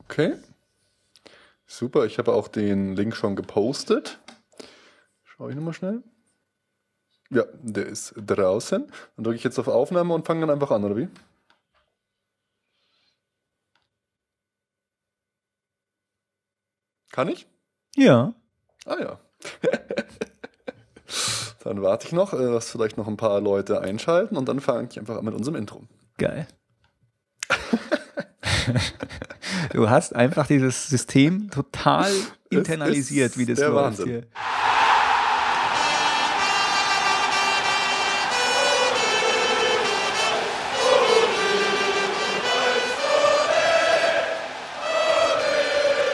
Okay. 0.00 0.34
Super, 1.66 2.06
ich 2.06 2.18
habe 2.18 2.32
auch 2.32 2.48
den 2.48 2.94
Link 2.94 3.16
schon 3.16 3.36
gepostet. 3.36 4.18
Schau 5.24 5.48
ich 5.48 5.56
nochmal 5.56 5.74
schnell. 5.74 6.02
Ja, 7.30 7.44
der 7.60 7.86
ist 7.86 8.14
draußen. 8.16 8.86
Dann 9.16 9.24
drücke 9.24 9.36
ich 9.36 9.44
jetzt 9.44 9.58
auf 9.58 9.68
Aufnahme 9.68 10.14
und 10.14 10.26
fange 10.26 10.42
dann 10.42 10.50
einfach 10.50 10.70
an, 10.70 10.84
oder 10.84 10.96
wie? 10.96 11.08
Kann 17.10 17.28
ich? 17.28 17.46
Ja. 17.96 18.34
Ah 18.84 18.98
ja. 19.00 19.18
dann 21.64 21.82
warte 21.82 22.06
ich 22.06 22.12
noch, 22.12 22.32
äh, 22.32 22.36
dass 22.36 22.70
vielleicht 22.70 22.96
noch 22.96 23.08
ein 23.08 23.16
paar 23.16 23.40
Leute 23.40 23.80
einschalten 23.80 24.36
und 24.36 24.48
dann 24.48 24.60
fange 24.60 24.88
ich 24.90 24.98
einfach 24.98 25.16
an 25.16 25.24
mit 25.24 25.34
unserem 25.34 25.56
Intro. 25.56 25.82
Geil. 26.18 26.46
du 29.72 29.90
hast 29.90 30.14
einfach 30.14 30.46
dieses 30.46 30.88
System 30.88 31.50
total 31.50 32.10
internalisiert, 32.50 33.36
wie 33.38 33.46
das 33.46 33.58
der 33.58 33.68
läuft 33.70 33.98
Wahnsinn. 33.98 34.06
hier. 34.06 34.22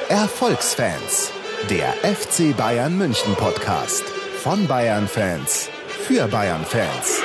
Erfolgsfans, 0.08 1.32
der 1.70 1.94
FC 2.02 2.54
Bayern 2.56 2.98
München 2.98 3.34
Podcast 3.34 4.04
von 4.42 4.66
Bayern 4.66 5.08
Fans 5.08 5.68
für 5.88 6.26
Bayern 6.28 6.64
Fans. 6.64 7.22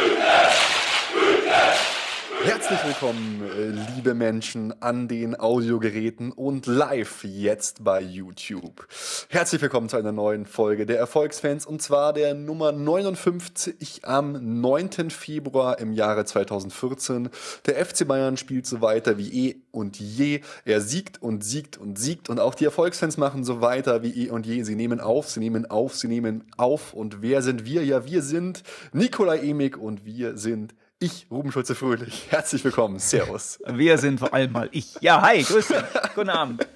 Herzlich 2.44 2.80
willkommen, 2.86 3.42
äh, 3.42 3.96
liebe 3.96 4.14
Menschen 4.14 4.82
an 4.82 5.08
den 5.08 5.38
Audiogeräten 5.40 6.32
und 6.32 6.68
live 6.68 7.24
jetzt 7.24 7.84
bei 7.84 8.00
YouTube. 8.00 8.88
Herzlich 9.30 9.62
willkommen 9.62 9.90
zu 9.90 9.98
einer 9.98 10.12
neuen 10.12 10.46
Folge 10.46 10.86
der 10.86 11.00
Erfolgsfans 11.00 11.66
und 11.66 11.82
zwar 11.82 12.14
der 12.14 12.36
Nummer 12.36 12.72
59 12.72 14.02
am 14.04 14.62
9. 14.62 15.10
Februar 15.10 15.80
im 15.80 15.94
Jahre 15.94 16.26
2014. 16.26 17.30
Der 17.66 17.84
FC 17.84 18.08
Bayern 18.08 18.38
spielt 18.38 18.68
so 18.68 18.82
weiter 18.82 19.18
wie 19.18 19.48
eh 19.48 19.56
und 19.72 20.00
je. 20.00 20.42
Er 20.64 20.82
siegt 20.82 21.22
und 21.22 21.44
siegt 21.44 21.78
und 21.78 21.98
siegt 21.98 22.30
und 22.30 22.40
auch 22.40 22.54
die 22.54 22.66
Erfolgsfans 22.66 23.18
machen 23.18 23.44
so 23.44 23.62
weiter 23.62 24.04
wie 24.04 24.26
eh 24.26 24.30
und 24.30 24.46
je. 24.46 24.62
Sie 24.64 24.76
nehmen 24.76 25.00
auf, 25.00 25.28
sie 25.28 25.40
nehmen 25.40 25.66
auf, 25.66 25.96
sie 25.96 26.08
nehmen 26.08 26.44
auf 26.56 26.94
und 26.94 27.22
wer 27.22 27.42
sind 27.42 27.66
wir? 27.66 27.84
Ja, 27.84 28.06
wir 28.06 28.22
sind 28.22 28.64
Nikolai 28.94 29.40
Emig 29.40 29.76
und 29.76 30.06
wir 30.06 30.38
sind 30.38 30.76
ich, 31.00 31.28
Ruben 31.30 31.52
Schulze-Fröhlich. 31.52 32.28
Herzlich 32.30 32.64
willkommen. 32.64 32.98
Servus. 32.98 33.60
Wir 33.68 33.98
sind 33.98 34.20
vor 34.20 34.34
allem 34.34 34.52
mal 34.52 34.70
ich. 34.72 34.96
Ja, 35.02 35.22
hi, 35.22 35.44
grüß 35.44 35.68
dich. 35.68 35.78
Guten 36.16 36.30
Abend. 36.30 36.68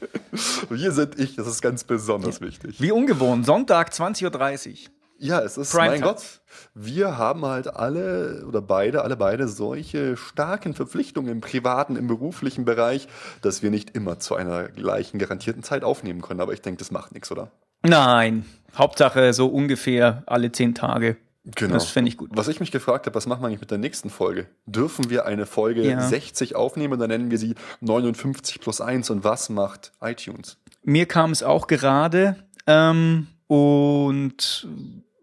Wir 0.70 0.92
sind 0.92 1.20
ich. 1.20 1.36
Das 1.36 1.48
ist 1.48 1.62
ganz 1.62 1.84
besonders 1.84 2.40
wichtig. 2.40 2.80
Wie 2.80 2.92
ungewohnt, 2.92 3.46
Sonntag 3.46 3.90
20.30 3.90 4.70
Uhr. 4.70 4.92
Ja, 5.18 5.40
es 5.42 5.58
ist, 5.58 5.72
Prime 5.72 5.88
mein 5.88 6.02
Time. 6.02 6.14
Gott, 6.14 6.42
wir 6.74 7.18
haben 7.18 7.46
halt 7.46 7.76
alle 7.76 8.46
oder 8.48 8.62
beide, 8.62 9.04
alle 9.04 9.18
beide 9.18 9.48
solche 9.48 10.18
starken 10.18 10.74
Verpflichtungen 10.74 11.32
im 11.32 11.42
privaten, 11.42 11.96
im 11.96 12.08
beruflichen 12.08 12.66
Bereich, 12.66 13.08
dass 13.42 13.62
wir 13.62 13.70
nicht 13.70 13.92
immer 13.92 14.20
zu 14.20 14.36
einer 14.36 14.68
gleichen 14.68 15.20
garantierten 15.20 15.64
Zeit 15.64 15.84
aufnehmen 15.84 16.22
können. 16.22 16.42
Aber 16.42 16.54
ich 16.54 16.62
denke, 16.62 16.80
das 16.80 16.92
macht 16.92 17.12
nichts, 17.14 17.32
oder? 17.32 17.52
Nein, 17.84 18.46
Hauptsache 18.76 19.34
so 19.34 19.48
ungefähr 19.48 20.24
alle 20.26 20.52
zehn 20.52 20.76
Tage. 20.76 21.18
Genau. 21.44 21.74
Das 21.74 21.86
fände 21.90 22.10
ich 22.10 22.18
gut. 22.18 22.30
Was 22.34 22.48
ich 22.48 22.60
mich 22.60 22.72
gefragt 22.72 23.08
habe, 23.08 23.16
was 23.16 23.26
machen 23.26 23.42
wir 23.42 23.48
eigentlich 23.48 23.62
mit 23.62 23.72
der 23.72 23.80
nächsten 23.80 24.12
Folge? 24.12 24.48
Dürfen 24.68 25.10
wir 25.10 25.26
eine 25.26 25.46
Folge 25.48 25.82
Ja. 25.82 26.00
60 26.00 26.56
aufnehmen? 26.56 27.00
Dann 27.00 27.10
nennen 27.10 27.32
wir 27.32 27.40
sie 27.40 27.56
59 27.80 28.60
plus 28.60 28.80
1. 28.80 29.10
Und 29.10 29.24
was 29.24 29.50
macht 29.50 29.92
iTunes? 30.02 30.58
Mir 30.84 31.08
kam 31.08 31.32
es 31.32 31.42
auch 31.42 31.66
gerade 31.68 32.36
ähm, 32.68 33.28
und 33.48 34.68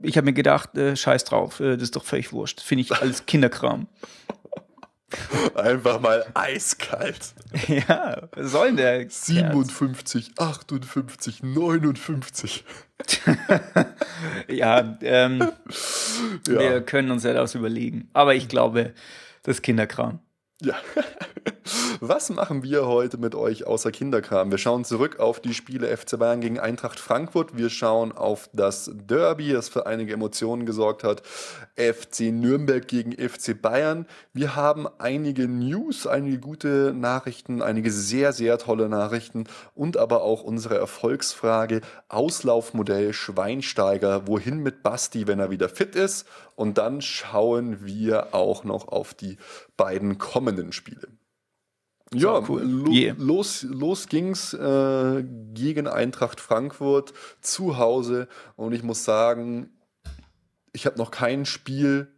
ich 0.02 0.16
habe 0.16 0.24
mir 0.24 0.32
gedacht, 0.32 0.76
äh, 0.76 0.96
scheiß 0.96 1.24
drauf, 1.24 1.60
äh, 1.60 1.74
das 1.74 1.84
ist 1.84 1.96
doch 1.96 2.04
völlig 2.04 2.32
wurscht. 2.32 2.60
Finde 2.60 2.82
ich 2.82 2.92
alles 2.92 3.26
Kinderkram. 3.26 3.86
Einfach 5.54 6.00
mal 6.00 6.26
eiskalt. 6.34 7.32
ja, 7.68 8.28
was 8.32 8.52
soll 8.52 8.66
denn 8.68 8.76
der? 8.76 8.98
Kerl? 9.06 9.08
57, 9.54 10.32
58, 10.36 11.42
59. 11.42 12.64
Ja, 14.48 14.98
ähm, 15.02 15.40
Ja. 16.48 16.58
wir 16.58 16.80
können 16.82 17.10
uns 17.10 17.24
ja 17.24 17.32
das 17.32 17.54
überlegen. 17.54 18.08
Aber 18.12 18.34
ich 18.34 18.48
glaube, 18.48 18.94
das 19.42 19.56
ist 19.56 19.62
Kinderkram. 19.62 20.20
Ja. 20.62 20.74
Was 22.00 22.30
machen 22.30 22.62
wir 22.62 22.86
heute 22.86 23.18
mit 23.18 23.34
euch 23.34 23.66
außer 23.66 23.90
Kinderkram? 23.90 24.50
Wir 24.50 24.58
schauen 24.58 24.84
zurück 24.84 25.18
auf 25.18 25.40
die 25.40 25.54
Spiele 25.54 25.94
FC 25.96 26.18
Bayern 26.18 26.40
gegen 26.40 26.58
Eintracht 26.58 27.00
Frankfurt. 27.00 27.56
Wir 27.56 27.70
schauen 27.70 28.12
auf 28.12 28.48
das 28.52 28.90
Derby, 28.94 29.52
das 29.52 29.68
für 29.68 29.86
einige 29.86 30.12
Emotionen 30.12 30.64
gesorgt 30.64 31.04
hat. 31.04 31.22
FC 31.76 32.32
Nürnberg 32.32 32.86
gegen 32.86 33.12
FC 33.12 33.60
Bayern. 33.60 34.06
Wir 34.32 34.56
haben 34.56 34.86
einige 34.98 35.48
News, 35.48 36.06
einige 36.06 36.38
gute 36.38 36.94
Nachrichten, 36.94 37.62
einige 37.62 37.90
sehr, 37.90 38.32
sehr 38.32 38.58
tolle 38.58 38.88
Nachrichten 38.88 39.44
und 39.74 39.96
aber 39.96 40.22
auch 40.22 40.42
unsere 40.42 40.78
Erfolgsfrage 40.78 41.80
Auslaufmodell 42.08 43.12
Schweinsteiger. 43.12 44.26
Wohin 44.26 44.58
mit 44.58 44.82
Basti, 44.82 45.26
wenn 45.26 45.40
er 45.40 45.50
wieder 45.50 45.68
fit 45.68 45.94
ist? 45.94 46.26
Und 46.54 46.78
dann 46.78 47.02
schauen 47.02 47.84
wir 47.84 48.34
auch 48.34 48.64
noch 48.64 48.88
auf 48.88 49.14
die 49.14 49.36
beiden 49.76 50.18
kommenden 50.18 50.72
Spiele. 50.72 51.17
Ja, 52.14 52.42
cool. 52.48 52.62
lo 52.62 52.90
Yeah. 52.90 53.14
los, 53.18 53.62
los 53.62 54.08
ging's 54.08 54.54
äh, 54.54 55.24
gegen 55.52 55.86
Eintracht 55.86 56.40
Frankfurt 56.40 57.12
zu 57.40 57.76
Hause 57.78 58.28
und 58.56 58.72
ich 58.72 58.82
muss 58.82 59.04
sagen, 59.04 59.70
ich 60.72 60.86
habe 60.86 60.98
noch 60.98 61.10
kein 61.10 61.44
Spiel 61.44 62.08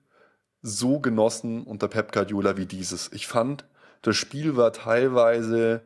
so 0.62 1.00
genossen 1.00 1.64
unter 1.64 1.88
Pep 1.88 2.12
Guardiola 2.12 2.56
wie 2.56 2.66
dieses. 2.66 3.10
Ich 3.12 3.26
fand, 3.26 3.64
das 4.02 4.16
Spiel 4.16 4.56
war 4.56 4.72
teilweise 4.72 5.82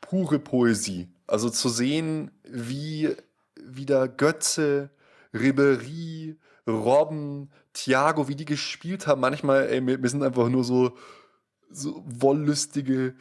pure 0.00 0.38
Poesie. 0.38 1.08
Also 1.26 1.48
zu 1.50 1.68
sehen, 1.68 2.30
wie 2.44 3.16
wieder 3.64 4.08
Götze, 4.08 4.90
Ribery, 5.32 6.36
Robben, 6.66 7.50
Thiago, 7.72 8.28
wie 8.28 8.36
die 8.36 8.44
gespielt 8.44 9.06
haben. 9.06 9.20
Manchmal, 9.20 9.66
ey, 9.68 9.80
mir, 9.80 9.98
mir 9.98 10.08
sind 10.08 10.22
einfach 10.22 10.48
nur 10.48 10.64
so, 10.64 10.96
so 11.72 12.02
wollüstige 12.06 13.14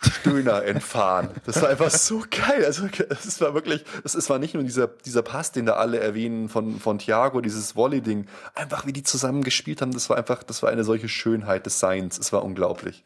Stöhner 0.00 0.64
entfahren. 0.64 1.30
Das 1.44 1.60
war 1.60 1.68
einfach 1.68 1.90
so 1.90 2.22
geil. 2.30 2.64
Also 2.64 2.88
es 3.10 3.40
war 3.40 3.54
wirklich, 3.54 3.84
es 4.04 4.30
war 4.30 4.38
nicht 4.38 4.54
nur 4.54 4.62
dieser, 4.62 4.86
dieser 4.86 5.22
Pass, 5.22 5.52
den 5.52 5.66
da 5.66 5.74
alle 5.74 5.98
erwähnen 5.98 6.48
von, 6.48 6.78
von 6.78 6.98
Thiago, 6.98 7.40
dieses 7.40 7.76
Volley-Ding. 7.76 8.26
Einfach 8.54 8.86
wie 8.86 8.92
die 8.92 9.02
zusammen 9.02 9.42
gespielt 9.42 9.82
haben, 9.82 9.92
das 9.92 10.08
war 10.08 10.16
einfach, 10.16 10.42
das 10.42 10.62
war 10.62 10.70
eine 10.70 10.84
solche 10.84 11.08
Schönheit 11.08 11.66
des 11.66 11.80
Seins. 11.80 12.18
Es 12.18 12.32
war 12.32 12.44
unglaublich. 12.44 13.02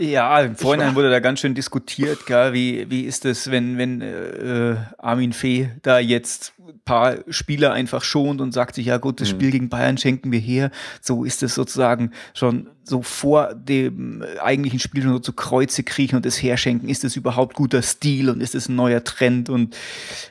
Ja, 0.00 0.40
im 0.40 0.56
Vorhinein 0.56 0.94
wurde 0.94 1.10
da 1.10 1.20
ganz 1.20 1.40
schön 1.40 1.54
diskutiert, 1.54 2.24
gell? 2.24 2.54
Wie, 2.54 2.88
wie 2.88 3.02
ist 3.02 3.26
es, 3.26 3.50
wenn, 3.50 3.76
wenn 3.76 4.00
äh, 4.00 4.76
Armin 4.96 5.34
Fee 5.34 5.72
da 5.82 5.98
jetzt 5.98 6.54
ein 6.58 6.80
paar 6.86 7.18
Spieler 7.28 7.74
einfach 7.74 8.02
schont 8.02 8.40
und 8.40 8.52
sagt 8.52 8.76
sich, 8.76 8.86
ja 8.86 8.96
gut, 8.96 9.20
das 9.20 9.28
Spiel 9.28 9.50
gegen 9.50 9.68
Bayern 9.68 9.98
schenken 9.98 10.32
wir 10.32 10.38
her. 10.38 10.70
So 11.02 11.24
ist 11.24 11.42
es 11.42 11.54
sozusagen 11.54 12.12
schon 12.32 12.70
so 12.82 13.02
vor 13.02 13.54
dem 13.54 14.24
eigentlichen 14.42 14.78
Spiel 14.78 15.02
schon 15.02 15.12
so 15.12 15.18
zu 15.18 15.34
Kreuze 15.34 15.82
kriechen 15.82 16.16
und 16.16 16.24
das 16.24 16.42
herschenken. 16.42 16.88
Ist 16.88 17.04
das 17.04 17.16
überhaupt 17.16 17.54
guter 17.54 17.82
Stil 17.82 18.30
und 18.30 18.40
ist 18.40 18.54
das 18.54 18.70
ein 18.70 18.76
neuer 18.76 19.04
Trend? 19.04 19.50
Und 19.50 19.76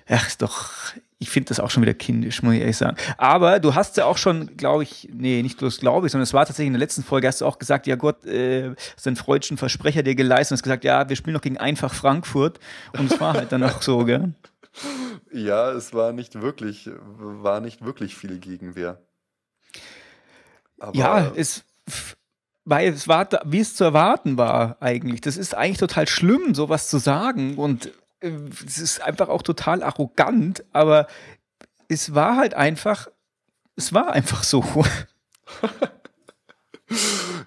ach, 0.08 0.26
ist 0.26 0.42
doch, 0.42 0.72
ich 1.22 1.30
finde 1.30 1.50
das 1.50 1.60
auch 1.60 1.70
schon 1.70 1.84
wieder 1.84 1.94
kindisch, 1.94 2.42
muss 2.42 2.54
ich 2.54 2.62
ehrlich 2.62 2.78
sagen. 2.78 2.96
Aber 3.18 3.60
du 3.60 3.76
hast 3.76 3.98
ja 3.98 4.06
auch 4.06 4.18
schon, 4.18 4.56
glaube 4.56 4.84
ich, 4.84 5.10
nee, 5.12 5.42
nicht 5.42 5.58
bloß 5.58 5.82
glaube 5.82 6.08
ich, 6.08 6.14
sondern 6.14 6.24
es 6.24 6.34
war 6.34 6.46
tatsächlich 6.46 6.68
in 6.68 6.74
der 6.74 6.80
letzten 6.80 7.04
Folge, 7.04 7.28
hast 7.28 7.42
du 7.42 7.46
auch 7.46 7.60
gesagt, 7.60 7.88
ja 7.88 7.98
Gott, 7.98 8.26
äh, 8.26 8.74
hast 8.96 9.06
einen 9.06 9.18
freudschen 9.18 9.58
Versprecher 9.58 10.02
dir 10.02 10.16
geleistet 10.16 10.54
und 10.54 10.56
hast 10.58 10.64
gesagt, 10.64 10.86
ja, 10.86 11.10
wir 11.10 11.18
spielen 11.18 11.34
noch 11.34 11.42
gegen 11.42 11.58
Einfach 11.58 11.94
Frankfurt. 11.94 12.60
Und 12.98 13.12
es 13.12 13.20
war 13.20 13.34
halt 13.34 13.52
dann 13.52 13.64
auch 13.64 13.82
so, 13.82 14.06
gell? 14.06 14.34
Ja, 15.34 15.72
es 15.72 15.94
war 15.94 16.14
nicht 16.14 16.42
wirklich, 16.42 16.90
war 16.94 17.60
nicht 17.60 17.84
wirklich 17.84 18.16
viel 18.16 18.40
Gegenwehr. 18.40 19.02
Aber 20.80 20.98
Ja, 20.98 21.32
es, 21.36 21.66
weil 22.64 22.94
es 22.94 23.10
war, 23.10 23.28
wie 23.44 23.60
es 23.60 23.76
zu 23.76 23.84
erwarten 23.84 24.38
war 24.38 24.78
eigentlich. 24.80 25.20
Das 25.20 25.36
ist 25.36 25.54
eigentlich 25.54 25.80
total 25.80 26.08
schlimm, 26.08 26.56
sowas 26.56 26.90
zu 26.90 26.98
sagen 26.98 27.58
und 27.58 27.92
es 28.22 28.78
ist 28.78 29.02
einfach 29.02 29.30
auch 29.30 29.42
total 29.42 29.84
arrogant, 29.84 30.64
aber 30.72 31.08
es 31.88 32.14
war 32.14 32.38
halt 32.38 32.54
einfach, 32.54 33.08
es 33.76 33.94
war 33.94 34.12
einfach 34.12 34.44
so. 34.44 34.64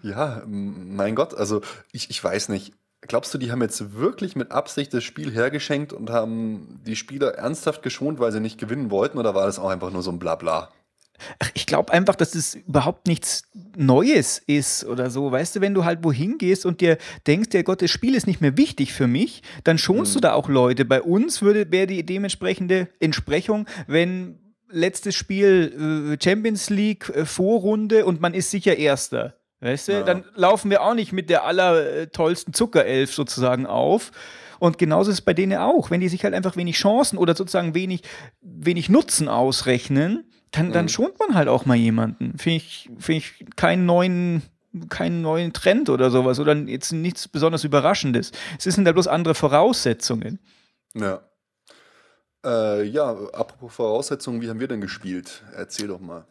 Ja, 0.03 0.43
mein 0.47 1.15
Gott, 1.15 1.35
also 1.35 1.63
ich, 1.93 2.11
ich 2.11 2.23
weiß 2.23 2.49
nicht. 2.49 2.73
Glaubst 3.01 3.35
du, 3.35 3.39
die 3.39 3.51
haben 3.51 3.63
jetzt 3.63 3.95
wirklich 3.95 4.37
mit 4.37 4.53
Absicht 4.53 4.95
das 4.95 5.03
Spiel 5.03 5.33
hergeschenkt 5.33 5.93
und 5.93 6.11
haben 6.11 6.81
die 6.87 6.95
Spieler 6.95 7.35
ernsthaft 7.35 7.83
geschont, 7.83 8.21
weil 8.21 8.31
sie 8.31 8.39
nicht 8.39 8.59
gewinnen 8.59 8.93
wollten, 8.93 9.19
oder 9.19 9.35
war 9.35 9.47
das 9.47 9.59
auch 9.59 9.71
einfach 9.71 9.91
nur 9.91 10.03
so 10.03 10.13
ein 10.13 10.21
Blabla? 10.21 10.71
Ach, 11.39 11.51
ich 11.55 11.67
glaube 11.67 11.93
einfach, 11.93 12.15
dass 12.15 12.35
es 12.35 12.55
überhaupt 12.55 13.07
nichts 13.07 13.45
Neues 13.77 14.43
ist 14.47 14.85
oder 14.85 15.11
so. 15.11 15.31
Weißt 15.31 15.57
du, 15.57 15.61
wenn 15.61 15.75
du 15.75 15.85
halt 15.85 16.05
wohin 16.05 16.39
gehst 16.39 16.67
und 16.67 16.81
dir 16.81 16.99
denkst, 17.27 17.51
der 17.51 17.65
Gott, 17.65 17.83
das 17.83 17.91
Spiel 17.91 18.15
ist 18.15 18.27
nicht 18.27 18.41
mehr 18.41 18.57
wichtig 18.57 18.93
für 18.93 19.07
mich, 19.07 19.43
dann 19.65 19.79
schonst 19.79 20.13
mhm. 20.13 20.15
du 20.15 20.21
da 20.21 20.33
auch 20.35 20.49
Leute. 20.49 20.85
Bei 20.85 21.03
uns 21.03 21.43
würde 21.43 21.71
wäre 21.71 21.87
die 21.87 22.05
dementsprechende 22.05 22.89
Entsprechung, 23.01 23.67
wenn 23.87 24.39
letztes 24.71 25.15
Spiel 25.15 26.17
äh, 26.19 26.23
Champions 26.23 26.71
League 26.71 27.09
äh, 27.11 27.25
Vorrunde 27.25 28.05
und 28.05 28.21
man 28.21 28.35
ist 28.35 28.51
sicher 28.51 28.77
Erster. 28.77 29.35
Weißt 29.61 29.89
du, 29.89 29.93
ja. 29.93 30.03
dann 30.03 30.25
laufen 30.35 30.71
wir 30.71 30.83
auch 30.83 30.95
nicht 30.95 31.13
mit 31.13 31.31
der 31.31 31.45
allertollsten 31.45 32.53
Zuckerelf 32.53 33.15
sozusagen 33.15 33.65
auf. 33.65 34.11
Und 34.59 34.77
genauso 34.77 35.11
ist 35.11 35.19
es 35.19 35.25
bei 35.25 35.35
denen 35.35 35.59
auch. 35.59 35.91
Wenn 35.91 36.01
die 36.01 36.09
sich 36.09 36.25
halt 36.25 36.35
einfach 36.35 36.57
wenig 36.57 36.77
Chancen 36.77 37.17
oder 37.17 37.37
sozusagen 37.37 37.75
wenig, 37.75 38.03
wenig 38.41 38.89
Nutzen 38.89 39.29
ausrechnen, 39.29 40.25
dann, 40.53 40.69
mhm. 40.69 40.73
dann 40.73 40.89
schont 40.89 41.19
man 41.19 41.35
halt 41.35 41.49
auch 41.49 41.67
mal 41.67 41.77
jemanden. 41.77 42.39
Finde 42.39 42.57
ich, 42.57 42.89
finde 42.99 43.19
ich 43.19 43.45
keinen 43.57 43.85
neuen, 43.87 44.43
keinen 44.89 45.23
neuen 45.23 45.53
Trend 45.53 45.91
oder 45.91 46.11
sowas 46.11 46.39
oder 46.39 46.55
jetzt 46.55 46.93
nichts 46.93 47.27
besonders 47.27 47.65
Überraschendes. 47.65 48.33
Es 48.57 48.65
sind 48.65 48.87
halt 48.87 48.95
bloß 48.95 49.09
andere 49.09 49.35
Voraussetzungen. 49.35 50.39
Ja. 50.95 51.23
Äh, 52.45 52.85
ja, 52.85 53.11
apropos 53.11 53.75
Voraussetzungen, 53.75 54.41
wie 54.41 54.49
haben 54.49 54.61
wir 54.61 54.69
denn 54.69 54.81
gespielt? 54.81 55.43
Erzähl 55.57 55.89
doch 55.89 56.01
mal. 56.01 56.27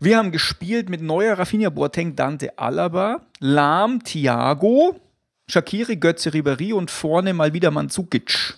Wir 0.00 0.16
haben 0.16 0.30
gespielt 0.30 0.88
mit 0.88 1.02
neuer 1.02 1.38
Rafinha 1.38 1.70
Boateng, 1.70 2.14
Dante 2.14 2.56
Alaba, 2.56 3.22
Lahm, 3.40 4.02
Thiago, 4.04 5.00
Shakiri, 5.48 5.96
Götze, 5.96 6.30
Ribéry 6.30 6.72
und 6.72 6.90
vorne 6.90 7.34
mal 7.34 7.52
wieder 7.52 7.72
Mandzukic. 7.72 8.54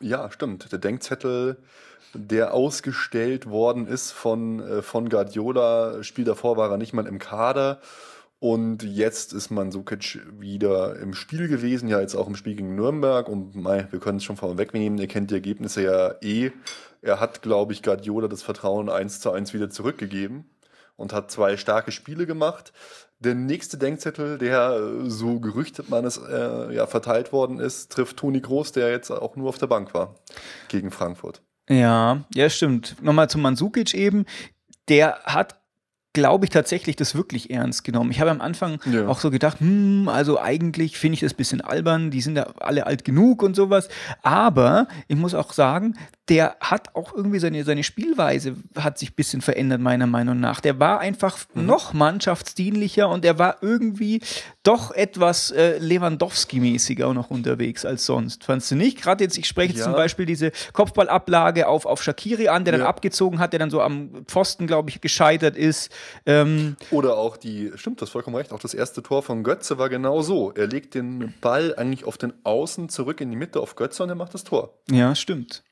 Ja, 0.00 0.30
stimmt. 0.30 0.70
Der 0.70 0.78
Denkzettel, 0.78 1.56
der 2.14 2.54
ausgestellt 2.54 3.48
worden 3.48 3.86
ist 3.86 4.12
von, 4.12 4.60
äh, 4.60 4.82
von 4.82 5.08
Guardiola, 5.08 6.02
Spiel 6.02 6.24
davor 6.24 6.56
war 6.56 6.70
er 6.70 6.76
nicht 6.76 6.92
mal 6.92 7.06
im 7.06 7.18
Kader. 7.18 7.80
Und 8.38 8.82
jetzt 8.82 9.32
ist 9.32 9.50
Mandzukic 9.50 10.18
wieder 10.40 10.96
im 10.96 11.14
Spiel 11.14 11.46
gewesen, 11.46 11.88
ja 11.88 12.00
jetzt 12.00 12.16
auch 12.16 12.26
im 12.26 12.34
Spiel 12.34 12.56
gegen 12.56 12.74
Nürnberg. 12.74 13.28
Und 13.28 13.54
mei, 13.54 13.86
wir 13.92 14.00
können 14.00 14.18
es 14.18 14.24
schon 14.24 14.36
vorweg 14.36 14.74
nehmen, 14.74 14.98
ihr 14.98 15.06
kennt 15.06 15.30
die 15.30 15.34
Ergebnisse 15.34 15.84
ja 15.84 16.14
eh. 16.22 16.50
Er 17.02 17.20
hat, 17.20 17.42
glaube 17.42 17.72
ich, 17.72 17.84
Guardiola 17.84 18.26
das 18.26 18.42
Vertrauen 18.42 18.88
eins 18.88 19.20
zu 19.20 19.30
eins 19.30 19.54
wieder 19.54 19.70
zurückgegeben 19.70 20.50
und 20.96 21.12
hat 21.12 21.30
zwei 21.30 21.56
starke 21.56 21.92
Spiele 21.92 22.26
gemacht. 22.26 22.72
Der 23.20 23.36
nächste 23.36 23.78
Denkzettel, 23.78 24.38
der 24.38 24.72
äh, 24.72 25.08
so 25.08 25.38
gerüchtet 25.38 25.88
man 25.88 26.04
es 26.04 26.18
äh, 26.18 26.74
ja 26.74 26.88
verteilt 26.88 27.32
worden 27.32 27.60
ist, 27.60 27.92
trifft 27.92 28.16
Toni 28.16 28.40
Groß, 28.40 28.72
der 28.72 28.90
jetzt 28.90 29.12
auch 29.12 29.36
nur 29.36 29.50
auf 29.50 29.58
der 29.58 29.68
Bank 29.68 29.94
war 29.94 30.16
gegen 30.66 30.90
Frankfurt. 30.90 31.42
Ja, 31.68 32.24
ja, 32.34 32.50
stimmt. 32.50 32.96
Nochmal 33.02 33.30
zu 33.30 33.38
Mandzukic 33.38 33.94
eben. 33.94 34.26
Der 34.88 35.20
hat 35.24 35.62
glaube 36.12 36.44
ich, 36.44 36.50
tatsächlich 36.50 36.96
das 36.96 37.14
wirklich 37.14 37.50
ernst 37.50 37.84
genommen. 37.84 38.10
Ich 38.10 38.20
habe 38.20 38.30
am 38.30 38.40
Anfang 38.40 38.80
ja. 38.90 39.06
auch 39.06 39.18
so 39.18 39.30
gedacht, 39.30 39.60
hm, 39.60 40.08
also 40.08 40.40
eigentlich 40.40 40.98
finde 40.98 41.14
ich 41.14 41.20
das 41.20 41.32
ein 41.32 41.36
bisschen 41.36 41.60
albern, 41.60 42.10
die 42.10 42.20
sind 42.20 42.36
ja 42.36 42.48
alle 42.60 42.86
alt 42.86 43.04
genug 43.04 43.42
und 43.42 43.56
sowas. 43.56 43.88
Aber 44.22 44.88
ich 45.08 45.16
muss 45.16 45.34
auch 45.34 45.52
sagen, 45.52 45.96
der 46.28 46.56
hat 46.60 46.94
auch 46.94 47.12
irgendwie 47.14 47.40
seine, 47.40 47.64
seine 47.64 47.82
Spielweise 47.82 48.54
hat 48.78 48.96
sich 48.96 49.10
ein 49.10 49.14
bisschen 49.16 49.42
verändert, 49.42 49.80
meiner 49.80 50.06
Meinung 50.06 50.38
nach. 50.38 50.60
Der 50.60 50.78
war 50.78 51.00
einfach 51.00 51.36
mhm. 51.52 51.66
noch 51.66 51.92
mannschaftsdienlicher 51.94 53.08
und 53.08 53.24
er 53.24 53.40
war 53.40 53.56
irgendwie 53.60 54.20
doch 54.62 54.92
etwas 54.92 55.50
äh, 55.50 55.78
Lewandowski-mäßiger 55.78 57.06
auch 57.06 57.14
noch 57.14 57.30
unterwegs 57.30 57.84
als 57.84 58.06
sonst. 58.06 58.44
Fandst 58.44 58.70
du 58.70 58.76
nicht? 58.76 59.02
Gerade 59.02 59.24
jetzt, 59.24 59.36
ich 59.36 59.48
spreche 59.48 59.76
ja. 59.76 59.82
zum 59.82 59.94
Beispiel 59.94 60.24
diese 60.24 60.52
Kopfballablage 60.72 61.66
auf, 61.66 61.86
auf 61.86 62.04
Shakiri 62.04 62.46
an, 62.48 62.64
der 62.64 62.74
ja. 62.74 62.78
dann 62.78 62.86
abgezogen 62.86 63.40
hat, 63.40 63.52
der 63.52 63.58
dann 63.58 63.70
so 63.70 63.80
am 63.80 64.24
Pfosten, 64.26 64.68
glaube 64.68 64.90
ich, 64.90 65.00
gescheitert 65.00 65.56
ist. 65.56 65.90
Ähm, 66.24 66.76
Oder 66.92 67.16
auch 67.18 67.36
die, 67.36 67.72
stimmt, 67.74 68.00
das 68.00 68.10
vollkommen 68.10 68.36
recht, 68.36 68.52
auch 68.52 68.60
das 68.60 68.74
erste 68.74 69.02
Tor 69.02 69.24
von 69.24 69.42
Götze 69.42 69.76
war 69.78 69.88
genau 69.88 70.22
so. 70.22 70.52
Er 70.52 70.68
legt 70.68 70.94
den 70.94 71.34
Ball 71.40 71.74
eigentlich 71.74 72.04
auf 72.04 72.16
den 72.16 72.32
Außen 72.44 72.88
zurück 72.90 73.20
in 73.20 73.30
die 73.30 73.36
Mitte 73.36 73.58
auf 73.58 73.74
Götze 73.74 74.04
und 74.04 74.08
er 74.08 74.14
macht 74.14 74.34
das 74.34 74.44
Tor. 74.44 74.78
Ja, 74.88 75.16
stimmt 75.16 75.64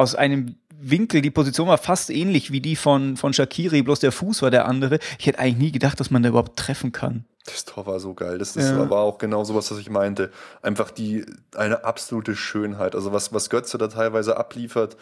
aus 0.00 0.14
einem 0.14 0.56
Winkel, 0.80 1.20
die 1.20 1.30
Position 1.30 1.68
war 1.68 1.78
fast 1.78 2.08
ähnlich 2.08 2.50
wie 2.50 2.60
die 2.60 2.74
von, 2.74 3.18
von 3.18 3.34
Shakiri, 3.34 3.82
bloß 3.82 4.00
der 4.00 4.12
Fuß 4.12 4.40
war 4.40 4.50
der 4.50 4.66
andere. 4.66 4.98
Ich 5.18 5.26
hätte 5.26 5.38
eigentlich 5.38 5.58
nie 5.58 5.72
gedacht, 5.72 6.00
dass 6.00 6.10
man 6.10 6.22
da 6.22 6.30
überhaupt 6.30 6.58
treffen 6.58 6.90
kann. 6.90 7.26
Das 7.44 7.66
Tor 7.66 7.86
war 7.86 8.00
so 8.00 8.14
geil. 8.14 8.38
Das, 8.38 8.54
das 8.54 8.70
ja. 8.70 8.88
war 8.88 9.00
auch 9.00 9.18
genau 9.18 9.44
so 9.44 9.54
was, 9.54 9.70
was 9.70 9.78
ich 9.78 9.90
meinte. 9.90 10.30
Einfach 10.62 10.90
die, 10.90 11.26
eine 11.54 11.84
absolute 11.84 12.34
Schönheit. 12.34 12.94
Also 12.94 13.12
was, 13.12 13.32
was 13.32 13.50
Götze 13.50 13.76
da 13.76 13.88
teilweise 13.88 14.38
abliefert, 14.38 14.96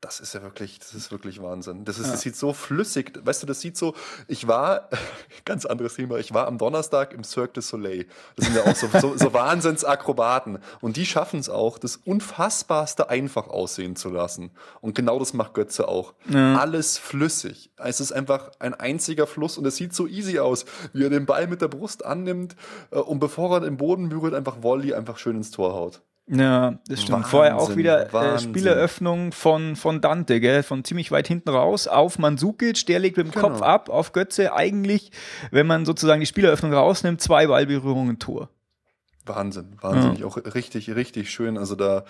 das 0.00 0.18
ist 0.18 0.32
ja 0.32 0.42
wirklich, 0.42 0.78
das 0.78 0.94
ist 0.94 1.12
wirklich 1.12 1.42
Wahnsinn. 1.42 1.84
Das, 1.84 1.98
ist, 1.98 2.06
ja. 2.06 2.12
das 2.12 2.22
sieht 2.22 2.34
so 2.34 2.52
flüssig, 2.52 3.20
weißt 3.22 3.42
du, 3.42 3.46
das 3.46 3.60
sieht 3.60 3.76
so, 3.76 3.94
ich 4.28 4.48
war, 4.48 4.88
ganz 5.44 5.66
anderes 5.66 5.94
Thema, 5.94 6.16
ich 6.16 6.32
war 6.32 6.46
am 6.46 6.56
Donnerstag 6.56 7.12
im 7.12 7.22
Cirque 7.22 7.54
du 7.54 7.60
Soleil. 7.60 8.06
Das 8.36 8.46
sind 8.46 8.56
ja 8.56 8.64
auch 8.64 8.74
so, 8.74 8.88
so, 8.98 9.16
so 9.16 9.32
Wahnsinnsakrobaten. 9.34 10.58
Und 10.80 10.96
die 10.96 11.04
schaffen 11.04 11.40
es 11.40 11.50
auch, 11.50 11.78
das 11.78 11.96
Unfassbarste 11.96 13.10
einfach 13.10 13.48
aussehen 13.48 13.94
zu 13.94 14.08
lassen. 14.08 14.52
Und 14.80 14.94
genau 14.94 15.18
das 15.18 15.34
macht 15.34 15.52
Götze 15.54 15.86
auch. 15.88 16.14
Ja. 16.28 16.56
Alles 16.56 16.96
flüssig. 16.96 17.70
Es 17.76 18.00
ist 18.00 18.12
einfach 18.12 18.52
ein 18.58 18.72
einziger 18.72 19.26
Fluss 19.26 19.58
und 19.58 19.66
es 19.66 19.76
sieht 19.76 19.94
so 19.94 20.06
easy 20.06 20.38
aus, 20.38 20.64
wie 20.94 21.04
er 21.04 21.10
den 21.10 21.26
Ball 21.26 21.46
mit 21.46 21.60
der 21.60 21.68
Brust 21.68 22.04
annimmt 22.04 22.56
äh, 22.90 22.98
und 22.98 23.20
bevor 23.20 23.56
er 23.56 23.60
den 23.60 23.76
Boden 23.76 24.08
berührt, 24.08 24.34
einfach 24.34 24.62
Volley 24.62 24.94
einfach 24.94 25.18
schön 25.18 25.36
ins 25.36 25.50
Tor 25.50 25.74
haut. 25.74 26.02
Ja, 26.26 26.78
das 26.86 27.02
stimmt. 27.02 27.18
Wahnsinn, 27.18 27.30
Vorher 27.30 27.58
auch 27.58 27.74
wieder 27.74 28.14
äh, 28.14 28.38
Spieleröffnung 28.38 29.32
von, 29.32 29.74
von 29.74 30.00
Dante, 30.00 30.40
gell? 30.40 30.62
von 30.62 30.84
ziemlich 30.84 31.10
weit 31.10 31.26
hinten 31.26 31.48
raus 31.48 31.88
auf 31.88 32.18
Mandzukic, 32.18 32.86
der 32.86 33.00
legt 33.00 33.16
mit 33.16 33.26
dem 33.26 33.32
genau. 33.32 33.48
Kopf 33.48 33.62
ab 33.62 33.88
auf 33.88 34.12
Götze. 34.12 34.54
Eigentlich, 34.54 35.10
wenn 35.50 35.66
man 35.66 35.84
sozusagen 35.84 36.20
die 36.20 36.26
Spieleröffnung 36.26 36.72
rausnimmt, 36.72 37.20
zwei 37.20 37.48
Ballberührungen 37.48 38.20
Tor. 38.20 38.48
Wahnsinn, 39.26 39.76
wahnsinnig, 39.80 40.20
ja. 40.20 40.26
auch 40.26 40.36
richtig, 40.36 40.94
richtig 40.94 41.30
schön. 41.30 41.58
Also 41.58 41.74
da, 41.74 42.04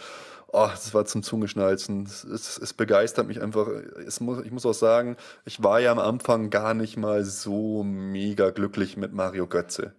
oh, 0.48 0.68
das 0.70 0.92
war 0.94 1.06
zum 1.06 1.22
Zungeschnalzen. 1.22 2.04
Es, 2.04 2.24
es, 2.24 2.58
es 2.58 2.72
begeistert 2.74 3.26
mich 3.26 3.40
einfach. 3.42 3.68
Es 4.06 4.20
muss, 4.20 4.44
ich 4.44 4.52
muss 4.52 4.66
auch 4.66 4.74
sagen, 4.74 5.16
ich 5.44 5.62
war 5.62 5.80
ja 5.80 5.92
am 5.92 5.98
Anfang 5.98 6.50
gar 6.50 6.74
nicht 6.74 6.96
mal 6.96 7.24
so 7.24 7.82
mega 7.82 8.50
glücklich 8.50 8.96
mit 8.96 9.12
Mario 9.12 9.46
Götze. 9.46 9.94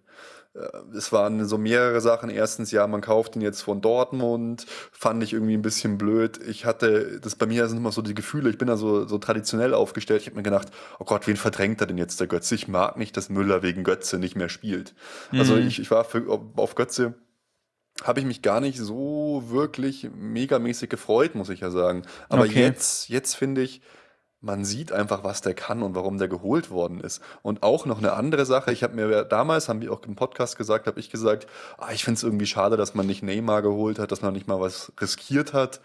Äh, 0.54 0.96
es 0.96 1.12
waren 1.12 1.46
so 1.46 1.58
mehrere 1.58 2.00
Sachen. 2.00 2.30
Erstens, 2.30 2.70
ja, 2.70 2.86
man 2.86 3.00
kauft 3.00 3.36
ihn 3.36 3.42
jetzt 3.42 3.62
von 3.62 3.80
Dortmund, 3.80 4.66
fand 4.92 5.22
ich 5.22 5.32
irgendwie 5.32 5.54
ein 5.54 5.62
bisschen 5.62 5.98
blöd. 5.98 6.40
Ich 6.46 6.64
hatte, 6.64 7.20
das 7.20 7.36
bei 7.36 7.46
mir 7.46 7.68
sind 7.68 7.78
immer 7.78 7.92
so 7.92 8.02
die 8.02 8.14
Gefühle, 8.14 8.50
ich 8.50 8.58
bin 8.58 8.68
da 8.68 8.76
so, 8.76 9.06
so 9.06 9.18
traditionell 9.18 9.74
aufgestellt. 9.74 10.22
Ich 10.22 10.26
habe 10.26 10.36
mir 10.36 10.42
gedacht, 10.42 10.68
oh 10.98 11.04
Gott, 11.04 11.26
wen 11.26 11.36
verdrängt 11.36 11.80
er 11.80 11.86
denn 11.86 11.98
jetzt 11.98 12.20
der 12.20 12.26
Götze? 12.26 12.54
Ich 12.54 12.68
mag 12.68 12.96
nicht, 12.96 13.16
dass 13.16 13.28
Müller 13.28 13.62
wegen 13.62 13.84
Götze 13.84 14.18
nicht 14.18 14.36
mehr 14.36 14.48
spielt. 14.48 14.94
Also 15.30 15.34
mhm. 15.34 15.40
Also 15.52 15.56
ich, 15.56 15.80
ich 15.80 15.90
war 15.90 16.04
für, 16.04 16.40
auf 16.56 16.74
Götze 16.74 17.14
habe 18.04 18.20
ich 18.20 18.26
mich 18.26 18.42
gar 18.42 18.60
nicht 18.60 18.78
so 18.78 19.44
wirklich 19.48 20.10
megamäßig 20.14 20.88
gefreut, 20.88 21.34
muss 21.34 21.50
ich 21.50 21.60
ja 21.60 21.70
sagen. 21.70 22.02
Aber 22.28 22.44
okay. 22.44 22.60
jetzt, 22.60 23.08
jetzt 23.08 23.34
finde 23.34 23.62
ich, 23.62 23.82
man 24.42 24.64
sieht 24.64 24.90
einfach, 24.92 25.22
was 25.22 25.40
der 25.40 25.54
kann 25.54 25.82
und 25.82 25.94
warum 25.94 26.18
der 26.18 26.28
geholt 26.28 26.70
worden 26.70 27.00
ist. 27.00 27.22
Und 27.42 27.62
auch 27.62 27.86
noch 27.86 27.98
eine 27.98 28.12
andere 28.12 28.44
Sache, 28.44 28.72
ich 28.72 28.82
habe 28.82 28.94
mir 28.94 29.24
damals, 29.24 29.68
haben 29.68 29.80
wir 29.80 29.92
auch 29.92 30.02
im 30.02 30.16
Podcast 30.16 30.58
gesagt, 30.58 30.88
habe 30.88 30.98
ich 30.98 31.10
gesagt, 31.10 31.46
ah, 31.78 31.92
ich 31.92 32.04
finde 32.04 32.18
es 32.18 32.24
irgendwie 32.24 32.46
schade, 32.46 32.76
dass 32.76 32.94
man 32.94 33.06
nicht 33.06 33.22
Neymar 33.22 33.62
geholt 33.62 34.00
hat, 34.00 34.10
dass 34.10 34.20
man 34.20 34.32
nicht 34.32 34.48
mal 34.48 34.60
was 34.60 34.92
riskiert 35.00 35.52
hat. 35.52 35.80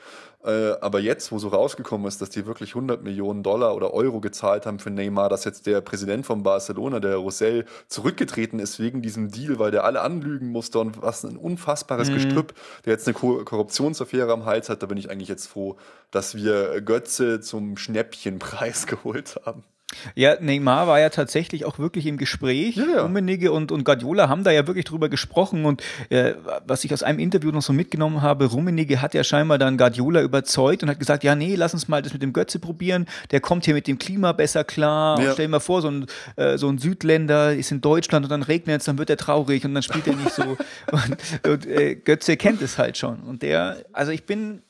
Äh, 0.47 0.77
aber 0.79 1.01
jetzt, 1.01 1.33
wo 1.33 1.39
so 1.39 1.49
rausgekommen 1.49 2.07
ist, 2.07 2.21
dass 2.21 2.29
die 2.29 2.45
wirklich 2.45 2.69
100 2.69 3.03
Millionen 3.03 3.43
Dollar 3.43 3.75
oder 3.75 3.93
Euro 3.93 4.21
gezahlt 4.21 4.65
haben 4.65 4.79
für 4.79 4.89
Neymar, 4.89 5.27
dass 5.27 5.43
jetzt 5.43 5.67
der 5.67 5.81
Präsident 5.81 6.25
von 6.25 6.41
Barcelona, 6.41 7.01
der 7.01 7.17
Roussel, 7.17 7.65
zurückgetreten 7.89 8.59
ist 8.59 8.79
wegen 8.79 9.01
diesem 9.01 9.29
Deal, 9.29 9.59
weil 9.59 9.71
der 9.71 9.83
alle 9.83 10.01
anlügen 10.01 10.49
musste 10.49 10.79
und 10.79 11.01
was 11.01 11.25
ein 11.25 11.35
unfassbares 11.35 12.09
mhm. 12.09 12.13
Gestrüpp, 12.13 12.53
der 12.85 12.93
jetzt 12.93 13.07
eine 13.07 13.15
Korruptionsaffäre 13.15 14.31
am 14.31 14.45
Hals 14.45 14.69
hat, 14.69 14.81
da 14.81 14.85
bin 14.85 14.97
ich 14.97 15.09
eigentlich 15.09 15.27
jetzt 15.27 15.47
froh, 15.47 15.75
dass 16.11 16.35
wir 16.35 16.79
Götze 16.79 17.41
zum 17.41 17.75
Schnäppchenpreis 17.75 18.87
geholt 18.87 19.41
haben. 19.45 19.65
Ja, 20.15 20.35
Neymar 20.39 20.85
war 20.87 20.99
ja 20.99 21.09
tatsächlich 21.09 21.63
auch 21.63 21.79
wirklich 21.79 22.07
im 22.07 22.17
Gespräch. 22.17 22.75
Ja, 22.75 22.85
ja. 22.85 23.01
Rummenigge 23.03 23.53
und, 23.53 23.71
und 23.71 23.85
Guardiola 23.85 24.27
haben 24.27 24.43
da 24.43 24.51
ja 24.51 24.67
wirklich 24.67 24.83
drüber 24.83 25.07
gesprochen. 25.07 25.63
Und 25.63 25.81
äh, 26.09 26.33
was 26.65 26.83
ich 26.83 26.93
aus 26.93 27.03
einem 27.03 27.19
Interview 27.19 27.51
noch 27.51 27.61
so 27.61 27.71
mitgenommen 27.71 28.21
habe, 28.21 28.45
Rummenigge 28.47 29.01
hat 29.01 29.13
ja 29.13 29.23
scheinbar 29.23 29.57
dann 29.57 29.77
Guardiola 29.77 30.21
überzeugt 30.21 30.83
und 30.83 30.89
hat 30.89 30.99
gesagt, 30.99 31.23
ja, 31.23 31.35
nee, 31.35 31.55
lass 31.55 31.73
uns 31.73 31.87
mal 31.87 32.01
das 32.01 32.11
mit 32.11 32.21
dem 32.21 32.33
Götze 32.33 32.59
probieren. 32.59 33.05
Der 33.31 33.39
kommt 33.39 33.63
hier 33.63 33.73
mit 33.73 33.87
dem 33.87 33.97
Klima 33.97 34.33
besser 34.33 34.65
klar. 34.65 35.21
Ja. 35.21 35.31
Stell 35.31 35.45
dir 35.45 35.51
mal 35.51 35.59
vor, 35.61 35.81
so 35.81 35.89
ein, 35.89 36.05
äh, 36.35 36.57
so 36.57 36.67
ein 36.67 36.79
Südländer 36.79 37.53
ist 37.53 37.71
in 37.71 37.79
Deutschland 37.79 38.25
und 38.25 38.29
dann 38.29 38.43
regnet 38.43 38.81
es, 38.81 38.85
dann 38.85 38.97
wird 38.97 39.09
er 39.09 39.17
traurig 39.17 39.63
und 39.63 39.73
dann 39.73 39.83
spielt 39.83 40.07
er 40.07 40.15
nicht 40.15 40.31
so. 40.31 40.43
und, 40.91 41.47
und 41.47 41.65
äh, 41.65 41.95
Götze 41.95 42.35
kennt 42.35 42.61
es 42.61 42.77
halt 42.77 42.97
schon. 42.97 43.21
Und 43.21 43.41
der, 43.41 43.77
also 43.93 44.11
ich 44.11 44.25
bin 44.25 44.63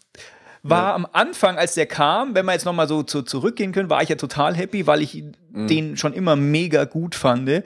war 0.69 0.89
ja. 0.89 0.95
am 0.95 1.07
Anfang, 1.12 1.57
als 1.57 1.75
der 1.75 1.86
kam, 1.86 2.36
wenn 2.36 2.45
wir 2.45 2.53
jetzt 2.53 2.65
nochmal 2.65 2.88
so 2.88 3.03
zu, 3.03 3.21
zurückgehen 3.21 3.71
können, 3.71 3.89
war 3.89 4.01
ich 4.01 4.09
ja 4.09 4.15
total 4.15 4.55
happy, 4.55 4.88
weil 4.88 5.01
ich 5.01 5.24
mhm. 5.51 5.67
den 5.67 5.97
schon 5.97 6.13
immer 6.13 6.36
mega 6.36 6.86
gut 6.86 7.15
fand. 7.15 7.63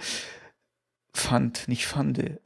Fand, 1.14 1.68
nicht 1.68 1.88
fande. 1.88 2.40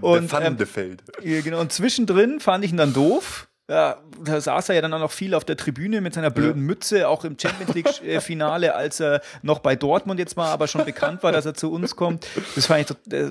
und, 0.00 0.28
Fandefeld. 0.28 1.02
Ähm, 1.22 1.42
genau, 1.42 1.60
und 1.60 1.72
zwischendrin 1.72 2.40
fand 2.40 2.64
ich 2.64 2.70
ihn 2.70 2.76
dann 2.76 2.92
doof. 2.92 3.48
ja, 3.70 3.96
da 4.22 4.40
saß 4.40 4.68
er 4.68 4.74
ja 4.74 4.82
dann 4.82 4.92
auch 4.92 5.00
noch 5.00 5.12
viel 5.12 5.34
auf 5.34 5.44
der 5.44 5.56
Tribüne 5.56 6.02
mit 6.02 6.12
seiner 6.12 6.30
blöden 6.30 6.62
ja. 6.62 6.66
Mütze, 6.66 7.08
auch 7.08 7.24
im 7.24 7.38
Champions 7.38 7.74
League-Finale, 7.74 8.74
als 8.76 9.00
er 9.00 9.22
noch 9.42 9.60
bei 9.60 9.76
Dortmund 9.76 10.20
jetzt 10.20 10.36
war, 10.36 10.48
aber 10.50 10.68
schon 10.68 10.84
bekannt 10.84 11.22
war, 11.22 11.32
dass 11.32 11.46
er 11.46 11.54
zu 11.54 11.72
uns 11.72 11.96
kommt. 11.96 12.26
Das 12.54 12.66
fand 12.66 12.90
ich, 12.90 13.12
äh, 13.12 13.30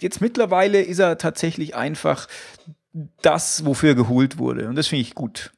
jetzt 0.00 0.20
mittlerweile 0.22 0.80
ist 0.80 1.00
er 1.00 1.18
tatsächlich 1.18 1.76
einfach 1.76 2.28
das, 3.22 3.64
wofür 3.64 3.90
er 3.90 3.94
geholt 3.94 4.38
wurde. 4.38 4.68
Und 4.68 4.76
das 4.76 4.88
finde 4.88 5.02
ich 5.02 5.14
gut. 5.14 5.52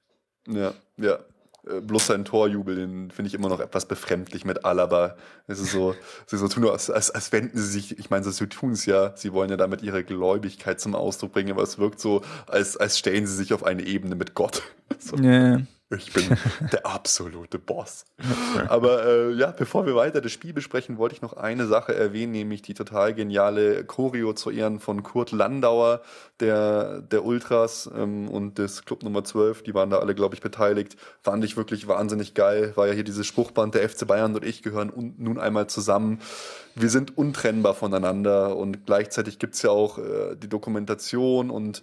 Ja, 0.55 0.75
ja. 0.97 1.19
Äh, 1.67 1.81
bloß 1.81 2.07
sein 2.07 2.25
Torjubel, 2.25 2.77
den 2.77 3.11
finde 3.11 3.29
ich 3.29 3.35
immer 3.35 3.49
noch 3.49 3.61
etwas 3.61 3.87
befremdlich 3.87 4.45
mit 4.45 4.65
Alaba. 4.65 5.17
Es 5.47 5.61
ist 5.61 5.73
so, 5.73 5.95
sie 6.27 6.39
so 6.39 6.49
tun, 6.49 6.69
als, 6.69 6.91
als, 6.91 7.11
als 7.11 7.33
wenden 7.33 7.59
sie 7.59 7.67
sich, 7.67 7.99
ich 7.99 8.11
meine, 8.11 8.25
sie 8.25 8.47
tun 8.47 8.73
es 8.73 8.87
ja, 8.87 9.15
sie 9.17 9.33
wollen 9.33 9.51
ja 9.51 9.57
damit 9.57 9.83
ihre 9.83 10.05
Gläubigkeit 10.05 10.81
zum 10.81 10.95
Ausdruck 10.95 11.33
bringen, 11.33 11.53
aber 11.53 11.63
es 11.63 11.79
wirkt 11.79 12.01
so, 12.01 12.23
als, 12.47 12.77
als 12.77 12.99
stellen 12.99 13.27
sie 13.27 13.35
sich 13.35 13.53
auf 13.53 13.65
eine 13.65 13.85
Ebene 13.85 14.15
mit 14.15 14.35
Gott. 14.35 14.63
So. 14.99 15.17
Yeah. 15.17 15.63
Ich 15.97 16.13
bin 16.13 16.25
der 16.73 16.87
absolute 16.87 17.59
Boss. 17.59 18.05
Aber 18.69 19.05
äh, 19.05 19.33
ja, 19.33 19.51
bevor 19.51 19.87
wir 19.87 19.97
weiter 19.97 20.21
das 20.21 20.31
Spiel 20.31 20.53
besprechen, 20.53 20.99
wollte 20.99 21.17
ich 21.17 21.23
noch 21.23 21.33
eine 21.33 21.67
Sache 21.67 21.95
erwähnen, 21.95 22.31
nämlich 22.33 22.63
die 22.63 22.75
total 22.75 23.13
geniale 23.13 23.85
Choreo 23.85 24.33
zu 24.33 24.51
Ehren 24.51 24.79
von 24.79 25.03
Kurt 25.03 25.33
Landauer, 25.33 26.03
der, 26.39 27.01
der 27.01 27.25
Ultras 27.25 27.91
ähm, 27.93 28.29
und 28.29 28.59
des 28.59 28.85
Club 28.85 29.03
Nummer 29.03 29.25
12. 29.25 29.65
Die 29.65 29.75
waren 29.75 29.91
da 29.91 29.99
alle, 29.99 30.15
glaube 30.15 30.37
ich, 30.37 30.41
beteiligt. 30.41 30.97
Fand 31.23 31.45
ich 31.45 31.57
wirklich 31.57 31.89
wahnsinnig 31.89 32.35
geil. 32.35 32.73
War 32.77 32.87
ja 32.87 32.93
hier 32.93 33.05
dieses 33.05 33.27
Spruchband, 33.27 33.75
der 33.75 33.89
FC 33.89 34.07
Bayern 34.07 34.35
und 34.35 34.45
ich 34.45 34.63
gehören 34.63 35.15
nun 35.19 35.39
einmal 35.39 35.67
zusammen. 35.67 36.21
Wir 36.77 36.89
sind 36.89 37.19
untrennbar 37.19 37.75
voneinander 37.75 38.57
und 38.57 38.87
gleichzeitig 38.87 39.41
gibt's 39.41 39.63
ja 39.63 39.71
auch 39.71 39.99
äh, 39.99 40.37
die 40.37 40.49
Dokumentation 40.49 41.51
und 41.51 41.83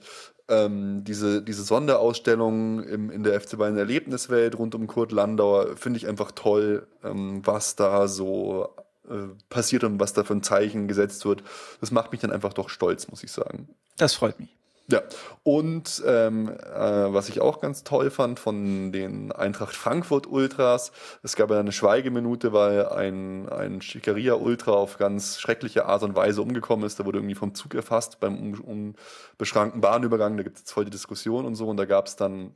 ähm, 0.49 1.03
diese, 1.03 1.41
diese 1.41 1.63
Sonderausstellung 1.63 2.83
im, 2.83 3.09
in 3.09 3.23
der 3.23 3.39
FC 3.39 3.57
Bayern 3.57 3.77
Erlebniswelt 3.77 4.57
rund 4.57 4.75
um 4.75 4.87
Kurt 4.87 5.11
Landauer 5.11 5.75
finde 5.75 5.97
ich 5.97 6.07
einfach 6.07 6.31
toll, 6.31 6.87
ähm, 7.03 7.41
was 7.45 7.75
da 7.75 8.07
so 8.07 8.69
äh, 9.09 9.27
passiert 9.49 9.83
und 9.83 9.99
was 9.99 10.13
da 10.13 10.23
für 10.23 10.33
ein 10.33 10.43
Zeichen 10.43 10.87
gesetzt 10.87 11.25
wird. 11.25 11.43
Das 11.81 11.91
macht 11.91 12.11
mich 12.11 12.21
dann 12.21 12.31
einfach 12.31 12.53
doch 12.53 12.69
stolz, 12.69 13.07
muss 13.09 13.23
ich 13.23 13.31
sagen. 13.31 13.69
Das 13.97 14.13
freut 14.13 14.39
mich. 14.39 14.56
Ja, 14.89 15.01
und 15.43 16.01
ähm, 16.05 16.47
äh, 16.47 17.13
was 17.13 17.27
ich 17.27 17.41
auch 17.41 17.59
ganz 17.59 17.83
toll 17.83 18.09
fand 18.09 18.39
von 18.39 18.93
den 18.93 19.33
Eintracht 19.33 19.75
Frankfurt 19.75 20.27
Ultras, 20.27 20.93
es 21.23 21.35
gab 21.35 21.51
ja 21.51 21.59
eine 21.59 21.73
Schweigeminute, 21.73 22.53
weil 22.53 22.87
ein, 22.87 23.49
ein 23.49 23.81
Schickeria 23.81 24.35
Ultra 24.35 24.71
auf 24.71 24.97
ganz 24.97 25.39
schreckliche 25.41 25.87
Art 25.87 26.03
und 26.03 26.15
Weise 26.15 26.41
umgekommen 26.41 26.85
ist. 26.85 26.99
Der 26.99 27.05
wurde 27.05 27.17
irgendwie 27.17 27.35
vom 27.35 27.53
Zug 27.53 27.75
erfasst 27.75 28.21
beim 28.21 28.53
unbeschrankten 28.53 29.81
Bahnübergang. 29.81 30.37
Da 30.37 30.43
gibt 30.43 30.57
es 30.57 30.71
voll 30.71 30.85
die 30.85 30.91
Diskussion 30.91 31.43
und 31.43 31.55
so. 31.55 31.67
Und 31.67 31.75
da 31.75 31.83
gab 31.83 32.07
es 32.07 32.15
dann 32.15 32.55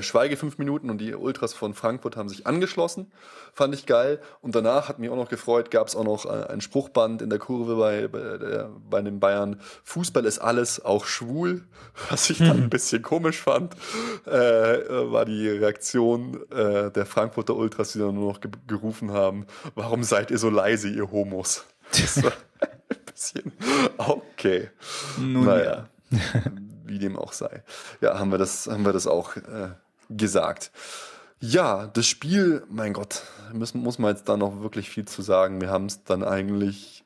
Schweige 0.00 0.36
fünf 0.36 0.58
Minuten 0.58 0.90
und 0.90 0.98
die 0.98 1.14
Ultras 1.14 1.54
von 1.54 1.72
Frankfurt 1.72 2.16
haben 2.16 2.28
sich 2.28 2.46
angeschlossen. 2.46 3.10
Fand 3.54 3.74
ich 3.74 3.86
geil. 3.86 4.20
Und 4.42 4.54
danach 4.54 4.88
hat 4.88 4.98
mich 4.98 5.08
auch 5.08 5.16
noch 5.16 5.28
gefreut, 5.30 5.70
gab 5.70 5.86
es 5.86 5.96
auch 5.96 6.04
noch 6.04 6.26
äh, 6.26 6.52
ein 6.52 6.60
Spruchband 6.60 7.22
in 7.22 7.30
der 7.30 7.38
Kurve 7.38 7.76
bei, 7.76 8.08
bei, 8.08 8.38
der, 8.38 8.70
bei 8.90 9.00
den 9.00 9.20
Bayern. 9.20 9.60
Fußball 9.84 10.24
ist 10.26 10.40
alles, 10.40 10.84
auch 10.84 11.06
schwul. 11.06 11.64
Was 12.10 12.28
ich 12.28 12.38
dann 12.38 12.64
ein 12.64 12.70
bisschen 12.70 13.02
komisch 13.02 13.40
fand, 13.40 13.74
äh, 14.26 14.30
war 14.30 15.24
die 15.24 15.48
Reaktion 15.48 16.42
äh, 16.50 16.90
der 16.90 17.06
Frankfurter 17.06 17.56
Ultras, 17.56 17.92
die 17.92 18.00
dann 18.00 18.14
nur 18.14 18.32
noch 18.32 18.40
ge 18.40 18.50
gerufen 18.66 19.12
haben, 19.12 19.46
warum 19.74 20.02
seid 20.02 20.30
ihr 20.30 20.38
so 20.38 20.50
leise, 20.50 20.88
ihr 20.88 21.10
Homos? 21.10 21.64
Das 21.90 22.22
war 22.22 22.32
ein 22.60 22.98
bisschen 23.06 23.52
okay. 23.96 24.68
Nun 25.18 25.46
naja. 25.46 25.88
Ja 26.10 26.18
wie 26.88 26.98
dem 26.98 27.16
auch 27.16 27.32
sei. 27.32 27.62
Ja, 28.00 28.18
haben 28.18 28.30
wir 28.30 28.38
das, 28.38 28.66
haben 28.66 28.84
wir 28.84 28.92
das 28.92 29.06
auch 29.06 29.36
äh, 29.36 29.70
gesagt. 30.10 30.70
Ja, 31.40 31.86
das 31.86 32.06
Spiel, 32.06 32.64
mein 32.68 32.92
Gott, 32.92 33.22
müssen, 33.52 33.80
muss 33.80 33.98
man 33.98 34.10
jetzt 34.10 34.28
da 34.28 34.36
noch 34.36 34.60
wirklich 34.60 34.90
viel 34.90 35.04
zu 35.04 35.22
sagen. 35.22 35.60
Wir 35.60 35.70
haben 35.70 35.86
es 35.86 36.02
dann 36.02 36.24
eigentlich 36.24 37.04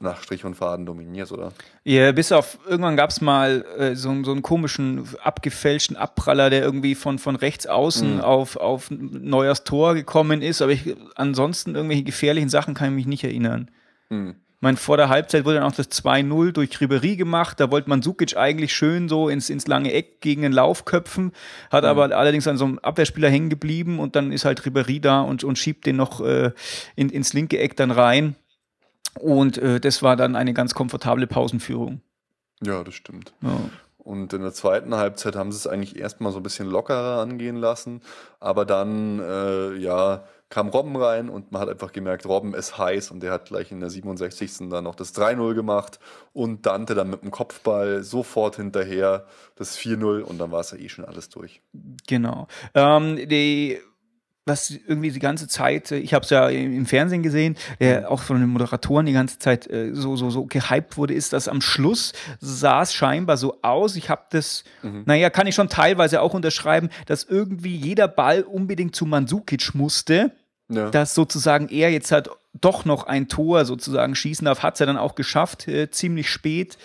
nach 0.00 0.20
Strich 0.20 0.44
und 0.44 0.56
Faden 0.56 0.84
dominiert, 0.84 1.30
oder? 1.30 1.52
Ja, 1.84 2.10
bis 2.10 2.32
auf 2.32 2.58
irgendwann 2.66 2.96
gab 2.96 3.10
es 3.10 3.20
mal 3.20 3.64
äh, 3.78 3.94
so, 3.94 4.24
so 4.24 4.32
einen 4.32 4.42
komischen 4.42 5.06
abgefälschten 5.22 5.96
Abpraller, 5.96 6.50
der 6.50 6.62
irgendwie 6.62 6.96
von, 6.96 7.20
von 7.20 7.36
rechts 7.36 7.68
außen 7.68 8.16
mhm. 8.16 8.20
auf, 8.20 8.56
auf 8.56 8.90
Neuers 8.90 9.62
Tor 9.62 9.94
gekommen 9.94 10.42
ist. 10.42 10.60
Aber 10.60 10.72
ich, 10.72 10.96
ansonsten 11.14 11.76
irgendwelche 11.76 12.02
gefährlichen 12.02 12.48
Sachen 12.48 12.74
kann 12.74 12.88
ich 12.88 12.94
mich 12.94 13.06
nicht 13.06 13.24
erinnern. 13.24 13.70
Mhm 14.10 14.36
meine, 14.62 14.76
vor 14.76 14.96
der 14.96 15.08
Halbzeit 15.08 15.44
wurde 15.44 15.56
dann 15.56 15.70
auch 15.70 15.74
das 15.74 15.90
2-0 15.90 16.52
durch 16.52 16.80
Ribery 16.80 17.16
gemacht. 17.16 17.60
Da 17.60 17.70
wollte 17.70 17.88
man 17.88 18.00
Sukic 18.00 18.36
eigentlich 18.36 18.72
schön 18.72 19.08
so 19.08 19.28
ins, 19.28 19.50
ins 19.50 19.66
lange 19.66 19.92
Eck 19.92 20.20
gegen 20.20 20.42
den 20.42 20.52
Lauf 20.52 20.84
köpfen, 20.84 21.32
hat 21.70 21.84
mhm. 21.84 21.90
aber 21.90 22.16
allerdings 22.16 22.46
an 22.46 22.56
so 22.56 22.64
einem 22.64 22.78
Abwehrspieler 22.78 23.28
hängen 23.28 23.50
geblieben 23.50 23.98
und 23.98 24.16
dann 24.16 24.32
ist 24.32 24.44
halt 24.44 24.64
Ribery 24.64 25.00
da 25.00 25.20
und, 25.20 25.44
und 25.44 25.58
schiebt 25.58 25.84
den 25.84 25.96
noch 25.96 26.20
äh, 26.20 26.52
in, 26.96 27.10
ins 27.10 27.32
linke 27.32 27.58
Eck 27.58 27.76
dann 27.76 27.90
rein. 27.90 28.36
Und 29.18 29.58
äh, 29.58 29.80
das 29.80 30.02
war 30.02 30.16
dann 30.16 30.36
eine 30.36 30.54
ganz 30.54 30.74
komfortable 30.74 31.26
Pausenführung. 31.26 32.00
Ja, 32.62 32.82
das 32.84 32.94
stimmt. 32.94 33.34
Ja. 33.42 33.58
Und 33.98 34.32
in 34.32 34.42
der 34.42 34.52
zweiten 34.52 34.94
Halbzeit 34.96 35.36
haben 35.36 35.52
sie 35.52 35.58
es 35.58 35.66
eigentlich 35.66 35.96
erstmal 35.96 36.32
so 36.32 36.38
ein 36.38 36.42
bisschen 36.42 36.68
lockerer 36.68 37.20
angehen 37.20 37.56
lassen. 37.56 38.00
Aber 38.40 38.64
dann, 38.64 39.20
äh, 39.20 39.74
ja, 39.76 40.24
kam 40.52 40.68
Robben 40.68 40.96
rein 40.96 41.30
und 41.30 41.50
man 41.50 41.62
hat 41.62 41.70
einfach 41.70 41.92
gemerkt, 41.92 42.26
Robben 42.26 42.52
ist 42.52 42.76
heiß 42.76 43.10
und 43.10 43.22
der 43.22 43.32
hat 43.32 43.46
gleich 43.46 43.72
in 43.72 43.80
der 43.80 43.88
67. 43.88 44.68
dann 44.68 44.84
noch 44.84 44.94
das 44.94 45.14
3-0 45.14 45.54
gemacht 45.54 45.98
und 46.34 46.66
Dante 46.66 46.94
dann 46.94 47.08
mit 47.08 47.22
dem 47.22 47.30
Kopfball 47.30 48.02
sofort 48.02 48.56
hinterher 48.56 49.24
das 49.56 49.78
4-0 49.78 50.20
und 50.20 50.36
dann 50.36 50.52
war 50.52 50.60
es 50.60 50.72
ja 50.72 50.76
eh 50.76 50.90
schon 50.90 51.06
alles 51.06 51.30
durch. 51.30 51.62
Genau. 52.06 52.48
Ähm, 52.74 53.16
die 53.30 53.80
was 54.44 54.70
irgendwie 54.70 55.12
die 55.12 55.20
ganze 55.20 55.46
Zeit, 55.46 55.92
ich 55.92 56.14
habe 56.14 56.24
es 56.24 56.30
ja 56.30 56.48
im 56.48 56.84
Fernsehen 56.84 57.22
gesehen, 57.22 57.56
der 57.78 58.00
mhm. 58.00 58.06
auch 58.06 58.22
von 58.22 58.40
den 58.40 58.48
Moderatoren 58.48 59.06
die 59.06 59.12
ganze 59.12 59.38
Zeit 59.38 59.70
äh, 59.70 59.94
so, 59.94 60.16
so, 60.16 60.30
so 60.30 60.46
gehypt 60.46 60.96
wurde, 60.96 61.14
ist, 61.14 61.32
dass 61.32 61.46
am 61.46 61.60
Schluss 61.60 62.12
sah 62.40 62.82
es 62.82 62.92
scheinbar 62.92 63.36
so 63.36 63.58
aus. 63.62 63.94
Ich 63.94 64.10
habe 64.10 64.22
das, 64.30 64.64
mhm. 64.82 65.04
naja, 65.06 65.30
kann 65.30 65.46
ich 65.46 65.54
schon 65.54 65.68
teilweise 65.68 66.20
auch 66.20 66.34
unterschreiben, 66.34 66.88
dass 67.06 67.22
irgendwie 67.22 67.76
jeder 67.76 68.08
Ball 68.08 68.42
unbedingt 68.42 68.96
zu 68.96 69.06
Mandzukic 69.06 69.76
musste 69.76 70.32
ja. 70.74 70.90
dass 70.90 71.14
sozusagen 71.14 71.68
er 71.68 71.90
jetzt 71.90 72.12
halt 72.12 72.30
doch 72.60 72.84
noch 72.84 73.04
ein 73.04 73.28
Tor 73.28 73.64
sozusagen 73.64 74.14
schießen 74.14 74.44
darf, 74.44 74.62
hat 74.62 74.74
es 74.74 74.80
ja 74.80 74.86
dann 74.86 74.96
auch 74.96 75.14
geschafft, 75.14 75.68
äh, 75.68 75.90
ziemlich 75.90 76.30
spät. 76.30 76.78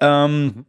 Ähm, 0.00 0.44
mhm. 0.44 0.66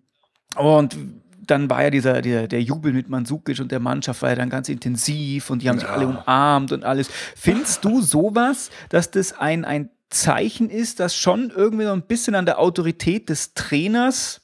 Und 0.57 0.97
dann 1.45 1.69
war 1.69 1.83
ja 1.83 1.89
dieser, 1.89 2.21
der, 2.21 2.47
der 2.47 2.61
Jubel 2.61 2.93
mit 2.93 3.09
Mandzukic 3.09 3.59
und 3.59 3.71
der 3.71 3.79
Mannschaft 3.79 4.21
war 4.21 4.29
ja 4.29 4.35
dann 4.35 4.49
ganz 4.49 4.69
intensiv 4.69 5.49
und 5.49 5.61
die 5.61 5.69
haben 5.69 5.77
ja. 5.77 5.81
sich 5.81 5.89
alle 5.89 6.07
umarmt 6.07 6.71
und 6.71 6.83
alles. 6.83 7.09
Findest 7.35 7.85
du 7.85 8.01
sowas, 8.01 8.69
dass 8.89 9.11
das 9.11 9.33
ein, 9.33 9.65
ein 9.65 9.89
Zeichen 10.09 10.69
ist, 10.69 10.99
das 10.99 11.15
schon 11.15 11.51
irgendwie 11.55 11.85
so 11.85 11.91
ein 11.91 12.01
bisschen 12.01 12.35
an 12.35 12.45
der 12.45 12.59
Autorität 12.59 13.29
des 13.29 13.53
Trainers 13.53 14.41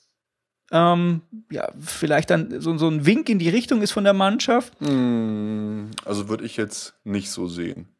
ähm, 0.73 1.21
ja, 1.51 1.71
vielleicht 1.79 2.31
dann 2.31 2.59
so, 2.59 2.75
so 2.77 2.87
ein 2.87 3.05
Wink 3.05 3.29
in 3.29 3.37
die 3.37 3.49
Richtung 3.49 3.83
ist 3.83 3.91
von 3.91 4.03
der 4.03 4.13
Mannschaft? 4.13 4.73
Hm, 4.79 5.91
also 6.03 6.29
würde 6.29 6.45
ich 6.45 6.57
jetzt 6.57 6.95
nicht 7.03 7.29
so 7.29 7.47
sehen. 7.47 7.92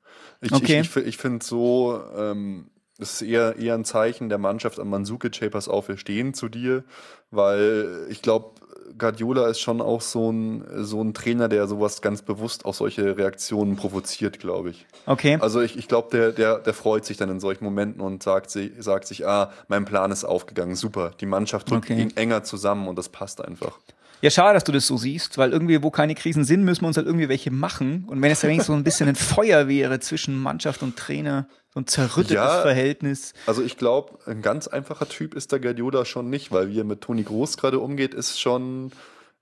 Ich, 0.43 0.51
okay. 0.53 0.81
ich, 0.81 0.95
ich, 0.95 1.05
ich 1.07 1.17
finde 1.17 1.43
so, 1.43 1.99
ähm, 2.15 2.69
das 2.97 3.13
ist 3.13 3.21
eher, 3.23 3.57
eher 3.57 3.73
ein 3.73 3.85
Zeichen 3.85 4.29
der 4.29 4.37
Mannschaft 4.37 4.79
an 4.79 4.89
Mansuke 4.89 5.31
Chapers 5.31 5.67
auf, 5.67 5.87
wir 5.87 5.97
stehen 5.97 6.33
zu 6.33 6.47
dir, 6.47 6.83
weil 7.31 8.05
ich 8.09 8.21
glaube, 8.21 8.51
Guardiola 8.97 9.47
ist 9.47 9.59
schon 9.59 9.81
auch 9.81 10.01
so 10.01 10.31
ein, 10.31 10.63
so 10.83 11.01
ein 11.01 11.13
Trainer, 11.13 11.47
der 11.47 11.67
sowas 11.67 12.01
ganz 12.01 12.21
bewusst 12.21 12.65
auch 12.65 12.73
solche 12.73 13.17
Reaktionen 13.17 13.75
provoziert, 13.75 14.39
glaube 14.39 14.69
ich. 14.71 14.85
Okay. 15.05 15.37
Also 15.41 15.61
ich, 15.61 15.77
ich 15.77 15.87
glaube, 15.87 16.09
der, 16.11 16.31
der, 16.31 16.59
der 16.59 16.73
freut 16.73 17.05
sich 17.05 17.17
dann 17.17 17.29
in 17.29 17.39
solchen 17.39 17.63
Momenten 17.63 18.01
und 18.01 18.21
sagt, 18.21 18.51
sagt 18.51 19.07
sich, 19.07 19.25
ah, 19.25 19.51
mein 19.67 19.85
Plan 19.85 20.11
ist 20.11 20.25
aufgegangen, 20.25 20.75
super. 20.75 21.11
Die 21.19 21.25
Mannschaft 21.25 21.71
drückt 21.71 21.89
okay. 21.89 22.07
enger 22.15 22.43
zusammen 22.43 22.87
und 22.87 22.97
das 22.97 23.09
passt 23.09 23.43
einfach. 23.43 23.79
Ja, 24.23 24.29
schade, 24.29 24.53
dass 24.53 24.63
du 24.63 24.71
das 24.71 24.87
so 24.87 24.95
siehst, 24.95 25.37
weil 25.37 25.51
irgendwie, 25.51 25.83
wo 25.83 25.91
keine 25.91 26.15
Krisen 26.15 26.45
sind, 26.45 26.63
müssen 26.63 26.83
wir 26.83 26.87
uns 26.87 26.95
halt 26.95 27.07
irgendwie 27.07 27.27
welche 27.27 27.51
machen. 27.51 28.05
Und 28.07 28.21
wenn 28.21 28.31
es 28.31 28.41
ja 28.41 28.47
wenigstens 28.47 28.67
so 28.67 28.73
ein 28.73 28.85
bisschen 28.85 29.09
ein 29.09 29.15
Feuer 29.15 29.67
wäre 29.67 29.99
zwischen 29.99 30.41
Mannschaft 30.41 30.81
und 30.81 30.95
Trainer, 30.95 31.49
so 31.73 31.81
ein 31.81 31.87
zerrüttetes 31.87 32.35
ja, 32.35 32.61
Verhältnis. 32.61 33.33
Also 33.47 33.61
ich 33.61 33.75
glaube, 33.75 34.19
ein 34.25 34.41
ganz 34.41 34.69
einfacher 34.69 35.09
Typ 35.09 35.33
ist 35.33 35.51
der 35.51 35.59
Guardiola 35.59 36.05
schon 36.05 36.29
nicht, 36.29 36.53
weil 36.53 36.69
wie 36.69 36.79
er 36.79 36.85
mit 36.85 37.01
Toni 37.01 37.23
Groß 37.23 37.57
gerade 37.57 37.81
umgeht, 37.81 38.13
ist 38.13 38.39
schon 38.39 38.93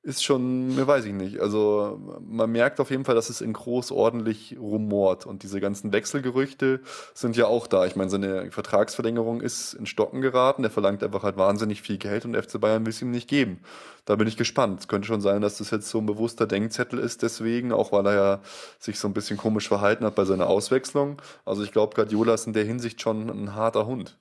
ist 0.03 0.23
schon, 0.23 0.75
mehr 0.75 0.87
weiß 0.87 1.05
ich 1.05 1.13
nicht. 1.13 1.39
Also 1.39 1.99
man 2.25 2.51
merkt 2.51 2.79
auf 2.79 2.89
jeden 2.89 3.05
Fall, 3.05 3.13
dass 3.13 3.29
es 3.29 3.39
in 3.39 3.53
groß 3.53 3.91
ordentlich 3.91 4.57
rumort 4.59 5.27
und 5.27 5.43
diese 5.43 5.61
ganzen 5.61 5.93
Wechselgerüchte 5.93 6.79
sind 7.13 7.37
ja 7.37 7.45
auch 7.45 7.67
da. 7.67 7.85
Ich 7.85 7.95
meine, 7.95 8.09
seine 8.09 8.49
Vertragsverlängerung 8.49 9.41
ist 9.41 9.73
in 9.75 9.85
Stocken 9.85 10.21
geraten. 10.21 10.63
Er 10.63 10.71
verlangt 10.71 11.03
einfach 11.03 11.21
halt 11.21 11.37
wahnsinnig 11.37 11.83
viel 11.83 11.99
Geld 11.99 12.25
und 12.25 12.33
der 12.33 12.41
FC 12.41 12.59
Bayern 12.59 12.83
will 12.83 12.91
es 12.91 13.01
ihm 13.01 13.11
nicht 13.11 13.29
geben. 13.29 13.59
Da 14.05 14.15
bin 14.15 14.27
ich 14.27 14.37
gespannt. 14.37 14.79
Es 14.79 14.87
könnte 14.87 15.07
schon 15.07 15.21
sein, 15.21 15.41
dass 15.41 15.59
das 15.59 15.69
jetzt 15.69 15.89
so 15.89 15.99
ein 15.99 16.07
bewusster 16.07 16.47
Denkzettel 16.47 16.97
ist 16.97 17.21
deswegen, 17.21 17.71
auch 17.71 17.91
weil 17.91 18.07
er 18.07 18.15
ja 18.15 18.39
sich 18.79 18.97
so 18.97 19.07
ein 19.07 19.13
bisschen 19.13 19.37
komisch 19.37 19.67
verhalten 19.67 20.03
hat 20.03 20.15
bei 20.15 20.25
seiner 20.25 20.47
Auswechslung. 20.47 21.21
Also 21.45 21.63
ich 21.63 21.71
glaube, 21.71 21.95
Guardiola 21.95 22.33
ist 22.33 22.47
in 22.47 22.53
der 22.53 22.65
Hinsicht 22.65 23.01
schon 23.01 23.29
ein 23.29 23.53
harter 23.53 23.85
Hund. 23.85 24.17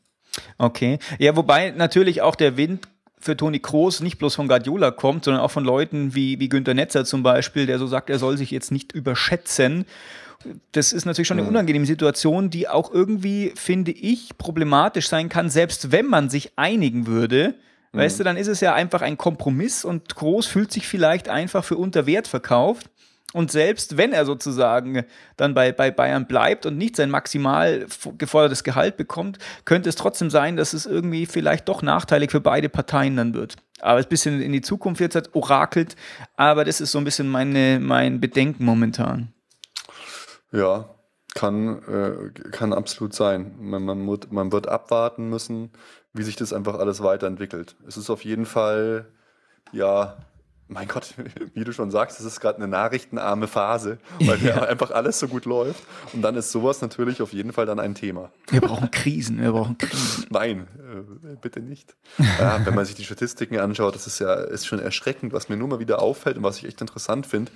Okay. 0.58 0.98
Ja, 1.18 1.34
wobei 1.36 1.70
natürlich 1.70 2.20
auch 2.20 2.34
der 2.36 2.58
Wind 2.58 2.86
für 3.20 3.36
Toni 3.36 3.60
Kroos 3.60 4.00
nicht 4.00 4.18
bloß 4.18 4.34
von 4.34 4.48
Guardiola 4.48 4.90
kommt, 4.90 5.24
sondern 5.24 5.42
auch 5.42 5.50
von 5.50 5.64
Leuten 5.64 6.14
wie, 6.14 6.40
wie 6.40 6.48
Günter 6.48 6.74
Netzer 6.74 7.04
zum 7.04 7.22
Beispiel, 7.22 7.66
der 7.66 7.78
so 7.78 7.86
sagt, 7.86 8.10
er 8.10 8.18
soll 8.18 8.38
sich 8.38 8.50
jetzt 8.50 8.72
nicht 8.72 8.92
überschätzen. 8.92 9.84
Das 10.72 10.94
ist 10.94 11.04
natürlich 11.04 11.28
schon 11.28 11.38
eine 11.38 11.46
unangenehme 11.46 11.84
Situation, 11.84 12.48
die 12.48 12.66
auch 12.66 12.90
irgendwie, 12.90 13.52
finde 13.56 13.90
ich, 13.90 14.38
problematisch 14.38 15.08
sein 15.08 15.28
kann, 15.28 15.50
selbst 15.50 15.92
wenn 15.92 16.06
man 16.06 16.30
sich 16.30 16.52
einigen 16.56 17.06
würde. 17.06 17.54
Weißt 17.92 18.20
du, 18.20 18.24
dann 18.24 18.36
ist 18.36 18.46
es 18.46 18.60
ja 18.60 18.72
einfach 18.72 19.02
ein 19.02 19.18
Kompromiss 19.18 19.84
und 19.84 20.14
Groß 20.14 20.46
fühlt 20.46 20.72
sich 20.72 20.86
vielleicht 20.86 21.28
einfach 21.28 21.64
für 21.64 21.76
unter 21.76 22.06
Wert 22.06 22.28
verkauft. 22.28 22.88
Und 23.32 23.52
selbst 23.52 23.96
wenn 23.96 24.12
er 24.12 24.24
sozusagen 24.24 25.04
dann 25.36 25.54
bei, 25.54 25.70
bei 25.72 25.90
Bayern 25.90 26.26
bleibt 26.26 26.66
und 26.66 26.76
nicht 26.76 26.96
sein 26.96 27.10
maximal 27.10 27.86
gefordertes 28.18 28.64
Gehalt 28.64 28.96
bekommt, 28.96 29.38
könnte 29.64 29.88
es 29.88 29.94
trotzdem 29.94 30.30
sein, 30.30 30.56
dass 30.56 30.72
es 30.72 30.84
irgendwie 30.84 31.26
vielleicht 31.26 31.68
doch 31.68 31.82
nachteilig 31.82 32.30
für 32.32 32.40
beide 32.40 32.68
Parteien 32.68 33.16
dann 33.16 33.34
wird. 33.34 33.56
Aber 33.80 34.00
es 34.00 34.06
ein 34.06 34.10
bisschen 34.10 34.42
in 34.42 34.52
die 34.52 34.60
Zukunft 34.60 35.00
jetzt 35.00 35.14
hat 35.14 35.34
orakelt, 35.34 35.96
aber 36.36 36.64
das 36.64 36.80
ist 36.80 36.92
so 36.92 36.98
ein 36.98 37.04
bisschen 37.04 37.28
meine, 37.28 37.78
mein 37.80 38.20
Bedenken 38.20 38.64
momentan. 38.64 39.32
Ja, 40.52 40.90
kann, 41.34 41.82
äh, 41.84 42.50
kann 42.50 42.72
absolut 42.72 43.14
sein. 43.14 43.54
Man, 43.60 43.84
man, 43.84 44.06
wird, 44.08 44.32
man 44.32 44.50
wird 44.50 44.68
abwarten 44.68 45.30
müssen, 45.30 45.70
wie 46.12 46.24
sich 46.24 46.34
das 46.34 46.52
einfach 46.52 46.78
alles 46.78 47.02
weiterentwickelt. 47.02 47.76
Es 47.86 47.96
ist 47.96 48.10
auf 48.10 48.24
jeden 48.24 48.46
Fall, 48.46 49.06
ja, 49.72 50.16
mein 50.70 50.86
Gott, 50.88 51.14
wie 51.54 51.64
du 51.64 51.72
schon 51.72 51.90
sagst, 51.90 52.20
es 52.20 52.26
ist 52.26 52.40
gerade 52.40 52.58
eine 52.58 52.68
nachrichtenarme 52.68 53.48
Phase, 53.48 53.98
weil 54.20 54.42
ja. 54.44 54.62
einfach 54.62 54.90
alles 54.90 55.18
so 55.18 55.28
gut 55.28 55.44
läuft. 55.44 55.82
Und 56.12 56.22
dann 56.22 56.36
ist 56.36 56.52
sowas 56.52 56.80
natürlich 56.80 57.20
auf 57.20 57.32
jeden 57.32 57.52
Fall 57.52 57.66
dann 57.66 57.80
ein 57.80 57.94
Thema. 57.94 58.30
Wir 58.50 58.60
brauchen 58.60 58.90
Krisen, 58.90 59.40
wir 59.40 59.52
brauchen 59.52 59.76
Krisen. 59.76 60.26
Nein, 60.30 60.68
äh, 60.78 61.36
bitte 61.40 61.60
nicht. 61.60 61.96
Ja, 62.38 62.64
wenn 62.64 62.74
man 62.74 62.84
sich 62.84 62.94
die 62.94 63.04
Statistiken 63.04 63.58
anschaut, 63.58 63.94
das 63.94 64.06
ist 64.06 64.20
ja 64.20 64.34
ist 64.34 64.66
schon 64.66 64.78
erschreckend, 64.78 65.32
was 65.32 65.48
mir 65.48 65.56
nur 65.56 65.68
mal 65.68 65.80
wieder 65.80 66.00
auffällt 66.00 66.36
und 66.36 66.44
was 66.44 66.58
ich 66.58 66.64
echt 66.64 66.80
interessant 66.80 67.26
finde, 67.26 67.50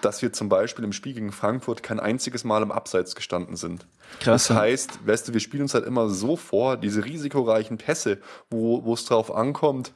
dass 0.00 0.22
wir 0.22 0.32
zum 0.32 0.48
Beispiel 0.48 0.84
im 0.84 0.92
Spiel 0.92 1.14
gegen 1.14 1.32
Frankfurt 1.32 1.82
kein 1.82 2.00
einziges 2.00 2.44
Mal 2.44 2.62
im 2.62 2.72
Abseits 2.72 3.14
gestanden 3.14 3.56
sind. 3.56 3.86
Krass. 4.20 4.48
Das 4.48 4.56
heißt, 4.56 5.06
weißt 5.06 5.28
du, 5.28 5.32
wir 5.34 5.40
spielen 5.40 5.62
uns 5.62 5.74
halt 5.74 5.84
immer 5.84 6.08
so 6.08 6.36
vor, 6.36 6.76
diese 6.76 7.04
risikoreichen 7.04 7.78
Pässe, 7.78 8.18
wo 8.50 8.92
es 8.92 9.04
drauf 9.04 9.34
ankommt, 9.34 9.92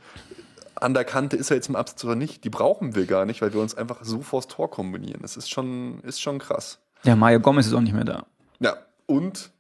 an 0.80 0.94
der 0.94 1.04
Kante 1.04 1.36
ist 1.36 1.50
er 1.50 1.56
jetzt 1.56 1.68
im 1.68 1.76
Absatz 1.76 2.04
oder 2.04 2.14
nicht, 2.14 2.44
die 2.44 2.50
brauchen 2.50 2.94
wir 2.94 3.06
gar 3.06 3.24
nicht, 3.24 3.42
weil 3.42 3.52
wir 3.52 3.60
uns 3.60 3.76
einfach 3.76 3.98
so 4.02 4.20
vors 4.20 4.48
Tor 4.48 4.70
kombinieren. 4.70 5.22
Das 5.22 5.36
ist 5.36 5.50
schon, 5.50 6.00
ist 6.00 6.20
schon 6.20 6.38
krass. 6.38 6.80
Ja, 7.04 7.16
Mario 7.16 7.40
Gomez 7.40 7.66
ist 7.66 7.74
auch 7.74 7.80
nicht 7.80 7.94
mehr 7.94 8.04
da. 8.04 8.26
Ja, 8.60 8.76
und 9.06 9.50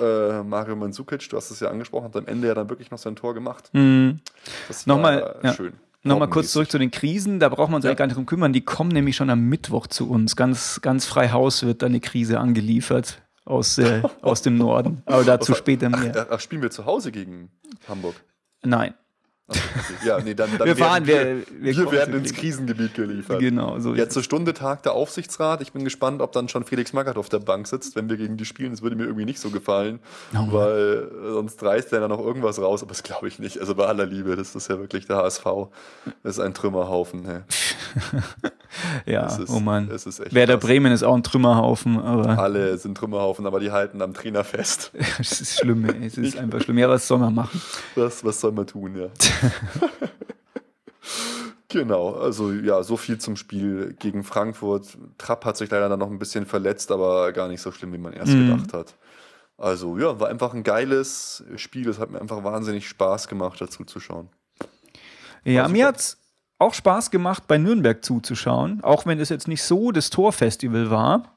äh, 0.00 0.42
Mario 0.42 0.76
Mandzukic, 0.76 1.28
du 1.28 1.36
hast 1.36 1.50
es 1.50 1.60
ja 1.60 1.68
angesprochen, 1.68 2.06
hat 2.06 2.16
am 2.16 2.26
Ende 2.26 2.48
ja 2.48 2.54
dann 2.54 2.68
wirklich 2.68 2.90
noch 2.90 2.98
sein 2.98 3.16
Tor 3.16 3.34
gemacht. 3.34 3.70
Mhm. 3.72 4.20
Das 4.68 4.86
Nochmal, 4.86 5.38
ja. 5.42 5.54
schön. 5.54 5.74
Nochmal 6.02 6.28
kurz 6.28 6.52
zurück 6.52 6.70
zu 6.70 6.78
den 6.78 6.92
Krisen, 6.92 7.40
da 7.40 7.48
braucht 7.48 7.70
man 7.70 7.82
sich 7.82 7.88
ja. 7.88 7.94
gar 7.94 8.06
nicht 8.06 8.16
drum 8.16 8.26
kümmern. 8.26 8.52
Die 8.52 8.60
kommen 8.60 8.90
nämlich 8.90 9.16
schon 9.16 9.28
am 9.28 9.48
Mittwoch 9.48 9.88
zu 9.88 10.08
uns. 10.08 10.36
Ganz, 10.36 10.80
ganz 10.80 11.04
frei 11.04 11.30
Haus 11.30 11.64
wird 11.64 11.82
da 11.82 11.86
eine 11.86 11.98
Krise 11.98 12.38
angeliefert 12.38 13.22
aus, 13.44 13.78
äh, 13.78 14.02
aus 14.22 14.42
dem 14.42 14.56
Norden. 14.56 15.02
Aber 15.06 15.24
dazu 15.24 15.54
später 15.54 15.88
mehr. 15.88 16.12
Ach, 16.16 16.34
ach, 16.34 16.40
spielen 16.40 16.62
wir 16.62 16.70
zu 16.70 16.84
Hause 16.84 17.10
gegen 17.10 17.50
Hamburg? 17.88 18.14
Nein. 18.62 18.94
Okay. 19.48 19.60
Ja, 20.04 20.18
nee, 20.20 20.34
dann, 20.34 20.58
dann 20.58 20.66
wir 20.66 20.76
fahren, 20.76 21.06
wir, 21.06 21.42
wir, 21.60 21.76
wir 21.76 21.92
werden 21.92 22.16
ins 22.16 22.34
Krisengebiet 22.34 22.94
geliefert. 22.94 23.38
Genau, 23.38 23.78
so 23.78 23.94
Jetzt 23.94 24.14
zur 24.14 24.24
Stunde 24.24 24.54
tagt 24.54 24.86
der 24.86 24.92
Aufsichtsrat. 24.92 25.62
Ich 25.62 25.72
bin 25.72 25.84
gespannt, 25.84 26.20
ob 26.20 26.32
dann 26.32 26.48
schon 26.48 26.64
Felix 26.64 26.92
Magath 26.92 27.16
auf 27.16 27.28
der 27.28 27.38
Bank 27.38 27.68
sitzt, 27.68 27.94
wenn 27.94 28.08
wir 28.08 28.16
gegen 28.16 28.36
die 28.36 28.44
spielen. 28.44 28.72
Das 28.72 28.82
würde 28.82 28.96
mir 28.96 29.04
irgendwie 29.04 29.24
nicht 29.24 29.38
so 29.38 29.50
gefallen, 29.50 30.00
oh 30.34 30.52
weil 30.52 31.10
sonst 31.32 31.62
reißt 31.62 31.92
er 31.92 32.00
dann 32.00 32.10
noch 32.10 32.18
irgendwas 32.18 32.60
raus, 32.60 32.82
aber 32.82 32.88
das 32.88 33.04
glaube 33.04 33.28
ich 33.28 33.38
nicht. 33.38 33.60
Also 33.60 33.76
bei 33.76 33.86
aller 33.86 34.06
Liebe, 34.06 34.34
das 34.34 34.56
ist 34.56 34.68
ja 34.68 34.80
wirklich 34.80 35.06
der 35.06 35.18
HSV. 35.18 35.44
Das 36.24 36.38
ist 36.38 36.40
ein 36.40 36.52
Trümmerhaufen. 36.52 37.24
Hey. 37.24 37.40
ja, 39.06 39.26
ist, 39.26 39.50
oh 39.50 39.60
Mann. 39.60 39.88
Werder 39.88 40.54
krass. 40.54 40.64
Bremen 40.64 40.92
ist 40.92 41.02
auch 41.02 41.14
ein 41.14 41.22
Trümmerhaufen. 41.22 42.00
Aber 42.00 42.38
Alle 42.38 42.78
sind 42.78 42.96
Trümmerhaufen, 42.96 43.46
aber 43.46 43.60
die 43.60 43.70
halten 43.70 44.02
am 44.02 44.14
Trainer 44.14 44.44
fest. 44.44 44.92
Es 45.18 45.40
ist 45.40 45.60
schlimm, 45.60 45.88
ey. 45.88 46.06
es 46.06 46.18
ist 46.18 46.36
einfach 46.36 46.60
schlimm. 46.60 46.78
Ja, 46.78 46.88
was 46.88 47.06
soll 47.06 47.18
man 47.18 47.34
machen? 47.34 47.60
Was, 47.94 48.24
was 48.24 48.40
soll 48.40 48.52
man 48.52 48.66
tun, 48.66 48.96
ja. 48.96 49.08
genau, 51.68 52.14
also 52.14 52.52
ja, 52.52 52.82
so 52.82 52.96
viel 52.96 53.18
zum 53.18 53.36
Spiel 53.36 53.94
gegen 53.98 54.24
Frankfurt. 54.24 54.96
Trapp 55.18 55.44
hat 55.44 55.56
sich 55.56 55.70
leider 55.70 55.88
dann 55.88 55.98
noch 55.98 56.10
ein 56.10 56.18
bisschen 56.18 56.46
verletzt, 56.46 56.90
aber 56.92 57.32
gar 57.32 57.48
nicht 57.48 57.60
so 57.60 57.72
schlimm, 57.72 57.92
wie 57.92 57.98
man 57.98 58.12
erst 58.12 58.32
mhm. 58.32 58.50
gedacht 58.50 58.72
hat. 58.72 58.94
Also 59.58 59.98
ja, 59.98 60.20
war 60.20 60.28
einfach 60.28 60.52
ein 60.52 60.62
geiles 60.62 61.44
Spiel. 61.56 61.88
Es 61.88 61.98
hat 61.98 62.10
mir 62.10 62.20
einfach 62.20 62.44
wahnsinnig 62.44 62.88
Spaß 62.88 63.28
gemacht, 63.28 63.60
dazu 63.60 63.84
zu 63.84 64.00
schauen. 64.00 64.28
Ja, 65.44 65.68
mir 65.68 65.86
hat 65.86 65.98
es 65.98 66.18
auch 66.58 66.74
Spaß 66.74 67.10
gemacht, 67.10 67.44
bei 67.46 67.58
Nürnberg 67.58 68.04
zuzuschauen, 68.04 68.82
auch 68.82 69.06
wenn 69.06 69.20
es 69.20 69.28
jetzt 69.28 69.48
nicht 69.48 69.62
so 69.62 69.92
das 69.92 70.10
Torfestival 70.10 70.90
war. 70.90 71.36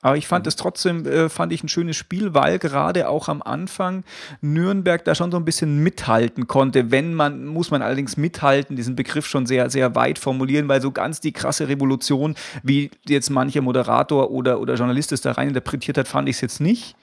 Aber 0.00 0.16
ich 0.16 0.28
fand 0.28 0.46
es 0.46 0.54
trotzdem, 0.54 1.06
äh, 1.06 1.28
fand 1.28 1.52
ich 1.52 1.64
ein 1.64 1.68
schönes 1.68 1.96
Spiel, 1.96 2.32
weil 2.32 2.60
gerade 2.60 3.08
auch 3.08 3.28
am 3.28 3.42
Anfang 3.42 4.04
Nürnberg 4.40 5.04
da 5.04 5.16
schon 5.16 5.32
so 5.32 5.36
ein 5.36 5.44
bisschen 5.44 5.82
mithalten 5.82 6.46
konnte. 6.46 6.92
Wenn 6.92 7.14
man, 7.14 7.46
muss 7.46 7.72
man 7.72 7.82
allerdings 7.82 8.16
mithalten, 8.16 8.76
diesen 8.76 8.94
Begriff 8.94 9.26
schon 9.26 9.46
sehr, 9.46 9.70
sehr 9.70 9.96
weit 9.96 10.20
formulieren, 10.20 10.68
weil 10.68 10.80
so 10.80 10.92
ganz 10.92 11.20
die 11.20 11.32
krasse 11.32 11.68
Revolution, 11.68 12.36
wie 12.62 12.92
jetzt 13.08 13.30
mancher 13.30 13.60
Moderator 13.60 14.30
oder, 14.30 14.60
oder 14.60 14.74
Journalist 14.74 15.10
es 15.10 15.20
da 15.20 15.32
rein 15.32 15.48
interpretiert 15.48 15.98
hat, 15.98 16.06
fand 16.06 16.28
ich 16.28 16.36
es 16.36 16.42
jetzt 16.42 16.60
nicht. 16.60 16.94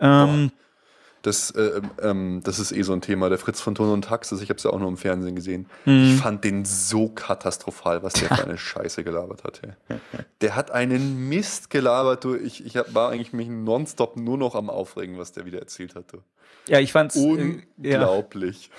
Ähm, 0.00 0.52
das, 1.22 1.50
äh, 1.52 1.80
ähm, 2.02 2.40
das 2.44 2.58
ist 2.58 2.72
eh 2.72 2.82
so 2.82 2.92
ein 2.92 3.00
Thema. 3.00 3.28
Der 3.28 3.38
Fritz 3.38 3.60
von 3.60 3.74
Ton 3.74 3.90
und 3.90 4.04
Taxis, 4.04 4.40
ich 4.40 4.48
habe 4.48 4.58
es 4.58 4.64
ja 4.64 4.70
auch 4.70 4.78
nur 4.78 4.88
im 4.88 4.96
Fernsehen 4.96 5.36
gesehen. 5.36 5.66
Mhm. 5.84 6.04
Ich 6.04 6.20
fand 6.20 6.44
den 6.44 6.64
so 6.64 7.08
katastrophal, 7.08 8.02
was 8.02 8.14
der 8.14 8.28
für 8.28 8.44
eine 8.44 8.58
Scheiße 8.58 9.04
gelabert 9.04 9.44
hat. 9.44 9.62
Hey. 9.62 9.98
Der 10.40 10.56
hat 10.56 10.70
einen 10.70 11.28
Mist 11.28 11.70
gelabert. 11.70 12.24
Du. 12.24 12.34
Ich, 12.34 12.64
ich 12.64 12.76
hab, 12.76 12.92
war 12.94 13.10
eigentlich 13.10 13.32
mich 13.32 13.48
nonstop 13.48 14.16
nur 14.16 14.36
noch 14.36 14.54
am 14.54 14.68
Aufregen, 14.68 15.18
was 15.18 15.32
der 15.32 15.46
wieder 15.46 15.60
erzählt 15.60 15.94
hatte. 15.94 16.18
Ja, 16.68 16.78
ich 16.78 16.92
fand's 16.92 17.16
unglaublich. 17.16 18.70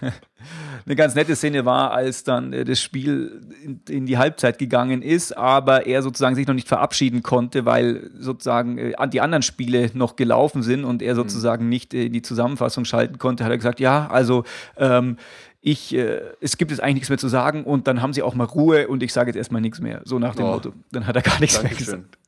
Äh, 0.00 0.06
ja. 0.06 0.12
Eine 0.86 0.96
ganz 0.96 1.14
nette 1.14 1.36
Szene 1.36 1.64
war, 1.64 1.92
als 1.92 2.24
dann 2.24 2.52
äh, 2.52 2.64
das 2.64 2.80
Spiel 2.80 3.40
in, 3.62 3.80
in, 3.88 4.06
die 4.06 4.18
Halbzeit 4.18 4.58
gegangen 4.58 5.00
ist, 5.00 5.36
aber 5.36 5.86
er 5.86 6.02
sozusagen 6.02 6.34
sich 6.34 6.46
noch 6.46 6.54
nicht 6.54 6.68
verabschieden 6.68 7.22
konnte, 7.22 7.64
weil 7.64 8.10
sozusagen 8.18 8.76
äh, 8.76 9.08
die 9.08 9.20
anderen 9.20 9.42
Spiele 9.42 9.90
noch 9.94 10.16
gelaufen 10.16 10.62
sind 10.62 10.84
und 10.84 11.00
er 11.00 11.14
mhm. 11.14 11.18
sozusagen 11.18 11.64
mhm. 11.64 11.70
nicht 11.70 11.94
äh, 11.94 12.08
die 12.10 12.22
Zusammenfassung 12.22 12.84
schalten 12.84 13.18
konnte, 13.18 13.44
hat 13.44 13.50
er 13.50 13.56
gesagt, 13.56 13.80
ja, 13.80 14.08
also 14.08 14.44
ähm, 14.76 15.16
ich, 15.62 15.94
äh, 15.94 16.20
es 16.42 16.58
gibt 16.58 16.70
jetzt 16.70 16.80
eigentlich 16.80 16.94
nichts 16.96 17.08
mehr 17.08 17.18
zu 17.18 17.28
sagen 17.28 17.64
und 17.64 17.86
dann 17.86 18.02
haben 18.02 18.12
sie 18.12 18.22
auch 18.22 18.34
mal 18.34 18.44
Ruhe 18.44 18.86
und 18.88 19.02
ich 19.02 19.14
sage 19.14 19.30
jetzt 19.30 19.36
erstmal 19.36 19.62
nichts 19.62 19.80
mehr. 19.80 20.02
So 20.04 20.18
nach 20.18 20.34
dem 20.34 20.44
oh. 20.44 20.52
Motto. 20.52 20.74
Dann 20.92 21.06
hat 21.06 21.16
er 21.16 21.22
gar 21.22 21.40
nichts 21.40 21.56
Dankeschön. 21.56 21.86
mehr 21.86 22.00
gesagt. 22.00 22.18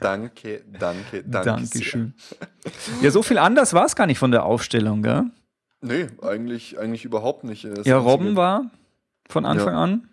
Danke, 0.00 0.64
danke, 0.78 1.24
danke. 1.24 1.50
Dankeschön. 1.50 2.14
Ja, 3.02 3.10
so 3.10 3.22
viel 3.22 3.38
anders 3.38 3.74
war 3.74 3.84
es 3.84 3.96
gar 3.96 4.06
nicht 4.06 4.18
von 4.18 4.30
der 4.30 4.44
Aufstellung, 4.44 5.02
gell? 5.02 5.24
Nee, 5.80 6.06
eigentlich, 6.22 6.78
eigentlich 6.78 7.04
überhaupt 7.04 7.44
nicht. 7.44 7.64
Das 7.64 7.86
ja, 7.86 7.98
Robben 7.98 8.36
war 8.36 8.70
von 9.28 9.44
Anfang 9.44 9.74
ja. 9.74 9.82
an. 9.82 10.08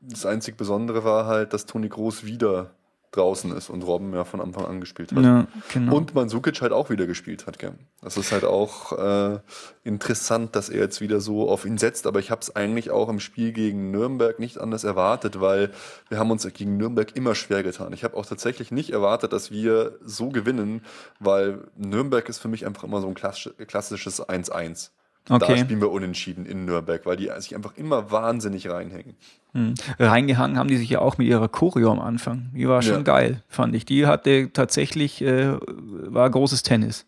Das 0.00 0.26
einzig 0.26 0.56
Besondere 0.56 1.04
war 1.04 1.26
halt, 1.26 1.52
dass 1.52 1.66
Toni 1.66 1.88
Groß 1.88 2.24
wieder 2.24 2.70
draußen 3.12 3.56
ist 3.56 3.70
und 3.70 3.82
Robben 3.82 4.12
ja 4.12 4.24
von 4.24 4.40
Anfang 4.40 4.64
an 4.66 4.80
gespielt 4.80 5.12
hat. 5.12 5.24
Ja, 5.24 5.46
genau. 5.72 5.96
Und 5.96 6.14
Mansukic 6.14 6.60
halt 6.60 6.72
auch 6.72 6.90
wieder 6.90 7.06
gespielt 7.06 7.46
hat. 7.46 7.58
Gell? 7.58 7.74
Das 8.02 8.16
ist 8.16 8.32
halt 8.32 8.44
auch 8.44 8.92
äh, 8.92 9.38
interessant, 9.84 10.54
dass 10.54 10.68
er 10.68 10.80
jetzt 10.80 11.00
wieder 11.00 11.20
so 11.20 11.48
auf 11.48 11.64
ihn 11.64 11.78
setzt. 11.78 12.06
Aber 12.06 12.20
ich 12.20 12.30
habe 12.30 12.40
es 12.42 12.54
eigentlich 12.54 12.90
auch 12.90 13.08
im 13.08 13.20
Spiel 13.20 13.52
gegen 13.52 13.90
Nürnberg 13.90 14.38
nicht 14.38 14.58
anders 14.58 14.84
erwartet, 14.84 15.40
weil 15.40 15.70
wir 16.08 16.18
haben 16.18 16.30
uns 16.30 16.46
gegen 16.52 16.76
Nürnberg 16.76 17.16
immer 17.16 17.34
schwer 17.34 17.62
getan. 17.62 17.92
Ich 17.92 18.04
habe 18.04 18.16
auch 18.16 18.26
tatsächlich 18.26 18.70
nicht 18.70 18.90
erwartet, 18.90 19.32
dass 19.32 19.50
wir 19.50 19.98
so 20.04 20.28
gewinnen, 20.28 20.82
weil 21.18 21.60
Nürnberg 21.76 22.28
ist 22.28 22.38
für 22.38 22.48
mich 22.48 22.66
einfach 22.66 22.84
immer 22.84 23.00
so 23.00 23.08
ein 23.08 23.14
klassisches 23.14 24.22
1-1. 24.22 24.90
Okay. 25.28 25.54
Da 25.54 25.56
spielen 25.58 25.80
wir 25.80 25.90
unentschieden 25.90 26.46
in 26.46 26.64
Nürnberg, 26.64 27.04
weil 27.04 27.16
die 27.16 27.30
sich 27.38 27.54
einfach 27.54 27.76
immer 27.76 28.10
wahnsinnig 28.10 28.68
reinhängen. 28.70 29.14
Hm. 29.52 29.74
Reingehangen 29.98 30.58
haben 30.58 30.68
die 30.68 30.76
sich 30.76 30.90
ja 30.90 31.00
auch 31.00 31.18
mit 31.18 31.26
ihrer 31.26 31.48
Choreo 31.48 31.90
am 31.90 32.00
Anfang. 32.00 32.50
Die 32.54 32.68
war 32.68 32.82
schon 32.82 32.96
ja. 32.96 33.02
geil, 33.02 33.42
fand 33.48 33.74
ich. 33.74 33.84
Die 33.84 34.06
hatte 34.06 34.50
tatsächlich, 34.52 35.22
äh, 35.22 35.56
war 35.56 36.28
großes 36.30 36.62
Tennis. 36.62 37.06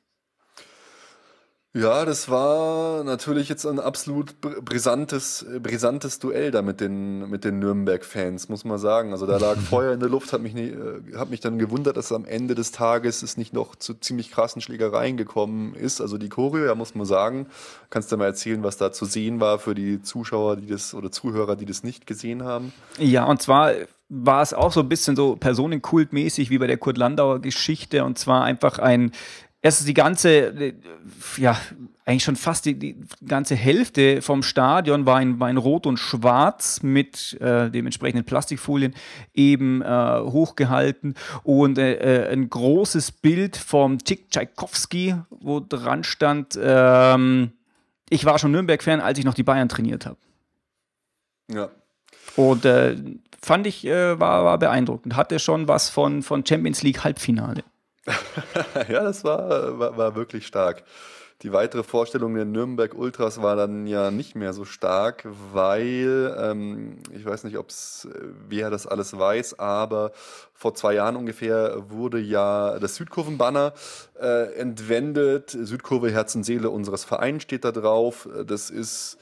Ja, 1.73 2.05
das 2.05 2.29
war 2.29 3.05
natürlich 3.05 3.49
jetzt 3.49 3.65
ein 3.65 3.79
absolut 3.79 4.41
brisantes, 4.41 5.47
brisantes 5.63 6.19
Duell 6.19 6.51
da 6.51 6.63
mit 6.63 6.81
den, 6.81 7.31
mit 7.31 7.45
den 7.45 7.61
Nürnberg-Fans, 7.61 8.49
muss 8.49 8.65
man 8.65 8.79
sagen. 8.79 9.13
Also 9.13 9.25
da 9.25 9.37
lag 9.37 9.57
Feuer 9.71 9.93
in 9.93 10.01
der 10.01 10.09
Luft, 10.09 10.33
hat 10.33 10.43
mich, 10.43 10.53
nie, 10.53 10.71
äh, 10.71 11.17
hat 11.17 11.31
mich 11.31 11.39
dann 11.39 11.61
gewundert, 11.61 11.97
dass 11.97 12.11
am 12.11 12.25
Ende 12.25 12.57
des 12.57 12.73
Tages 12.73 13.23
es 13.23 13.37
nicht 13.37 13.53
noch 13.53 13.77
zu 13.77 13.95
ziemlich 13.95 14.33
krassen 14.33 14.61
Schlägereien 14.61 15.17
gekommen 15.17 15.75
ist. 15.75 16.01
Also 16.01 16.19
die 16.19 16.29
Choreo, 16.29 16.67
ja, 16.67 16.75
muss 16.75 16.97
man 16.97 17.07
sagen. 17.07 17.47
Kannst 17.89 18.11
du 18.11 18.17
mal 18.17 18.27
erzählen, 18.27 18.65
was 18.65 18.77
da 18.77 18.91
zu 18.91 19.05
sehen 19.05 19.39
war 19.39 19.61
für 19.61 19.77
die 19.77 20.03
Zuschauer, 20.03 20.57
die 20.57 20.67
das 20.67 20.93
oder 20.93 21.13
Zuhörer, 21.13 21.55
die 21.55 21.67
das 21.67 21.85
nicht 21.85 22.05
gesehen 22.05 22.43
haben? 22.43 22.73
Ja, 22.99 23.27
und 23.27 23.41
zwar 23.41 23.75
war 24.09 24.43
es 24.43 24.53
auch 24.53 24.73
so 24.73 24.81
ein 24.81 24.89
bisschen 24.89 25.15
so 25.15 25.37
personenkultmäßig 25.37 26.51
wie 26.51 26.59
bei 26.59 26.67
der 26.67 26.79
Kurt 26.79 26.99
Landauer 26.99 27.41
Geschichte 27.41 28.05
und 28.05 28.19
zwar 28.19 28.43
einfach 28.43 28.81
ein 28.81 29.13
erst 29.63 29.87
die 29.87 29.95
ganze, 29.95 30.75
ja, 31.37 31.57
eigentlich 32.05 32.25
schon 32.25 32.37
fast 32.37 32.65
die, 32.65 32.79
die 32.79 32.97
ganze 33.27 33.55
Hälfte 33.55 34.23
vom 34.23 34.43
Stadion 34.43 35.07
war 35.07 35.21
in, 35.21 35.39
war 35.39 35.51
in 35.51 35.57
Rot 35.57 35.87
und 35.87 35.99
Schwarz 35.99 36.83
mit 36.83 37.41
äh, 37.41 37.71
dementsprechenden 37.71 38.25
Plastikfolien 38.25 38.95
eben 39.35 39.83
äh, 39.83 40.21
hochgehalten 40.21 41.15
und 41.43 41.79
äh, 41.79 41.95
äh 42.27 42.33
ein 42.33 42.49
großes 42.51 43.13
Bild 43.13 43.57
vom 43.57 43.99
Tick 43.99 44.31
Tchaikovsky, 44.31 45.17
wo 45.31 45.61
dran 45.61 46.05
stand, 46.05 46.59
ähm, 46.61 47.53
ich 48.09 48.25
war 48.25 48.39
schon 48.39 48.51
Nürnberg-Fan, 48.53 49.01
als 49.01 49.19
ich 49.19 49.25
noch 49.25 49.35
die 49.35 49.45
Bayern 49.45 49.69
trainiert 49.69 50.07
habe. 50.07 50.19
Ja. 51.49 51.71
Und 52.37 52.65
äh, 52.65 52.97
fand 53.41 53.67
ich, 53.67 53.87
äh, 53.87 54.19
war, 54.19 54.45
war 54.45 54.59
beeindruckend. 54.59 55.17
Hatte 55.17 55.39
schon 55.39 55.69
was 55.69 55.91
von, 55.91 56.23
von 56.23 56.45
Champions 56.45 56.83
League 56.83 57.05
Halbfinale. 57.05 57.63
ja, 58.89 59.03
das 59.03 59.25
war, 59.25 59.79
war, 59.79 59.97
war 59.97 60.15
wirklich 60.15 60.47
stark. 60.47 60.85
Die 61.43 61.53
weitere 61.53 61.83
Vorstellung 61.83 62.35
der 62.35 62.45
Nürnberg 62.45 62.95
Ultras 62.95 63.41
war 63.41 63.57
dann 63.57 63.87
ja 63.87 64.11
nicht 64.11 64.37
mehr 64.37 64.53
so 64.53 64.67
stark, 64.67 65.27
weil 65.53 66.37
ähm, 66.39 66.99
ich 67.15 67.25
weiß 67.25 67.45
nicht, 67.45 67.57
ob's 67.57 68.07
wer 68.47 68.69
das 68.69 68.87
alles 68.87 69.17
weiß, 69.19 69.59
aber 69.59 70.13
vor 70.53 70.75
zwei 70.75 70.95
Jahren 70.95 71.17
ungefähr 71.17 71.89
wurde 71.89 72.19
ja 72.19 72.79
das 72.79 72.97
Südkurvenbanner 72.97 73.73
äh, 74.21 74.53
entwendet. 74.55 75.51
Südkurve 75.51 76.11
Herz 76.11 76.35
und 76.35 76.45
Seele 76.45 76.69
unseres 76.69 77.05
Vereins 77.05 77.43
steht 77.45 77.65
da 77.65 77.73
drauf. 77.73 78.29
Das 78.45 78.69
ist 78.69 79.17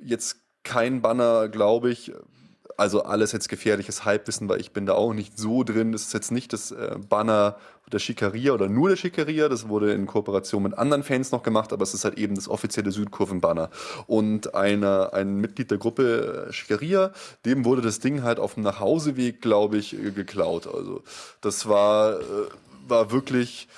jetzt 0.00 0.36
kein 0.62 1.02
Banner, 1.02 1.48
glaube 1.48 1.90
ich, 1.90 2.12
also 2.76 3.04
alles 3.04 3.32
jetzt 3.32 3.48
gefährliches 3.48 4.04
Halbwissen, 4.04 4.48
weil 4.48 4.60
ich 4.60 4.72
bin 4.72 4.86
da 4.86 4.94
auch 4.94 5.12
nicht 5.12 5.38
so 5.38 5.64
drin. 5.64 5.92
Das 5.92 6.02
ist 6.02 6.12
jetzt 6.12 6.30
nicht 6.30 6.52
das 6.52 6.72
äh, 6.72 6.96
Banner 7.08 7.56
der 7.90 7.98
Schickeria 7.98 8.52
oder 8.52 8.68
nur 8.68 8.88
der 8.88 8.96
Schickeria. 8.96 9.48
Das 9.48 9.68
wurde 9.68 9.92
in 9.92 10.06
Kooperation 10.06 10.62
mit 10.62 10.76
anderen 10.76 11.02
Fans 11.02 11.32
noch 11.32 11.42
gemacht, 11.42 11.72
aber 11.72 11.82
es 11.82 11.94
ist 11.94 12.04
halt 12.04 12.18
eben 12.18 12.34
das 12.34 12.48
offizielle 12.48 12.90
Südkurvenbanner. 12.90 13.70
Und 14.06 14.54
einer, 14.54 15.14
ein 15.14 15.36
Mitglied 15.36 15.70
der 15.70 15.78
Gruppe 15.78 16.46
äh, 16.48 16.52
Schickeria, 16.52 17.12
dem 17.44 17.64
wurde 17.64 17.82
das 17.82 18.00
Ding 18.00 18.22
halt 18.22 18.38
auf 18.38 18.54
dem 18.54 18.62
Nachhauseweg, 18.62 19.40
glaube 19.40 19.78
ich, 19.78 19.94
äh, 19.94 20.10
geklaut. 20.10 20.66
Also 20.66 21.02
das 21.40 21.68
war, 21.68 22.18
war 22.86 23.10
wirklich 23.10 23.68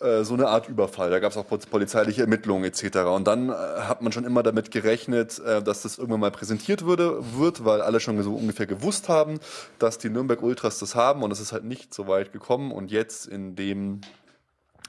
äh, 0.00 0.24
so 0.24 0.34
eine 0.34 0.48
Art 0.48 0.68
Überfall. 0.68 1.10
Da 1.10 1.18
gab 1.18 1.32
es 1.32 1.36
auch 1.36 1.46
polizeiliche 1.46 2.22
Ermittlungen 2.22 2.64
etc. 2.64 2.98
Und 3.14 3.26
dann 3.26 3.50
äh, 3.50 3.52
hat 3.52 4.00
man 4.00 4.12
schon 4.12 4.24
immer 4.24 4.42
damit 4.42 4.70
gerechnet, 4.70 5.38
äh, 5.40 5.62
dass 5.62 5.82
das 5.82 5.98
irgendwann 5.98 6.20
mal 6.20 6.30
präsentiert 6.30 6.86
würde, 6.86 7.22
wird, 7.36 7.64
weil 7.64 7.82
alle 7.82 8.00
schon 8.00 8.20
so 8.22 8.34
ungefähr 8.34 8.66
gewusst 8.66 9.08
haben, 9.08 9.40
dass 9.78 9.98
die 9.98 10.08
Nürnberg 10.08 10.42
Ultras 10.42 10.78
das 10.78 10.94
haben 10.94 11.22
und 11.22 11.30
es 11.30 11.40
ist 11.40 11.52
halt 11.52 11.64
nicht 11.64 11.92
so 11.92 12.08
weit 12.08 12.32
gekommen. 12.32 12.72
Und 12.72 12.90
jetzt 12.90 13.26
in 13.26 13.56
dem 13.56 14.00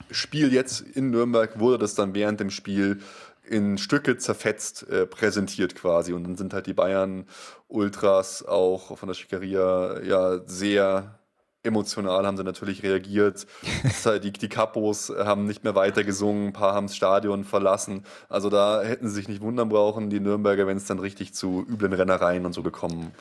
Spiel 0.09 0.53
jetzt 0.53 0.81
in 0.81 1.11
Nürnberg 1.11 1.59
wurde 1.59 1.77
das 1.77 1.93
dann 1.93 2.13
während 2.15 2.39
dem 2.39 2.49
Spiel 2.49 3.01
in 3.43 3.77
Stücke 3.77 4.17
zerfetzt 4.17 4.87
äh, 4.89 5.05
präsentiert 5.05 5.75
quasi. 5.75 6.13
Und 6.13 6.23
dann 6.23 6.37
sind 6.37 6.53
halt 6.53 6.67
die 6.67 6.73
Bayern 6.73 7.25
Ultras 7.67 8.45
auch 8.45 8.97
von 8.97 9.07
der 9.07 9.13
Schickeria 9.13 10.01
ja 10.03 10.39
sehr 10.45 11.19
emotional 11.63 12.25
haben 12.25 12.37
sie 12.37 12.43
natürlich 12.43 12.83
reagiert. 12.83 13.45
Die, 14.23 14.31
die 14.31 14.49
Kapos 14.49 15.11
haben 15.15 15.45
nicht 15.45 15.63
mehr 15.63 15.75
weiter 15.75 16.03
gesungen, 16.03 16.47
ein 16.47 16.53
paar 16.53 16.73
haben 16.73 16.87
das 16.87 16.95
Stadion 16.95 17.43
verlassen. 17.43 18.03
Also 18.29 18.49
da 18.49 18.81
hätten 18.81 19.07
sie 19.07 19.15
sich 19.15 19.27
nicht 19.27 19.41
wundern 19.41 19.69
brauchen, 19.69 20.09
die 20.09 20.19
Nürnberger, 20.19 20.67
wenn 20.67 20.77
es 20.77 20.85
dann 20.85 20.99
richtig 20.99 21.33
zu 21.33 21.65
üblen 21.67 21.93
Rennereien 21.93 22.45
und 22.45 22.53
so 22.53 22.63
gekommen 22.63 23.11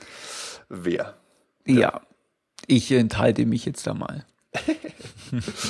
wäre. 0.69 1.15
Ja. 1.67 1.75
ja, 1.75 2.01
ich 2.67 2.91
enthalte 2.93 3.45
mich 3.47 3.65
jetzt 3.65 3.87
da 3.87 3.95
mal. 3.95 4.25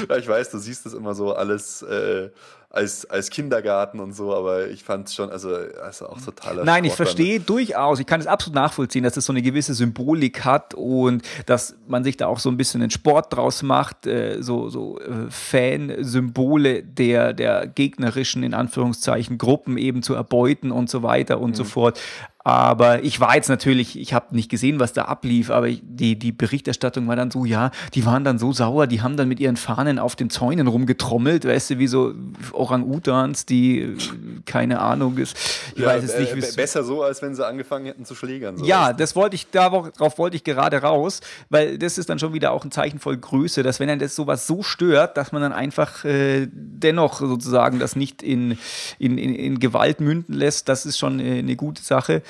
ja, 0.08 0.16
ich 0.16 0.28
weiß, 0.28 0.50
du 0.50 0.58
siehst 0.58 0.86
das 0.86 0.94
immer 0.94 1.14
so 1.14 1.34
alles 1.34 1.82
äh, 1.82 2.30
als, 2.72 3.04
als 3.10 3.30
Kindergarten 3.30 3.98
und 3.98 4.12
so, 4.12 4.32
aber 4.32 4.68
ich 4.68 4.84
fand 4.84 5.08
es 5.08 5.14
schon, 5.14 5.28
also, 5.28 5.56
also 5.82 6.08
auch 6.08 6.20
totaler 6.20 6.64
Nein, 6.64 6.84
ich 6.84 6.92
verstehe 6.92 7.40
durchaus, 7.40 7.98
ich 7.98 8.06
kann 8.06 8.20
es 8.20 8.28
absolut 8.28 8.54
nachvollziehen, 8.54 9.02
dass 9.02 9.16
es 9.16 9.26
so 9.26 9.32
eine 9.32 9.42
gewisse 9.42 9.74
Symbolik 9.74 10.44
hat 10.44 10.74
und 10.74 11.22
dass 11.46 11.74
man 11.88 12.04
sich 12.04 12.16
da 12.16 12.28
auch 12.28 12.38
so 12.38 12.48
ein 12.48 12.56
bisschen 12.56 12.80
einen 12.80 12.92
Sport 12.92 13.34
draus 13.34 13.64
macht, 13.64 14.06
äh, 14.06 14.40
so, 14.40 14.68
so 14.68 15.00
äh, 15.00 15.28
Fansymbole 15.30 16.84
der, 16.84 17.32
der 17.32 17.66
gegnerischen, 17.66 18.44
in 18.44 18.54
Anführungszeichen, 18.54 19.36
Gruppen 19.36 19.76
eben 19.76 20.04
zu 20.04 20.14
erbeuten 20.14 20.70
und 20.70 20.88
so 20.88 21.02
weiter 21.02 21.40
und 21.40 21.50
mhm. 21.50 21.54
so 21.56 21.64
fort. 21.64 22.00
Aber 22.42 23.04
ich 23.04 23.20
war 23.20 23.34
jetzt 23.34 23.50
natürlich, 23.50 23.98
ich 23.98 24.14
habe 24.14 24.34
nicht 24.34 24.50
gesehen, 24.50 24.80
was 24.80 24.94
da 24.94 25.04
ablief, 25.04 25.50
aber 25.50 25.68
die, 25.68 26.18
die 26.18 26.32
Berichterstattung 26.32 27.06
war 27.06 27.14
dann 27.14 27.30
so, 27.30 27.44
ja, 27.44 27.70
die 27.92 28.06
waren 28.06 28.24
dann 28.24 28.38
so 28.38 28.52
sauer, 28.52 28.86
die 28.86 29.02
haben 29.02 29.18
dann 29.18 29.28
mit 29.28 29.40
ihren 29.40 29.56
Fahnen 29.56 29.98
auf 29.98 30.16
den 30.16 30.30
Zäunen 30.30 30.66
rumgetrommelt, 30.66 31.44
weißt 31.44 31.70
du, 31.70 31.78
wie 31.78 31.86
so 31.86 32.14
Orang-Utans, 32.52 33.44
die 33.44 33.94
keine 34.46 34.80
Ahnung 34.80 35.18
ist. 35.18 35.36
Ich 35.74 35.82
ja, 35.82 35.88
weiß 35.88 36.04
es 36.04 36.18
nicht. 36.18 36.32
Äh, 36.32 36.56
besser 36.56 36.82
so, 36.82 37.02
als 37.02 37.20
wenn 37.20 37.34
sie 37.34 37.46
angefangen 37.46 37.84
hätten 37.84 38.06
zu 38.06 38.14
schlägern. 38.14 38.56
So 38.56 38.64
ja, 38.64 38.94
das 38.94 39.14
wollte 39.16 39.36
ich, 39.36 39.50
darauf 39.50 40.18
wollte 40.18 40.36
ich 40.36 40.44
gerade 40.44 40.78
raus, 40.78 41.20
weil 41.50 41.76
das 41.76 41.98
ist 41.98 42.08
dann 42.08 42.18
schon 42.18 42.32
wieder 42.32 42.52
auch 42.52 42.64
ein 42.64 42.70
Zeichen 42.70 43.00
voll 43.00 43.18
Größe, 43.18 43.62
dass 43.62 43.80
wenn 43.80 43.88
dann 43.88 43.98
das 43.98 44.16
sowas 44.16 44.46
so 44.46 44.62
stört, 44.62 45.18
dass 45.18 45.32
man 45.32 45.42
dann 45.42 45.52
einfach 45.52 46.06
äh, 46.06 46.48
dennoch 46.50 47.20
sozusagen 47.20 47.78
das 47.78 47.96
nicht 47.96 48.22
in, 48.22 48.56
in, 48.98 49.18
in, 49.18 49.34
in 49.34 49.60
Gewalt 49.60 50.00
münden 50.00 50.34
lässt, 50.34 50.70
das 50.70 50.86
ist 50.86 50.98
schon 50.98 51.20
äh, 51.20 51.40
eine 51.40 51.56
gute 51.56 51.82
Sache. 51.82 52.22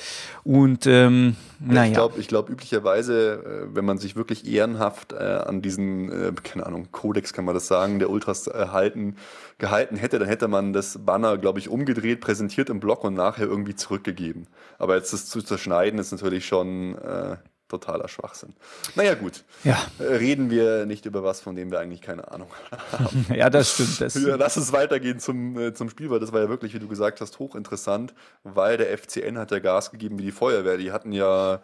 Und 0.43 0.87
ähm, 0.87 1.35
naja. 1.59 1.87
Ich 1.87 1.93
glaube, 1.93 2.19
ich 2.19 2.27
glaub, 2.27 2.49
üblicherweise, 2.49 3.67
äh, 3.71 3.75
wenn 3.75 3.85
man 3.85 3.97
sich 3.97 4.15
wirklich 4.15 4.47
ehrenhaft 4.47 5.13
äh, 5.13 5.17
an 5.17 5.61
diesen, 5.61 6.11
äh, 6.11 6.31
keine 6.43 6.65
Ahnung, 6.65 6.87
Kodex 6.91 7.33
kann 7.33 7.45
man 7.45 7.53
das 7.53 7.67
sagen, 7.67 7.99
der 7.99 8.09
Ultras 8.09 8.47
äh, 8.47 8.67
halten, 8.71 9.15
gehalten 9.57 9.95
hätte, 9.95 10.19
dann 10.19 10.27
hätte 10.27 10.47
man 10.47 10.73
das 10.73 11.05
Banner, 11.05 11.37
glaube 11.37 11.59
ich, 11.59 11.69
umgedreht, 11.69 12.21
präsentiert 12.21 12.69
im 12.69 12.79
Blog 12.79 13.03
und 13.03 13.13
nachher 13.13 13.45
irgendwie 13.45 13.75
zurückgegeben. 13.75 14.47
Aber 14.79 14.95
jetzt 14.95 15.13
das 15.13 15.27
zu 15.27 15.41
zerschneiden 15.41 15.99
ist 15.99 16.11
natürlich 16.11 16.45
schon 16.45 16.97
äh, 16.97 17.37
totaler 17.71 18.07
Schwachsinn. 18.07 18.53
Naja, 18.95 19.15
gut. 19.15 19.43
Ja. 19.63 19.81
Reden 19.99 20.49
wir 20.49 20.85
nicht 20.85 21.05
über 21.05 21.23
was, 21.23 21.41
von 21.41 21.55
dem 21.55 21.71
wir 21.71 21.79
eigentlich 21.79 22.01
keine 22.01 22.31
Ahnung 22.31 22.49
haben. 22.91 23.25
ja, 23.33 23.49
das 23.49 23.73
stimmt. 23.73 24.01
Das 24.01 24.13
ja, 24.15 24.35
lass 24.35 24.57
uns 24.57 24.73
weitergehen 24.73 25.19
zum, 25.19 25.57
äh, 25.57 25.73
zum 25.73 25.89
Spiel, 25.89 26.09
weil 26.09 26.19
das 26.19 26.31
war 26.33 26.41
ja 26.41 26.49
wirklich, 26.49 26.73
wie 26.73 26.79
du 26.79 26.87
gesagt 26.87 27.21
hast, 27.21 27.39
hochinteressant, 27.39 28.13
weil 28.43 28.77
der 28.77 28.95
FCN 28.97 29.37
hat 29.37 29.51
ja 29.51 29.59
Gas 29.59 29.91
gegeben 29.91 30.19
wie 30.19 30.23
die 30.23 30.31
Feuerwehr. 30.31 30.77
Die 30.77 30.91
hatten 30.91 31.13
ja 31.13 31.61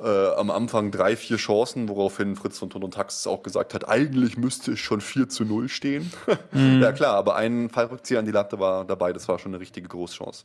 äh, 0.00 0.28
am 0.34 0.50
Anfang 0.50 0.90
drei, 0.90 1.14
vier 1.14 1.36
Chancen, 1.36 1.88
woraufhin 1.88 2.36
Fritz 2.36 2.58
von 2.58 2.70
Ton 2.70 2.82
und 2.82 2.94
Taxis 2.94 3.26
auch 3.26 3.42
gesagt 3.42 3.74
hat, 3.74 3.88
eigentlich 3.88 4.36
müsste 4.36 4.72
es 4.72 4.80
schon 4.80 5.00
4 5.00 5.28
zu 5.28 5.44
0 5.44 5.68
stehen. 5.68 6.10
Mhm. 6.52 6.80
ja, 6.80 6.90
klar, 6.92 7.14
aber 7.14 7.36
ein 7.36 7.70
Fallrückzieher 7.70 8.18
an 8.18 8.24
die 8.24 8.30
Latte 8.32 8.58
war 8.58 8.84
dabei, 8.84 9.12
das 9.12 9.28
war 9.28 9.38
schon 9.38 9.52
eine 9.52 9.60
richtige 9.60 9.86
Großchance. 9.86 10.44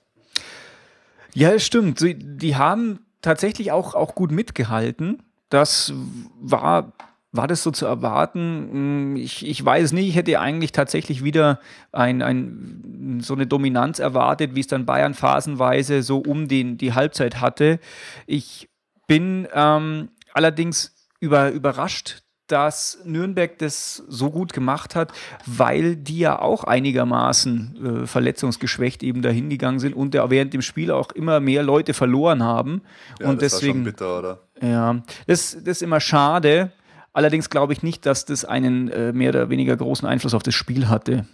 Ja, 1.34 1.58
stimmt. 1.60 1.99
Die 2.01 2.56
haben 2.56 3.05
tatsächlich 3.25 3.71
auch, 3.71 3.95
auch 3.95 4.15
gut 4.15 4.31
mitgehalten. 4.31 5.23
Das 5.49 5.93
war, 6.39 6.93
war 7.31 7.47
das 7.47 7.63
so 7.63 7.71
zu 7.71 7.85
erwarten? 7.85 8.69
Hm, 8.71 9.15
ich, 9.17 9.45
ich 9.45 9.63
weiß 9.63 9.91
nicht, 9.91 10.07
ich 10.07 10.15
hätte 10.15 10.39
eigentlich 10.39 10.71
tatsächlich 10.71 11.23
wieder 11.23 11.59
ein, 11.91 12.21
ein, 12.21 13.19
so 13.21 13.33
eine 13.33 13.47
Dominanz 13.47 13.99
erwartet, 13.99 14.55
wie 14.55 14.61
es 14.61 14.67
dann 14.67 14.85
Bayern 14.85 15.13
phasenweise 15.13 16.03
so 16.03 16.19
um 16.19 16.47
den, 16.47 16.77
die 16.77 16.93
Halbzeit 16.93 17.41
hatte. 17.41 17.79
Ich 18.25 18.69
bin 19.07 19.47
ähm, 19.53 20.09
allerdings 20.33 20.95
über, 21.19 21.51
überrascht, 21.51 22.23
dass 22.47 22.99
Nürnberg 23.03 23.58
das 23.58 24.03
so 24.08 24.29
gut 24.29 24.53
gemacht 24.53 24.95
hat, 24.95 25.12
weil 25.45 25.95
die 25.95 26.19
ja 26.19 26.39
auch 26.39 26.63
einigermaßen 26.63 28.03
äh, 28.03 28.08
verletzungsgeschwächt 28.08 29.03
eben 29.03 29.21
dahin 29.21 29.49
gegangen 29.49 29.79
sind 29.79 29.93
und 29.93 30.13
ja 30.13 30.29
während 30.29 30.53
dem 30.53 30.62
Spiel 30.62 30.91
auch 30.91 31.12
immer 31.12 31.39
mehr 31.39 31.63
Leute 31.63 31.93
verloren 31.93 32.43
haben. 32.43 32.81
Ja, 33.19 33.29
und 33.29 33.41
das 33.41 33.53
deswegen. 33.53 33.84
Bitter, 33.84 34.19
oder? 34.19 34.39
Ja, 34.62 35.01
das, 35.27 35.51
das 35.53 35.77
ist 35.77 35.81
immer 35.81 35.99
schade. 35.99 36.71
Allerdings 37.13 37.49
glaube 37.49 37.73
ich 37.73 37.81
nicht, 37.81 38.05
dass 38.05 38.25
das 38.25 38.43
einen 38.45 38.89
äh, 38.89 39.13
mehr 39.13 39.29
oder 39.29 39.49
weniger 39.49 39.75
großen 39.77 40.08
Einfluss 40.08 40.34
auf 40.34 40.43
das 40.43 40.53
Spiel 40.53 40.89
hatte. 40.89 41.25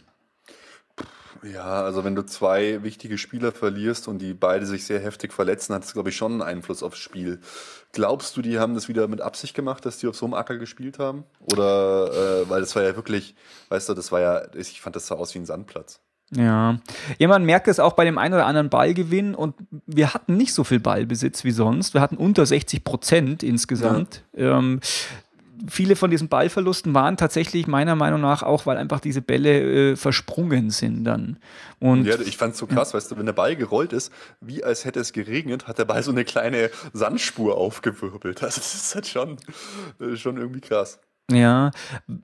Ja, 1.44 1.82
also 1.84 2.04
wenn 2.04 2.16
du 2.16 2.24
zwei 2.24 2.84
wichtige 2.84 3.18
Spieler 3.18 3.52
verlierst 3.52 4.08
und 4.08 4.20
die 4.20 4.34
beide 4.34 4.66
sich 4.66 4.86
sehr 4.86 5.00
heftig 5.00 5.34
verletzen, 5.34 5.74
hat 5.74 5.84
es, 5.84 5.94
glaube 5.94 6.10
ich, 6.10 6.16
schon 6.16 6.34
einen 6.34 6.42
Einfluss 6.42 6.84
aufs 6.84 7.00
Spiel. 7.00 7.40
Glaubst 7.94 8.38
du, 8.38 8.42
die 8.42 8.60
haben 8.60 8.76
das 8.76 8.88
wieder 8.88 9.08
mit 9.08 9.22
Absicht 9.22 9.56
gemacht, 9.56 9.86
dass 9.86 9.98
die 9.98 10.08
auf 10.08 10.16
so 10.16 10.26
einem 10.26 10.36
Acker 10.36 10.58
gespielt 10.58 11.00
haben? 11.00 11.24
Oder, 11.52 12.44
äh, 12.44 12.50
weil 12.50 12.62
das 12.62 12.76
war 12.76 12.84
ja 12.84 12.96
wirklich, 12.96 13.36
weißt 13.70 13.90
du, 13.90 13.94
das 13.96 14.12
war 14.12 14.22
ja, 14.22 14.42
ich 14.56 14.82
fand 14.82 14.96
das 14.96 15.08
sah 15.08 15.16
aus 15.16 15.34
wie 15.34 15.40
ein 15.40 15.46
Sandplatz. 15.46 16.00
Ja. 16.34 16.80
ja, 17.18 17.28
man 17.28 17.44
merkt 17.44 17.68
es 17.68 17.80
auch 17.82 17.94
bei 17.94 18.06
dem 18.06 18.18
einen 18.18 18.34
oder 18.34 18.46
anderen 18.46 18.70
Ballgewinn 18.70 19.36
und 19.36 19.56
wir 19.86 20.14
hatten 20.14 20.38
nicht 20.38 20.54
so 20.54 20.64
viel 20.64 20.80
Ballbesitz 20.80 21.44
wie 21.44 21.52
sonst. 21.52 21.94
Wir 21.94 22.00
hatten 22.00 22.16
unter 22.16 22.46
60 22.46 22.86
Prozent 22.86 23.44
insgesamt. 23.44 24.24
Ja. 24.34 24.58
Ähm, 24.58 24.80
viele 25.68 25.96
von 25.96 26.12
diesen 26.12 26.28
Ballverlusten 26.28 26.94
waren 26.94 27.18
tatsächlich 27.18 27.68
meiner 27.68 27.96
Meinung 27.96 28.22
nach 28.22 28.44
auch, 28.44 28.66
weil 28.66 28.78
einfach 28.78 29.00
diese 29.00 29.22
Bälle 29.22 29.92
äh, 29.92 29.96
versprungen 29.96 30.70
sind 30.70 31.04
dann. 31.04 31.38
Und, 31.80 32.06
ja, 32.06 32.20
ich 32.20 32.38
fand 32.38 32.54
es 32.54 32.60
so 32.60 32.68
krass, 32.68 32.92
ja. 32.92 32.98
weißt 32.98 33.12
du, 33.12 33.18
wenn 33.18 33.26
der 33.26 33.34
Ball 33.34 33.56
gerollt 33.56 33.94
ist, 33.94 34.12
wie 34.40 34.64
als 34.64 34.86
hätte 34.86 35.00
es 35.00 35.14
geregnet, 35.14 35.68
hat 35.68 35.78
der 35.78 35.86
Ball 35.86 36.04
so 36.04 36.12
eine 36.12 36.26
kleine 36.26 36.70
Sandspur 36.94 37.58
aufgewirbelt. 37.58 38.44
Also 38.44 38.60
das 38.60 38.74
ist 38.74 38.96
halt 38.96 39.08
schon, 39.08 39.38
schon 40.16 40.38
irgendwie 40.38 40.62
krass. 40.62 41.00
Ja, 41.32 41.72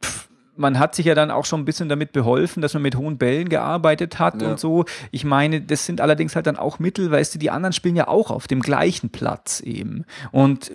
Pff 0.01 0.29
man 0.57 0.79
hat 0.79 0.95
sich 0.95 1.05
ja 1.05 1.15
dann 1.15 1.31
auch 1.31 1.45
schon 1.45 1.61
ein 1.61 1.65
bisschen 1.65 1.89
damit 1.89 2.11
beholfen, 2.11 2.61
dass 2.61 2.73
man 2.73 2.83
mit 2.83 2.95
hohen 2.95 3.17
Bällen 3.17 3.49
gearbeitet 3.49 4.19
hat 4.19 4.41
Ja. 4.41 4.49
und 4.51 4.59
so. 4.59 4.85
Ich 5.11 5.23
meine, 5.23 5.61
das 5.61 5.85
sind 5.85 6.01
allerdings 6.01 6.35
halt 6.35 6.47
dann 6.47 6.57
auch 6.57 6.79
Mittel, 6.79 7.09
weißt 7.09 7.35
du, 7.35 7.39
die 7.39 7.49
anderen 7.49 7.73
spielen 7.73 7.95
ja 7.95 8.07
auch 8.07 8.29
auf 8.31 8.47
dem 8.47 8.61
gleichen 8.61 9.09
Platz 9.09 9.59
eben. 9.61 10.05
Und 10.31 10.71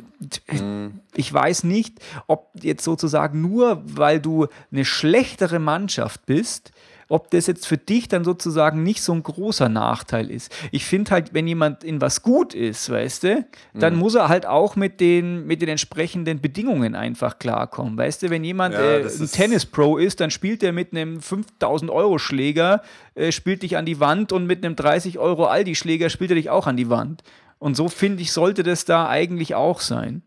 Mhm. 0.51 1.01
ich 1.15 1.33
weiß 1.33 1.65
nicht, 1.65 1.99
ob 2.27 2.51
jetzt 2.61 2.85
sozusagen 2.85 3.41
nur, 3.41 3.83
weil 3.85 4.21
du 4.21 4.47
eine 4.71 4.85
schlechtere 4.85 5.59
Mannschaft 5.59 6.27
bist, 6.27 6.72
ob 7.13 7.31
das 7.31 7.47
jetzt 7.47 7.67
für 7.67 7.77
dich 7.77 8.09
dann 8.09 8.25
sozusagen 8.25 8.83
nicht 8.83 9.03
so 9.03 9.13
ein 9.13 9.23
großer 9.23 9.69
Nachteil 9.69 10.31
ist. 10.31 10.51
Ich 10.71 10.87
finde 10.87 11.11
halt, 11.11 11.35
wenn 11.35 11.47
jemand 11.47 11.85
in 11.85 12.01
was 12.01 12.23
gut 12.23 12.55
ist, 12.55 12.89
weißt 12.89 13.25
du, 13.25 13.45
dann 13.75 13.97
muss 13.97 14.15
er 14.15 14.31
halt 14.31 14.47
auch 14.47 14.77
mit 14.77 14.99
den, 14.99 15.47
mit 15.47 15.61
den 15.61 15.69
entsprechenden 15.69 16.41
Bedingungen 16.41 16.95
einfach 16.95 17.39
klarkommen. 17.39 17.99
Weißt 17.99 18.23
du, 18.23 18.31
wenn 18.31 18.45
jemand 18.45 18.75
Ja, 18.75 18.81
äh, 18.81 19.05
ein 19.05 19.31
Tennis-Pro 19.31 19.99
ist, 19.99 20.21
dann 20.21 20.31
spielt 20.31 20.63
er 20.63 20.73
mit 20.73 20.93
einem 20.93 21.19
5000-Euro-Schläger, 21.19 22.81
äh, 23.15 23.31
spielt 23.31 23.63
dich 23.63 23.77
an 23.77 23.85
die 23.85 24.01
Wand 24.01 24.33
und 24.33 24.47
mit 24.47 24.65
einem 24.65 24.75
30-Euro-Aldi-Schläger 24.75 26.09
spielt 26.09 26.31
er 26.31 26.37
dich 26.37 26.49
auch 26.49 26.67
an 26.67 26.79
die 26.79 26.89
Wand. 26.89 27.23
Und 27.59 27.77
so 27.77 27.91
finde 27.91 28.23
ich, 28.23 28.33
sollte 28.33 28.63
das 28.63 28.87
da 28.87 29.07
eigentlich 29.07 29.55
auch 29.55 29.81
sein. 29.81 30.23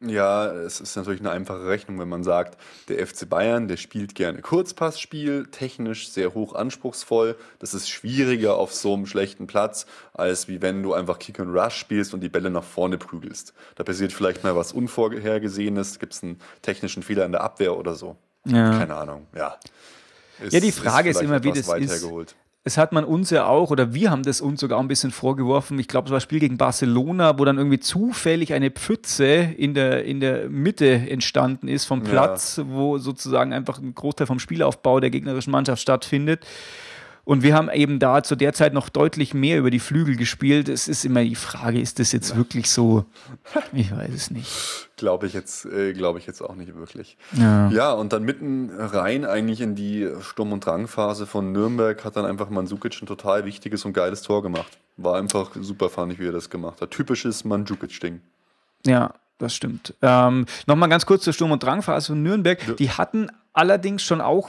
Ja, 0.00 0.46
es 0.46 0.80
ist 0.80 0.94
natürlich 0.94 1.18
eine 1.20 1.32
einfache 1.32 1.66
Rechnung, 1.66 1.98
wenn 1.98 2.08
man 2.08 2.22
sagt, 2.22 2.56
der 2.88 3.04
FC 3.04 3.28
Bayern, 3.28 3.66
der 3.66 3.76
spielt 3.76 4.14
gerne 4.14 4.40
Kurzpassspiel, 4.42 5.46
technisch 5.50 6.10
sehr 6.10 6.34
hoch 6.34 6.54
anspruchsvoll. 6.54 7.34
Das 7.58 7.74
ist 7.74 7.90
schwieriger 7.90 8.56
auf 8.58 8.72
so 8.72 8.94
einem 8.94 9.06
schlechten 9.06 9.48
Platz, 9.48 9.86
als 10.14 10.46
wie 10.46 10.62
wenn 10.62 10.84
du 10.84 10.94
einfach 10.94 11.18
Kick 11.18 11.40
and 11.40 11.52
Rush 11.52 11.74
spielst 11.74 12.14
und 12.14 12.20
die 12.20 12.28
Bälle 12.28 12.50
nach 12.50 12.62
vorne 12.62 12.96
prügelst. 12.96 13.54
Da 13.74 13.82
passiert 13.82 14.12
vielleicht 14.12 14.44
mal 14.44 14.54
was 14.54 14.72
Unvorhergesehenes, 14.72 15.98
gibt 15.98 16.14
es 16.14 16.22
einen 16.22 16.38
technischen 16.62 17.02
Fehler 17.02 17.24
in 17.26 17.32
der 17.32 17.40
Abwehr 17.40 17.76
oder 17.76 17.94
so. 17.96 18.16
Ja. 18.46 18.78
Keine 18.78 18.94
Ahnung, 18.94 19.26
ja. 19.34 19.56
Ist- 20.40 20.52
Ja, 20.52 20.60
die 20.60 20.70
Frage 20.70 21.10
ist 21.10 21.18
vielleicht 21.18 21.28
immer, 21.28 21.42
wie 21.42 21.48
das 21.58 21.66
ist. 21.82 22.02
Es 22.64 22.76
hat 22.76 22.92
man 22.92 23.04
uns 23.04 23.30
ja 23.30 23.46
auch, 23.46 23.70
oder 23.70 23.94
wir 23.94 24.10
haben 24.10 24.24
das 24.24 24.40
uns 24.40 24.60
sogar 24.60 24.78
ein 24.80 24.88
bisschen 24.88 25.10
vorgeworfen. 25.10 25.78
Ich 25.78 25.88
glaube, 25.88 26.06
es 26.06 26.10
war 26.10 26.18
ein 26.18 26.22
Spiel 26.22 26.40
gegen 26.40 26.58
Barcelona, 26.58 27.38
wo 27.38 27.44
dann 27.44 27.56
irgendwie 27.56 27.78
zufällig 27.78 28.52
eine 28.52 28.70
Pfütze 28.70 29.24
in 29.26 29.74
der, 29.74 30.04
in 30.04 30.20
der 30.20 30.50
Mitte 30.50 30.90
entstanden 31.08 31.68
ist 31.68 31.86
vom 31.86 32.02
Ja. 32.04 32.10
Platz, 32.10 32.60
wo 32.64 32.98
sozusagen 32.98 33.52
einfach 33.52 33.78
ein 33.78 33.94
Großteil 33.94 34.26
vom 34.26 34.38
Spielaufbau 34.38 35.00
der 35.00 35.10
gegnerischen 35.10 35.50
Mannschaft 35.50 35.80
stattfindet. 35.80 36.44
Und 37.28 37.42
wir 37.42 37.54
haben 37.54 37.68
eben 37.68 37.98
da 37.98 38.22
zu 38.22 38.36
der 38.36 38.54
Zeit 38.54 38.72
noch 38.72 38.88
deutlich 38.88 39.34
mehr 39.34 39.58
über 39.58 39.70
die 39.70 39.80
Flügel 39.80 40.16
gespielt. 40.16 40.66
Es 40.66 40.88
ist 40.88 41.04
immer 41.04 41.22
die 41.22 41.34
Frage, 41.34 41.78
ist 41.78 41.98
das 41.98 42.10
jetzt 42.12 42.34
wirklich 42.38 42.70
so? 42.70 43.04
Ich 43.74 43.94
weiß 43.94 44.14
es 44.14 44.30
nicht. 44.30 44.88
Glaube 44.96 45.26
ich 45.26 45.34
jetzt, 45.34 45.66
äh, 45.66 45.92
glaube 45.92 46.18
ich 46.18 46.26
jetzt 46.26 46.40
auch 46.40 46.54
nicht 46.54 46.74
wirklich. 46.74 47.18
Ja. 47.34 47.68
Ja, 47.68 47.92
und 47.92 48.14
dann 48.14 48.22
mitten 48.22 48.70
rein 48.70 49.26
eigentlich 49.26 49.60
in 49.60 49.74
die 49.74 50.08
Sturm- 50.22 50.52
und 50.52 50.64
Drangphase 50.64 51.26
von 51.26 51.52
Nürnberg 51.52 52.02
hat 52.02 52.16
dann 52.16 52.24
einfach 52.24 52.48
Mandzukic 52.48 53.02
ein 53.02 53.06
total 53.06 53.44
wichtiges 53.44 53.84
und 53.84 53.92
geiles 53.92 54.22
Tor 54.22 54.42
gemacht. 54.42 54.78
War 54.96 55.18
einfach 55.18 55.50
super, 55.60 55.90
fand 55.90 56.14
ich, 56.14 56.18
wie 56.18 56.28
er 56.28 56.32
das 56.32 56.48
gemacht 56.48 56.80
hat. 56.80 56.92
Typisches 56.92 57.44
Mandzukic-Ding. 57.44 58.22
Ja, 58.86 59.12
das 59.36 59.54
stimmt. 59.54 59.92
Ähm, 60.00 60.46
Nochmal 60.66 60.88
ganz 60.88 61.04
kurz 61.04 61.24
zur 61.24 61.34
Sturm- 61.34 61.52
und 61.52 61.62
Drangphase 61.62 62.06
von 62.06 62.22
Nürnberg. 62.22 62.78
Die 62.78 62.90
hatten 62.90 63.28
allerdings 63.52 64.02
schon 64.02 64.22
auch, 64.22 64.48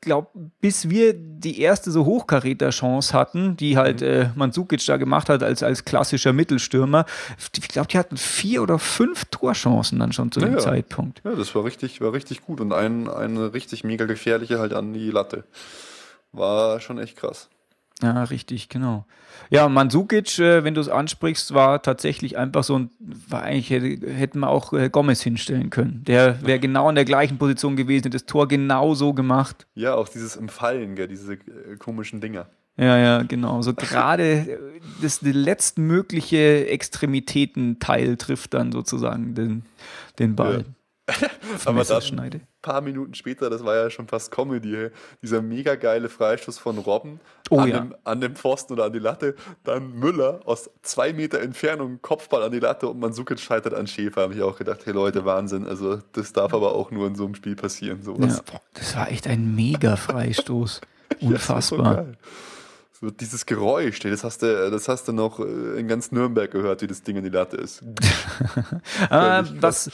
glaube 0.00 0.28
bis 0.60 0.88
wir 0.88 1.12
die 1.14 1.60
erste 1.60 1.90
so 1.90 2.04
Hochkaräter-Chance 2.04 3.12
hatten, 3.12 3.56
die 3.56 3.76
halt 3.76 4.02
äh, 4.02 4.30
Mandzukic 4.34 4.84
da 4.86 4.96
gemacht 4.96 5.28
hat 5.28 5.42
als, 5.42 5.62
als 5.62 5.84
klassischer 5.84 6.32
Mittelstürmer. 6.32 7.06
Ich 7.54 7.68
glaube, 7.68 7.88
die 7.88 7.98
hatten 7.98 8.16
vier 8.16 8.62
oder 8.62 8.78
fünf 8.78 9.26
Torchancen 9.26 9.98
dann 9.98 10.12
schon 10.12 10.32
zu 10.32 10.40
dem 10.40 10.54
ja. 10.54 10.58
Zeitpunkt. 10.58 11.22
Ja, 11.24 11.34
das 11.34 11.54
war 11.54 11.64
richtig, 11.64 12.00
war 12.00 12.12
richtig 12.12 12.42
gut 12.42 12.60
und 12.60 12.72
ein, 12.72 13.08
eine 13.08 13.52
richtig 13.52 13.84
mega 13.84 14.04
gefährliche 14.06 14.58
halt 14.58 14.72
an 14.72 14.92
die 14.92 15.10
Latte. 15.10 15.44
War 16.32 16.80
schon 16.80 16.98
echt 16.98 17.16
krass. 17.16 17.48
Ja, 18.02 18.24
richtig, 18.24 18.68
genau. 18.68 19.06
Ja, 19.48 19.68
Mandzukic, 19.68 20.38
äh, 20.38 20.64
wenn 20.64 20.74
du 20.74 20.80
es 20.80 20.88
ansprichst, 20.88 21.54
war 21.54 21.80
tatsächlich 21.80 22.36
einfach 22.36 22.62
so 22.62 22.78
ein, 22.78 22.90
war 22.98 23.42
eigentlich, 23.42 23.70
hätte, 23.70 24.12
hätten 24.12 24.40
wir 24.40 24.50
auch 24.50 24.72
äh, 24.72 24.90
Gomez 24.90 25.22
hinstellen 25.22 25.70
können. 25.70 26.02
Der 26.04 26.44
wäre 26.44 26.58
genau 26.58 26.88
in 26.88 26.94
der 26.94 27.06
gleichen 27.06 27.38
Position 27.38 27.76
gewesen, 27.76 28.04
hätte 28.04 28.10
das 28.10 28.26
Tor 28.26 28.48
genau 28.48 28.94
so 28.94 29.14
gemacht. 29.14 29.66
Ja, 29.74 29.94
auch 29.94 30.08
dieses 30.08 30.36
im 30.36 30.48
Fallen, 30.48 30.94
gell, 30.94 31.08
diese 31.08 31.34
äh, 31.34 31.76
komischen 31.78 32.20
Dinger. 32.20 32.46
Ja, 32.76 32.98
ja, 32.98 33.22
genau. 33.22 33.62
So 33.62 33.72
gerade 33.72 34.24
äh, 34.24 34.58
das 35.00 35.20
die 35.20 35.32
letztmögliche 35.32 36.68
Extremitätenteil 36.68 38.16
trifft 38.16 38.52
dann 38.52 38.72
sozusagen 38.72 39.34
den, 39.34 39.62
den 40.18 40.36
Ball. 40.36 40.66
Aber 41.64 41.84
dann, 41.84 42.18
ein 42.20 42.46
paar 42.62 42.80
Minuten 42.80 43.14
später, 43.14 43.48
das 43.48 43.64
war 43.64 43.76
ja 43.76 43.90
schon 43.90 44.08
fast 44.08 44.30
Comedy, 44.32 44.88
dieser 45.22 45.40
mega 45.40 45.76
geile 45.76 46.08
Freistoß 46.08 46.58
von 46.58 46.78
Robben 46.78 47.20
Oh 47.48 47.60
an, 47.60 47.68
ja. 47.68 47.78
dem, 47.78 47.94
an 48.02 48.20
dem 48.20 48.34
Pfosten 48.34 48.72
oder 48.72 48.86
an 48.86 48.92
die 48.92 48.98
Latte, 48.98 49.36
dann 49.62 49.92
Müller 49.92 50.40
aus 50.44 50.68
zwei 50.82 51.12
Meter 51.12 51.40
Entfernung, 51.40 52.00
Kopfball 52.02 52.42
an 52.42 52.50
die 52.50 52.58
Latte 52.58 52.88
und 52.88 52.98
Mandzukic 52.98 53.38
scheitert 53.38 53.74
an 53.74 53.86
Schäfer. 53.86 54.22
Habe 54.22 54.34
ich 54.34 54.42
auch 54.42 54.58
gedacht, 54.58 54.80
hey 54.84 54.92
Leute, 54.92 55.24
Wahnsinn, 55.24 55.66
also 55.66 56.00
das 56.12 56.32
darf 56.32 56.52
aber 56.52 56.74
auch 56.74 56.90
nur 56.90 57.06
in 57.06 57.14
so 57.14 57.24
einem 57.24 57.36
Spiel 57.36 57.54
passieren, 57.54 58.02
sowas. 58.02 58.42
Ja, 58.52 58.60
das 58.74 58.96
war 58.96 59.10
echt 59.10 59.26
ein 59.28 59.54
mega 59.54 59.96
Freistoß. 59.96 60.80
Ja, 61.20 61.28
Unfassbar. 61.28 61.94
geil. 61.94 62.12
So 63.00 63.10
dieses 63.10 63.46
Geräusch, 63.46 64.00
das 64.00 64.24
hast 64.24 64.42
du, 64.42 64.70
das 64.70 64.88
hast 64.88 65.06
du 65.06 65.12
noch 65.12 65.38
äh, 65.38 65.78
in 65.78 65.86
ganz 65.86 66.10
Nürnberg 66.10 66.50
gehört, 66.50 66.82
wie 66.82 66.88
das 66.88 67.02
Ding 67.02 67.16
an 67.16 67.22
die 67.22 67.30
Latte 67.30 67.56
ist. 67.56 67.82
Ah, 69.10 69.44
was, 69.60 69.90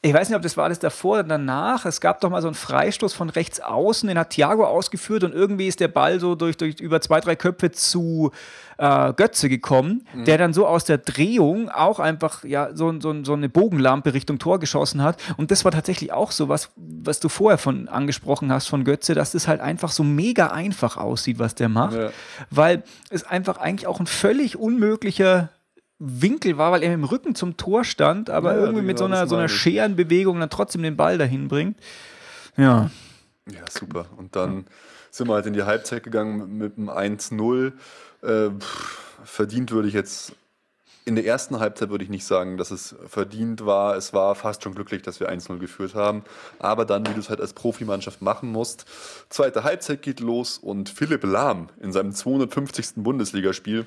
ich 0.00 0.14
weiß 0.14 0.28
nicht, 0.28 0.36
ob 0.36 0.42
das 0.42 0.56
war 0.56 0.64
alles 0.64 0.78
davor 0.78 1.14
oder 1.14 1.24
danach. 1.24 1.84
Es 1.84 2.00
gab 2.00 2.20
doch 2.20 2.30
mal 2.30 2.40
so 2.40 2.46
einen 2.46 2.54
Freistoß 2.54 3.14
von 3.14 3.30
rechts 3.30 3.58
außen, 3.60 4.06
den 4.08 4.16
hat 4.16 4.30
Thiago 4.30 4.64
ausgeführt 4.64 5.24
und 5.24 5.34
irgendwie 5.34 5.66
ist 5.66 5.80
der 5.80 5.88
Ball 5.88 6.20
so 6.20 6.36
durch, 6.36 6.56
durch 6.56 6.78
über 6.78 7.00
zwei, 7.00 7.18
drei 7.18 7.34
Köpfe 7.34 7.72
zu 7.72 8.30
äh, 8.78 9.12
Götze 9.14 9.48
gekommen, 9.48 10.06
Mhm. 10.14 10.24
der 10.24 10.38
dann 10.38 10.52
so 10.52 10.68
aus 10.68 10.84
der 10.84 10.98
Drehung 10.98 11.68
auch 11.68 11.98
einfach 11.98 12.44
ja, 12.44 12.68
so, 12.76 12.94
so, 13.00 13.24
so 13.24 13.32
eine 13.32 13.48
Bogenlampe 13.48 14.14
Richtung 14.14 14.38
Tor 14.38 14.60
geschossen 14.60 15.02
hat. 15.02 15.20
Und 15.36 15.50
das 15.50 15.64
war 15.64 15.72
tatsächlich 15.72 16.12
auch 16.12 16.30
so 16.30 16.48
was, 16.48 16.70
was 16.76 17.18
du 17.18 17.28
vorher 17.28 17.58
von 17.58 17.88
angesprochen 17.88 18.52
hast 18.52 18.68
von 18.68 18.84
Götze, 18.84 19.14
dass 19.16 19.32
das 19.32 19.48
halt 19.48 19.60
einfach 19.60 19.90
so 19.90 20.04
mega 20.04 20.46
einfach 20.48 20.96
aussieht, 20.96 21.40
was 21.40 21.56
der 21.56 21.68
macht. 21.68 21.96
Ja. 21.96 22.10
Weil 22.50 22.84
es 23.10 23.24
einfach 23.24 23.56
eigentlich 23.56 23.88
auch 23.88 23.98
ein 23.98 24.06
völlig 24.06 24.56
unmöglicher 24.56 25.48
Winkel 25.98 26.58
war, 26.58 26.72
weil 26.72 26.82
er 26.82 26.94
im 26.94 27.04
Rücken 27.04 27.34
zum 27.34 27.56
Tor 27.56 27.84
stand, 27.84 28.30
aber 28.30 28.54
Ja, 28.54 28.60
irgendwie 28.60 28.82
mit 28.82 28.98
so 28.98 29.04
einer, 29.04 29.26
so 29.26 29.36
einer. 29.36 29.48
Scherenbewegung 29.48 30.38
dann 30.38 30.50
trotzdem 30.50 30.82
den 30.82 30.96
Ball 30.96 31.18
dahin 31.18 31.48
bringt. 31.48 31.78
Ja. 32.56 32.90
Ja, 33.50 33.64
super. 33.70 34.06
Und 34.16 34.36
dann 34.36 34.66
sind 35.10 35.28
wir 35.28 35.34
halt 35.34 35.46
in 35.46 35.54
die 35.54 35.62
Halbzeit 35.62 36.04
gegangen 36.04 36.58
mit 36.58 36.76
einem 36.76 36.90
1-0. 36.90 37.72
Äh, 38.22 38.50
verdient 39.24 39.72
würde 39.72 39.88
ich 39.88 39.94
jetzt, 39.94 40.34
in 41.04 41.16
der 41.16 41.24
ersten 41.24 41.58
Halbzeit 41.58 41.88
würde 41.88 42.04
ich 42.04 42.10
nicht 42.10 42.26
sagen, 42.26 42.58
dass 42.58 42.70
es 42.70 42.94
verdient 43.06 43.64
war. 43.64 43.96
Es 43.96 44.12
war 44.12 44.34
fast 44.34 44.62
schon 44.62 44.74
glücklich, 44.74 45.02
dass 45.02 45.18
wir 45.18 45.30
1-0 45.30 45.58
geführt 45.58 45.94
haben. 45.94 46.22
Aber 46.58 46.84
dann, 46.84 47.06
wie 47.06 47.14
du 47.14 47.20
es 47.20 47.30
halt 47.30 47.40
als 47.40 47.54
Profimannschaft 47.54 48.22
machen 48.22 48.52
musst, 48.52 48.84
zweite 49.30 49.64
Halbzeit 49.64 50.02
geht 50.02 50.20
los 50.20 50.58
und 50.58 50.90
Philipp 50.90 51.24
Lahm 51.24 51.70
in 51.80 51.92
seinem 51.92 52.12
250. 52.12 52.96
Bundesligaspiel 52.96 53.86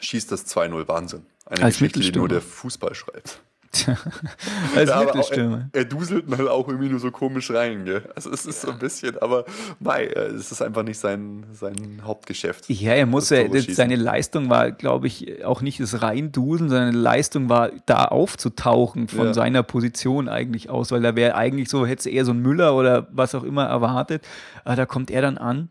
schießt 0.00 0.30
das 0.32 0.46
2-0. 0.46 0.86
Wahnsinn. 0.88 1.22
Eine 1.46 1.64
Als 1.64 1.78
Geschichte, 1.78 2.00
die 2.00 2.12
nur 2.12 2.28
der 2.28 2.40
Fußball 2.42 2.94
schreibt. 2.94 3.40
Als 4.74 4.88
Ja, 4.88 5.02
Mittelstürmer. 5.04 5.68
er, 5.72 5.80
er 5.80 5.84
duselt 5.84 6.24
halt 6.36 6.48
auch 6.48 6.68
irgendwie 6.68 6.88
nur 6.88 7.00
so 7.00 7.10
komisch 7.10 7.50
rein, 7.50 7.84
gell? 7.84 8.02
Also 8.16 8.30
es 8.30 8.46
ist 8.46 8.62
so 8.62 8.70
ein 8.70 8.78
bisschen, 8.78 9.18
aber 9.18 9.44
mei, 9.78 10.04
äh, 10.04 10.28
es 10.28 10.50
ist 10.50 10.62
einfach 10.62 10.82
nicht 10.82 10.98
sein, 10.98 11.44
sein 11.52 12.00
Hauptgeschäft. 12.02 12.68
Ja, 12.70 12.94
er 12.94 13.04
muss 13.04 13.28
ja, 13.28 13.44
seine 13.70 13.96
Leistung 13.96 14.48
war, 14.48 14.72
glaube 14.72 15.06
ich, 15.06 15.44
auch 15.44 15.60
nicht 15.60 15.80
das 15.80 16.00
Reinduseln, 16.00 16.70
seine 16.70 16.92
Leistung 16.92 17.50
war, 17.50 17.70
da 17.84 18.06
aufzutauchen 18.06 19.06
von 19.08 19.26
Ja. 19.26 19.34
seiner 19.34 19.62
Position 19.62 20.28
eigentlich 20.30 20.70
aus, 20.70 20.90
weil 20.90 21.02
da 21.02 21.14
wäre 21.14 21.34
eigentlich 21.34 21.68
so, 21.68 21.86
hätte 21.86 22.08
eher 22.08 22.24
so 22.24 22.32
ein 22.32 22.40
Müller 22.40 22.74
oder 22.74 23.06
was 23.10 23.34
auch 23.34 23.44
immer 23.44 23.64
erwartet. 23.66 24.26
Aber 24.64 24.76
da 24.76 24.86
kommt 24.86 25.10
er 25.10 25.20
dann 25.22 25.36
an. 25.36 25.68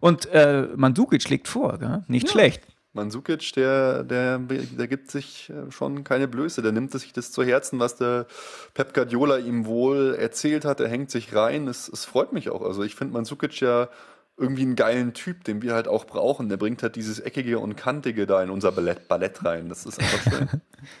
Und 0.00 0.26
äh, 0.26 0.66
Mandzukic 0.76 1.22
schlägt 1.22 1.46
vor, 1.48 1.78
gell? 1.78 2.02
nicht 2.08 2.28
schlecht. 2.28 2.62
Mandzukic, 2.96 3.52
der, 3.52 4.02
der, 4.02 4.38
der 4.38 4.88
gibt 4.88 5.10
sich 5.10 5.50
äh, 5.50 5.70
schon 5.70 6.02
keine 6.02 6.26
Blöße. 6.26 6.62
Der 6.62 6.72
nimmt 6.72 6.90
sich 6.90 7.12
das 7.12 7.30
zu 7.30 7.44
Herzen, 7.44 7.78
was 7.78 7.96
der 7.96 8.26
Pep 8.74 8.92
Guardiola 8.92 9.38
ihm 9.38 9.66
wohl 9.66 10.16
erzählt 10.18 10.64
hat. 10.64 10.80
Er 10.80 10.88
hängt 10.88 11.10
sich 11.12 11.34
rein. 11.34 11.68
Es, 11.68 11.88
es 11.88 12.04
freut 12.04 12.32
mich 12.32 12.50
auch. 12.50 12.62
Also 12.62 12.82
ich 12.82 12.96
finde 12.96 13.14
Mandzukic 13.14 13.60
ja 13.60 13.88
irgendwie 14.36 14.62
einen 14.62 14.76
geilen 14.76 15.14
Typ, 15.14 15.44
den 15.44 15.62
wir 15.62 15.74
halt 15.74 15.88
auch 15.88 16.04
brauchen. 16.04 16.48
Der 16.48 16.56
bringt 16.56 16.82
halt 16.82 16.96
dieses 16.96 17.20
Eckige 17.20 17.58
und 17.58 17.76
Kantige 17.76 18.26
da 18.26 18.42
in 18.42 18.50
unser 18.50 18.72
Ballett, 18.72 19.08
Ballett 19.08 19.44
rein. 19.44 19.68
Das 19.68 19.86
ist 19.86 19.98
einfach 20.00 20.32
schön. 20.32 20.48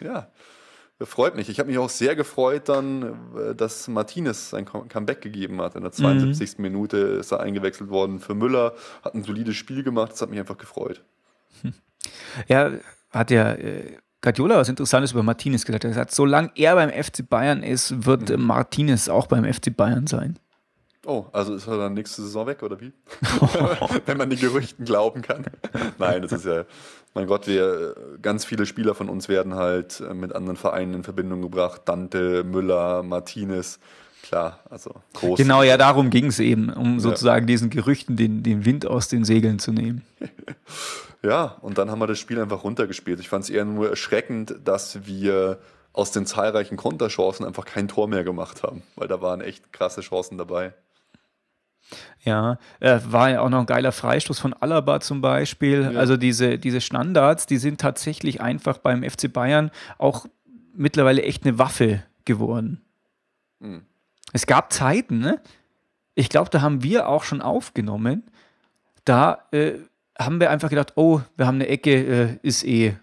ja. 0.00 0.28
Freut 0.98 1.36
mich. 1.36 1.50
Ich 1.50 1.58
habe 1.58 1.68
mich 1.68 1.76
auch 1.76 1.90
sehr 1.90 2.16
gefreut 2.16 2.70
dann, 2.70 3.18
äh, 3.36 3.54
dass 3.54 3.86
Martinez 3.86 4.48
sein 4.48 4.64
Com- 4.64 4.88
Comeback 4.88 5.20
gegeben 5.20 5.60
hat. 5.60 5.74
In 5.74 5.82
der 5.82 5.92
72. 5.92 6.56
Minute 6.56 6.96
ist 6.96 7.32
er 7.32 7.40
eingewechselt 7.40 7.90
worden 7.90 8.18
für 8.18 8.34
Müller, 8.34 8.72
hat 9.02 9.14
ein 9.14 9.22
solides 9.22 9.56
Spiel 9.56 9.82
gemacht. 9.82 10.12
Das 10.12 10.22
hat 10.22 10.30
mich 10.30 10.38
einfach 10.40 10.56
gefreut. 10.56 11.02
Ja, 12.48 12.72
hat 13.10 13.30
ja 13.30 13.52
äh, 13.52 13.96
Guardiola 14.20 14.56
was 14.56 14.68
Interessantes 14.68 15.12
über 15.12 15.22
Martinez 15.22 15.64
gesagt. 15.64 15.84
Er 15.84 15.90
hat 15.90 15.94
gesagt, 15.94 16.14
solange 16.14 16.50
er 16.54 16.74
beim 16.74 16.90
FC 16.90 17.28
Bayern 17.28 17.62
ist, 17.62 18.06
wird 18.06 18.30
äh, 18.30 18.36
Martinez 18.36 19.08
auch 19.08 19.26
beim 19.26 19.44
FC 19.44 19.76
Bayern 19.76 20.06
sein. 20.06 20.38
Oh, 21.06 21.26
also 21.32 21.54
ist 21.54 21.68
er 21.68 21.78
dann 21.78 21.94
nächste 21.94 22.22
Saison 22.22 22.48
weg, 22.48 22.64
oder 22.64 22.80
wie? 22.80 22.92
Wenn 24.06 24.16
man 24.16 24.28
den 24.28 24.40
Gerüchten 24.40 24.84
glauben 24.84 25.22
kann. 25.22 25.46
Nein, 25.98 26.22
das 26.22 26.32
ist 26.32 26.44
ja, 26.44 26.64
mein 27.14 27.28
Gott, 27.28 27.46
wir, 27.46 27.94
ganz 28.20 28.44
viele 28.44 28.66
Spieler 28.66 28.96
von 28.96 29.08
uns 29.08 29.28
werden 29.28 29.54
halt 29.54 30.00
äh, 30.00 30.12
mit 30.14 30.34
anderen 30.34 30.56
Vereinen 30.56 30.94
in 30.94 31.04
Verbindung 31.04 31.42
gebracht. 31.42 31.82
Dante, 31.84 32.42
Müller, 32.42 33.04
Martinez. 33.04 33.78
Klar, 34.22 34.60
also 34.70 34.94
groß. 35.14 35.38
Genau, 35.38 35.62
ja, 35.62 35.76
darum 35.76 36.10
ging 36.10 36.26
es 36.26 36.40
eben, 36.40 36.70
um 36.70 36.98
sozusagen 36.98 37.44
ja. 37.44 37.46
diesen 37.46 37.70
Gerüchten 37.70 38.16
den, 38.16 38.42
den 38.42 38.64
Wind 38.64 38.86
aus 38.86 39.08
den 39.08 39.24
Segeln 39.24 39.58
zu 39.58 39.72
nehmen. 39.72 40.04
ja, 41.22 41.56
und 41.60 41.78
dann 41.78 41.90
haben 41.90 42.00
wir 42.00 42.08
das 42.08 42.18
Spiel 42.18 42.40
einfach 42.40 42.64
runtergespielt. 42.64 43.20
Ich 43.20 43.28
fand 43.28 43.44
es 43.44 43.50
eher 43.50 43.64
nur 43.64 43.88
erschreckend, 43.88 44.56
dass 44.64 45.06
wir 45.06 45.60
aus 45.92 46.10
den 46.10 46.26
zahlreichen 46.26 46.76
Konterchancen 46.76 47.46
einfach 47.46 47.64
kein 47.64 47.88
Tor 47.88 48.08
mehr 48.08 48.24
gemacht 48.24 48.62
haben, 48.62 48.82
weil 48.96 49.08
da 49.08 49.22
waren 49.22 49.40
echt 49.40 49.72
krasse 49.72 50.00
Chancen 50.00 50.38
dabei. 50.38 50.74
Ja, 52.22 52.58
äh, 52.80 52.98
war 53.06 53.30
ja 53.30 53.40
auch 53.40 53.48
noch 53.48 53.60
ein 53.60 53.66
geiler 53.66 53.92
Freistoß 53.92 54.40
von 54.40 54.52
Alaba 54.52 55.00
zum 55.00 55.20
Beispiel. 55.20 55.90
Ja. 55.92 55.98
Also 55.98 56.16
diese, 56.16 56.58
diese 56.58 56.80
Standards, 56.80 57.46
die 57.46 57.58
sind 57.58 57.80
tatsächlich 57.80 58.40
einfach 58.40 58.78
beim 58.78 59.08
FC 59.08 59.32
Bayern 59.32 59.70
auch 59.98 60.26
mittlerweile 60.74 61.22
echt 61.22 61.46
eine 61.46 61.58
Waffe 61.58 62.02
geworden. 62.24 62.82
Mhm. 63.60 63.86
Es 64.36 64.46
gab 64.46 64.70
Zeiten, 64.70 65.18
ne? 65.20 65.40
Ich 66.14 66.28
glaube, 66.28 66.50
da 66.50 66.60
haben 66.60 66.82
wir 66.82 67.08
auch 67.08 67.24
schon 67.24 67.40
aufgenommen. 67.40 68.22
Da 69.06 69.38
äh, 69.50 69.78
haben 70.18 70.40
wir 70.40 70.50
einfach 70.50 70.68
gedacht, 70.68 70.92
oh, 70.96 71.22
wir 71.38 71.46
haben 71.46 71.54
eine 71.54 71.68
Ecke, 71.68 71.94
äh, 71.94 72.38
ist 72.42 72.62
eh 72.62 72.96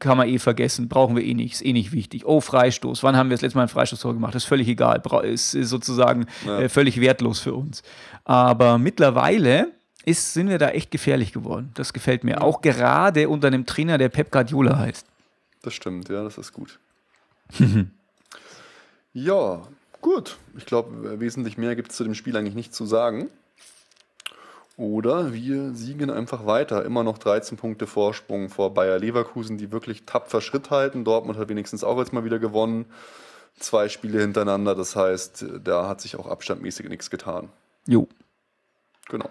kann 0.00 0.16
man 0.16 0.28
eh 0.28 0.40
vergessen, 0.40 0.88
brauchen 0.88 1.14
wir 1.14 1.22
eh 1.22 1.34
nicht, 1.34 1.52
ist 1.52 1.64
eh 1.64 1.72
nicht 1.72 1.92
wichtig. 1.92 2.26
Oh, 2.26 2.40
Freistoß, 2.40 3.04
wann 3.04 3.16
haben 3.16 3.30
wir 3.30 3.36
das 3.36 3.42
letzte 3.42 3.58
Mal 3.58 3.62
einen 3.62 3.68
Freistoßtor 3.68 4.14
gemacht? 4.14 4.34
Das 4.34 4.42
ist 4.42 4.48
völlig 4.48 4.66
egal, 4.66 5.00
ist, 5.22 5.54
ist 5.54 5.68
sozusagen 5.68 6.26
ja. 6.44 6.62
äh, 6.62 6.68
völlig 6.68 7.00
wertlos 7.00 7.38
für 7.38 7.54
uns. 7.54 7.84
Aber 8.24 8.76
mittlerweile 8.76 9.70
ist, 10.04 10.34
sind 10.34 10.48
wir 10.48 10.58
da 10.58 10.70
echt 10.70 10.90
gefährlich 10.90 11.32
geworden. 11.32 11.70
Das 11.74 11.92
gefällt 11.92 12.24
mir. 12.24 12.32
Ja. 12.32 12.40
Auch 12.40 12.62
gerade 12.62 13.28
unter 13.28 13.46
einem 13.46 13.64
Trainer, 13.64 13.96
der 13.96 14.08
Pep 14.08 14.32
Guardiola 14.32 14.76
heißt. 14.76 15.06
Das 15.62 15.72
stimmt, 15.72 16.08
ja, 16.08 16.24
das 16.24 16.36
ist 16.36 16.52
gut. 16.52 16.80
ja, 19.12 19.62
gut. 20.04 20.36
Ich 20.56 20.66
glaube, 20.66 21.18
wesentlich 21.18 21.58
mehr 21.58 21.74
gibt 21.74 21.90
es 21.90 21.96
zu 21.96 22.04
dem 22.04 22.14
Spiel 22.14 22.36
eigentlich 22.36 22.54
nicht 22.54 22.74
zu 22.74 22.84
sagen. 22.84 23.30
Oder 24.76 25.32
wir 25.32 25.72
siegen 25.72 26.10
einfach 26.10 26.46
weiter. 26.46 26.84
Immer 26.84 27.04
noch 27.04 27.16
13 27.18 27.56
Punkte 27.56 27.86
Vorsprung 27.86 28.50
vor 28.50 28.74
Bayer 28.74 28.98
Leverkusen, 28.98 29.56
die 29.56 29.72
wirklich 29.72 30.04
tapfer 30.04 30.40
Schritt 30.40 30.70
halten. 30.70 31.04
Dortmund 31.04 31.38
hat 31.38 31.48
wenigstens 31.48 31.84
auch 31.84 31.98
jetzt 31.98 32.12
mal 32.12 32.24
wieder 32.24 32.38
gewonnen. 32.38 32.84
Zwei 33.58 33.88
Spiele 33.88 34.20
hintereinander. 34.20 34.74
Das 34.74 34.94
heißt, 34.94 35.46
da 35.64 35.88
hat 35.88 36.00
sich 36.00 36.16
auch 36.16 36.26
abstandmäßig 36.26 36.88
nichts 36.88 37.08
getan. 37.08 37.48
Jo. 37.86 38.06
Genau. 39.08 39.30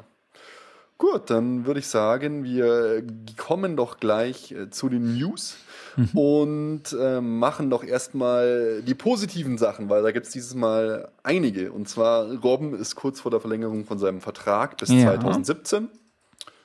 Gut, 1.04 1.30
dann 1.30 1.66
würde 1.66 1.82
ich 1.82 1.88
sagen, 1.88 2.46
wir 2.46 3.04
kommen 3.36 3.76
doch 3.76 3.98
gleich 3.98 4.54
äh, 4.54 4.70
zu 4.70 4.88
den 4.88 5.18
News 5.18 5.58
mhm. 5.98 6.18
und 6.18 6.84
äh, 6.98 7.20
machen 7.20 7.70
doch 7.70 7.84
erstmal 7.84 8.82
die 8.84 8.94
positiven 8.94 9.58
Sachen, 9.58 9.90
weil 9.90 10.02
da 10.02 10.12
gibt 10.12 10.28
es 10.28 10.32
dieses 10.32 10.56
Mal 10.56 11.12
einige. 11.22 11.74
Und 11.74 11.90
zwar, 11.90 12.32
Robben 12.36 12.74
ist 12.74 12.96
kurz 12.96 13.20
vor 13.20 13.32
der 13.32 13.42
Verlängerung 13.42 13.84
von 13.84 14.00
seinem 14.00 14.22
Vertrag 14.22 14.78
bis 14.78 14.92
ja. 14.92 15.16
2017. 15.16 15.90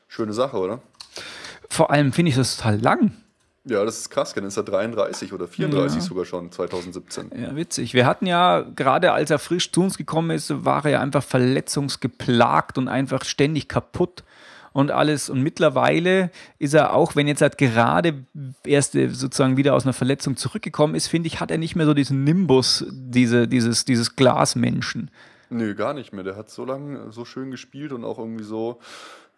Schöne 0.07 0.33
Sache, 0.33 0.57
oder? 0.57 0.83
Vor 1.69 1.91
allem 1.91 2.13
finde 2.13 2.31
ich 2.31 2.37
das 2.37 2.59
total 2.59 2.81
lang. 2.81 3.17
Ja, 3.69 3.85
das 3.85 3.99
ist 3.99 4.11
krass, 4.11 4.35
dann 4.35 4.45
ist 4.45 4.57
er 4.57 4.63
33 4.63 5.33
oder 5.33 5.47
34 5.47 5.99
ja. 5.99 6.03
sogar 6.03 6.25
schon 6.25 6.51
2017. 6.51 7.31
Ja, 7.37 7.55
witzig. 7.55 7.93
Wir 7.93 8.07
hatten 8.07 8.27
ja, 8.27 8.61
gerade 8.61 9.13
als 9.13 9.31
er 9.31 9.39
frisch 9.39 9.71
zu 9.73 9.83
uns 9.83 9.99
gekommen 9.99 10.31
ist, 10.31 10.65
war 10.65 10.85
er 10.85 10.91
ja 10.93 11.01
einfach 11.01 11.23
verletzungsgeplagt 11.23 12.79
und 12.79 12.89
einfach 12.89 13.25
ständig 13.25 13.69
kaputt 13.69 14.25
und 14.73 14.91
alles. 14.91 15.29
Und 15.29 15.43
mittlerweile 15.43 16.31
ist 16.59 16.75
er 16.75 16.95
auch, 16.95 17.15
wenn 17.15 17.29
jetzt 17.29 17.43
halt 17.43 17.59
gerade 17.59 18.25
erst 18.65 18.93
sozusagen 18.93 19.57
wieder 19.57 19.75
aus 19.75 19.85
einer 19.85 19.93
Verletzung 19.93 20.37
zurückgekommen 20.37 20.95
ist, 20.95 21.09
finde 21.09 21.27
ich, 21.27 21.41
hat 21.41 21.51
er 21.51 21.59
nicht 21.59 21.77
mehr 21.77 21.87
so 21.87 21.95
diesen 21.95 22.25
Nimbus, 22.25 22.87
diese, 22.91 23.49
dieses, 23.49 23.85
dieses 23.85 24.17
Glasmenschen. 24.17 25.11
Nö, 25.51 25.75
gar 25.75 25.95
nicht 25.95 26.13
mehr. 26.13 26.25
Der 26.25 26.37
hat 26.37 26.51
so 26.51 26.65
lange 26.65 27.11
so 27.11 27.25
schön 27.25 27.51
gespielt 27.51 27.93
und 27.93 28.05
auch 28.05 28.19
irgendwie 28.19 28.45
so. 28.45 28.79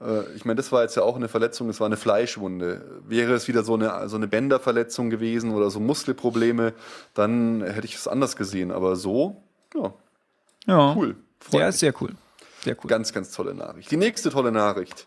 Äh, 0.00 0.32
ich 0.34 0.44
meine, 0.44 0.56
das 0.56 0.72
war 0.72 0.82
jetzt 0.82 0.96
ja 0.96 1.02
auch 1.02 1.16
eine 1.16 1.28
Verletzung, 1.28 1.68
das 1.68 1.80
war 1.80 1.86
eine 1.86 1.96
Fleischwunde. 1.96 3.00
Wäre 3.06 3.34
es 3.34 3.48
wieder 3.48 3.62
so 3.62 3.74
eine, 3.74 4.08
so 4.08 4.16
eine 4.16 4.28
Bänderverletzung 4.28 5.10
gewesen 5.10 5.52
oder 5.52 5.70
so 5.70 5.80
Muskelprobleme, 5.80 6.72
dann 7.14 7.62
hätte 7.62 7.86
ich 7.86 7.94
es 7.94 8.08
anders 8.08 8.36
gesehen. 8.36 8.70
Aber 8.70 8.96
so, 8.96 9.42
ja. 9.74 9.92
Ja. 10.66 10.94
Cool. 10.94 11.16
Freut 11.40 11.60
ja, 11.60 11.68
ist 11.68 11.78
sehr 11.80 11.94
cool. 12.00 12.14
Sehr 12.62 12.76
cool. 12.82 12.88
Ganz, 12.88 13.12
ganz 13.12 13.30
tolle 13.30 13.54
Nachricht. 13.54 13.90
Die 13.90 13.96
nächste 13.96 14.30
tolle 14.30 14.52
Nachricht. 14.52 15.06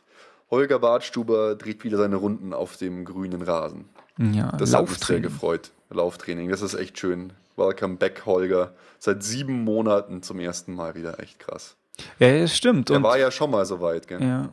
Holger 0.50 0.80
Bartstuber 0.80 1.56
dreht 1.56 1.84
wieder 1.84 1.98
seine 1.98 2.16
Runden 2.16 2.54
auf 2.54 2.78
dem 2.78 3.06
grünen 3.06 3.42
Rasen. 3.42 3.86
Ja, 4.18 4.52
das 4.52 4.74
hat 4.74 4.90
mich 4.90 5.00
sehr 5.00 5.20
gefreut. 5.20 5.72
Lauftraining, 5.90 6.50
das 6.50 6.62
ist 6.62 6.76
echt 6.76 7.00
schön. 7.00 7.34
Welcome 7.56 7.98
back, 7.98 8.26
Holger. 8.26 8.74
Seit 9.00 9.24
sieben 9.24 9.64
Monaten 9.64 10.24
zum 10.24 10.40
ersten 10.40 10.74
Mal 10.76 10.96
wieder. 10.96 11.20
Echt 11.20 11.40
krass. 11.40 11.76
Ja, 12.20 12.40
das 12.40 12.56
stimmt. 12.56 12.90
Er 12.90 13.04
war 13.04 13.18
ja 13.18 13.30
schon 13.32 13.52
mal 13.52 13.66
so 13.66 13.82
weit, 13.82 14.08
gell? 14.08 14.22
Ja. 14.22 14.50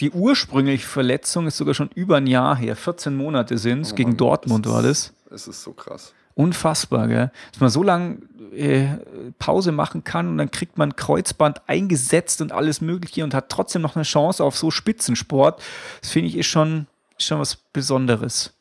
Die 0.00 0.10
ursprüngliche 0.10 0.86
Verletzung 0.86 1.46
ist 1.46 1.56
sogar 1.56 1.74
schon 1.74 1.90
über 1.94 2.16
ein 2.16 2.26
Jahr 2.26 2.56
her. 2.56 2.76
14 2.76 3.14
Monate 3.14 3.58
sind 3.58 3.82
es. 3.82 3.92
Oh 3.92 3.94
gegen 3.94 4.16
Dortmund 4.16 4.68
war 4.68 4.82
das. 4.82 5.12
Es 5.30 5.46
ist 5.46 5.62
so 5.62 5.72
krass. 5.72 6.12
Unfassbar, 6.34 7.06
gell? 7.06 7.30
Dass 7.52 7.60
man 7.60 7.70
so 7.70 7.84
lange 7.84 8.18
äh, 8.52 8.88
Pause 9.38 9.70
machen 9.70 10.02
kann 10.02 10.28
und 10.28 10.38
dann 10.38 10.50
kriegt 10.50 10.78
man 10.78 10.96
Kreuzband 10.96 11.62
eingesetzt 11.68 12.40
und 12.40 12.50
alles 12.50 12.80
Mögliche 12.80 13.22
und 13.22 13.34
hat 13.34 13.50
trotzdem 13.50 13.82
noch 13.82 13.94
eine 13.94 14.02
Chance 14.02 14.42
auf 14.42 14.56
so 14.56 14.72
Spitzensport. 14.72 15.62
Das 16.00 16.10
finde 16.10 16.28
ich 16.28 16.36
ist 16.36 16.46
schon, 16.46 16.88
ist 17.16 17.28
schon 17.28 17.38
was 17.38 17.54
Besonderes. 17.54 18.52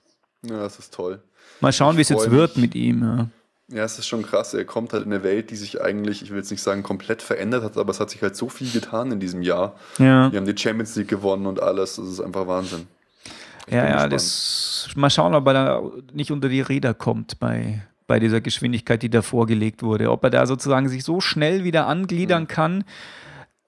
Ja, 0.44 0.60
das 0.60 0.78
ist 0.78 0.94
toll. 0.94 1.24
Mal 1.62 1.74
schauen, 1.74 1.98
wie 1.98 2.02
es 2.02 2.10
jetzt 2.10 2.30
wird 2.30 2.58
mit 2.58 2.76
ihm. 2.76 3.02
Ja. 3.02 3.28
Ja, 3.74 3.84
es 3.84 3.98
ist 3.98 4.08
schon 4.08 4.22
krass. 4.22 4.54
Er 4.54 4.66
kommt 4.66 4.94
halt 4.94 5.06
in 5.06 5.12
eine 5.12 5.24
Welt, 5.24 5.50
die 5.50 5.56
sich 5.56 5.82
eigentlich, 5.82 6.22
ich 6.22 6.30
will 6.30 6.38
jetzt 6.38 6.52
nicht 6.52 6.62
sagen, 6.62 6.84
komplett 6.84 7.24
verändert 7.24 7.64
hat, 7.64 7.78
aber 7.78 7.90
es 7.90 8.00
hat 8.00 8.12
sich 8.12 8.22
halt 8.22 8.36
so 8.36 8.48
viel 8.48 8.70
getan 8.70 9.12
in 9.12 9.20
diesem 9.20 9.42
Jahr. 9.42 9.74
Ja. 9.98 10.32
Wir 10.32 10.40
haben 10.40 10.46
die 10.46 10.56
Champions 10.56 10.96
League 10.96 11.08
gewonnen 11.08 11.48
und 11.48 11.62
alles. 11.62 11.96
Das 11.96 12.08
ist 12.08 12.22
einfach 12.22 12.48
Wahnsinn. 12.48 12.88
Ich 13.66 13.74
ja, 13.74 13.88
ja, 13.88 14.08
das, 14.08 14.90
mal 14.96 15.10
schauen, 15.10 15.34
ob 15.34 15.48
er 15.48 15.54
da 15.54 15.82
nicht 16.14 16.32
unter 16.32 16.50
die 16.50 16.62
Räder 16.62 16.94
kommt 16.94 17.40
bei, 17.40 17.82
bei 18.06 18.20
dieser 18.20 18.42
Geschwindigkeit, 18.42 19.02
die 19.02 19.10
da 19.10 19.22
vorgelegt 19.22 19.82
wurde. 19.82 20.12
Ob 20.12 20.24
er 20.24 20.30
da 20.30 20.46
sozusagen 20.46 20.90
sich 20.90 21.04
so 21.04 21.20
schnell 21.20 21.64
wieder 21.64 21.88
angliedern 21.88 22.44
mhm. 22.44 22.48
kann, 22.48 22.84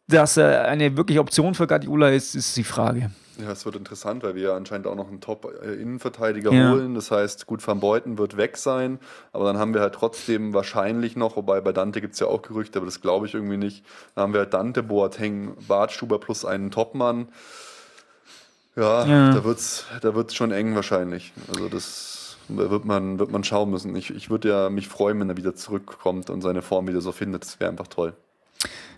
dass 0.08 0.38
er 0.38 0.66
eine 0.66 0.96
wirkliche 0.98 1.20
Option 1.20 1.56
für 1.56 1.68
Guardiola 1.68 2.10
ist, 2.10 2.36
ist 2.36 2.56
die 2.58 2.64
Frage. 2.64 3.12
Ja, 3.38 3.52
es 3.52 3.66
wird 3.66 3.76
interessant, 3.76 4.24
weil 4.24 4.36
wir 4.36 4.44
ja 4.44 4.56
anscheinend 4.56 4.88
auch 4.88 4.96
noch 4.96 5.10
einen 5.10 5.20
Top-Innenverteidiger 5.20 6.54
ja. 6.54 6.72
holen. 6.72 6.96
Das 6.96 7.12
heißt, 7.12 7.48
gut, 7.48 7.66
Van 7.66 7.82
Beuten 7.82 8.18
wird 8.18 8.38
weg 8.38 8.56
sein, 8.56 9.00
aber 9.34 9.46
dann 9.46 9.58
haben 9.58 9.74
wir 9.74 9.82
halt 9.82 9.94
trotzdem 9.94 10.54
wahrscheinlich 10.54 11.18
noch, 11.18 11.36
wobei 11.36 11.60
bei 11.60 11.74
Dante 11.74 12.00
gibt 12.00 12.14
es 12.14 12.20
ja 12.22 12.28
auch 12.28 12.42
Gerüchte, 12.42 12.80
aber 12.80 12.86
das 12.86 13.02
glaube 13.02 13.26
ich 13.26 13.34
irgendwie 13.34 13.58
nicht. 13.58 13.84
Dann 14.14 14.24
haben 14.24 14.34
wir 14.34 14.42
halt 14.42 14.54
Dante, 14.54 14.84
Boateng, 14.84 15.56
Bartstuber 15.68 16.20
plus 16.20 16.46
einen 16.46 16.72
Topmann. 16.72 17.28
Ja, 18.78 19.06
ja. 19.06 19.34
da 19.34 19.44
wird 19.44 19.58
es 19.58 19.86
da 20.02 20.16
wird's 20.16 20.36
schon 20.36 20.52
eng 20.52 20.76
wahrscheinlich. 20.76 21.34
Also 21.50 21.68
das 21.68 22.38
wird 22.48 22.86
man, 22.86 23.20
wird 23.20 23.32
man 23.32 23.44
schauen 23.44 23.70
müssen. 23.70 23.96
Ich, 23.96 24.14
ich 24.14 24.30
würde 24.30 24.50
ja 24.50 24.70
mich 24.70 24.88
freuen, 24.88 25.20
wenn 25.20 25.30
er 25.30 25.38
wieder 25.38 25.56
zurückkommt 25.56 26.30
und 26.30 26.42
seine 26.42 26.62
Form 26.62 26.88
wieder 26.88 27.02
so 27.02 27.12
findet. 27.12 27.44
Das 27.44 27.60
wäre 27.60 27.70
einfach 27.70 27.88
toll. 27.88 28.14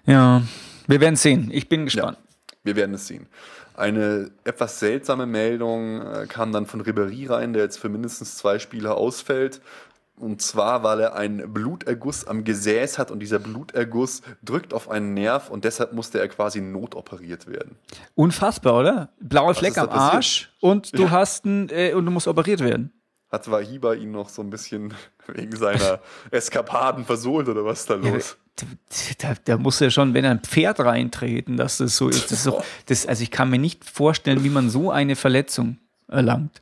Ja, 0.06 0.42
wir 0.88 1.02
werden 1.02 1.16
sehen. 1.16 1.50
Ich 1.52 1.70
bin 1.70 1.86
gespannt. 1.86 2.18
Ja, 2.18 2.56
wir 2.64 2.76
werden 2.76 2.96
es 2.96 3.08
sehen. 3.08 3.28
Eine 3.76 4.32
etwas 4.44 4.80
seltsame 4.80 5.28
Meldung 5.28 6.02
äh, 6.02 6.26
kam 6.28 6.52
dann 6.52 6.66
von 6.66 6.82
Ribéry 6.82 7.30
rein, 7.30 7.54
der 7.54 7.64
jetzt 7.64 7.78
für 7.78 7.90
mindestens 7.90 8.36
zwei 8.36 8.58
Spiele 8.58 8.96
ausfällt. 8.96 9.62
Und 10.20 10.42
zwar, 10.42 10.82
weil 10.82 11.00
er 11.00 11.16
einen 11.16 11.54
Bluterguss 11.54 12.26
am 12.26 12.44
Gesäß 12.44 12.98
hat 12.98 13.12
und 13.12 13.20
dieser 13.20 13.38
Bluterguss 13.38 14.24
drückt 14.44 14.74
auf 14.74 14.90
einen 14.90 15.14
Nerv 15.14 15.52
und 15.52 15.64
deshalb 15.64 15.94
musste 15.94 16.20
er 16.20 16.28
quasi 16.28 16.60
notoperiert 16.60 17.46
werden. 17.46 17.76
Unfassbar, 18.16 18.80
oder? 18.80 19.10
Blauer 19.20 19.54
Fleck 19.54 19.78
am 19.78 19.90
Arsch 19.90 20.52
und 20.60 20.98
du 20.98 21.04
ja. 21.04 21.12
hast 21.12 21.46
ein, 21.46 21.70
äh, 21.70 21.94
und 21.94 22.04
du 22.06 22.12
musst 22.12 22.28
operiert 22.28 22.62
werden. 22.62 22.97
Hat 23.30 23.52
Wahiba 23.52 23.94
ihn 23.94 24.12
noch 24.12 24.30
so 24.30 24.42
ein 24.42 24.50
bisschen 24.50 24.94
wegen 25.28 25.56
seiner 25.56 26.00
Eskapaden 26.32 27.06
versohlt 27.06 27.50
oder 27.50 27.66
was 27.66 27.82
ist 27.82 27.90
da 27.90 27.96
los? 27.96 28.38
da, 29.20 29.34
da 29.44 29.58
muss 29.58 29.80
ja 29.80 29.90
schon, 29.90 30.14
wenn 30.14 30.26
er 30.26 30.32
ein 30.32 30.40
Pferd 30.40 30.80
reintreten, 30.80 31.58
dass 31.58 31.78
das 31.78 31.96
so 31.96 32.10
ist. 32.10 32.26
Das 32.26 32.32
ist 32.32 32.44
so, 32.44 32.62
das, 32.88 33.06
also 33.06 33.22
ich 33.22 33.32
kann 33.32 33.50
mir 33.50 33.60
nicht 33.60 33.86
vorstellen, 33.86 34.44
wie 34.44 34.50
man 34.50 34.70
so 34.70 34.90
eine 34.90 35.16
Verletzung 35.16 35.78
erlangt. 36.08 36.62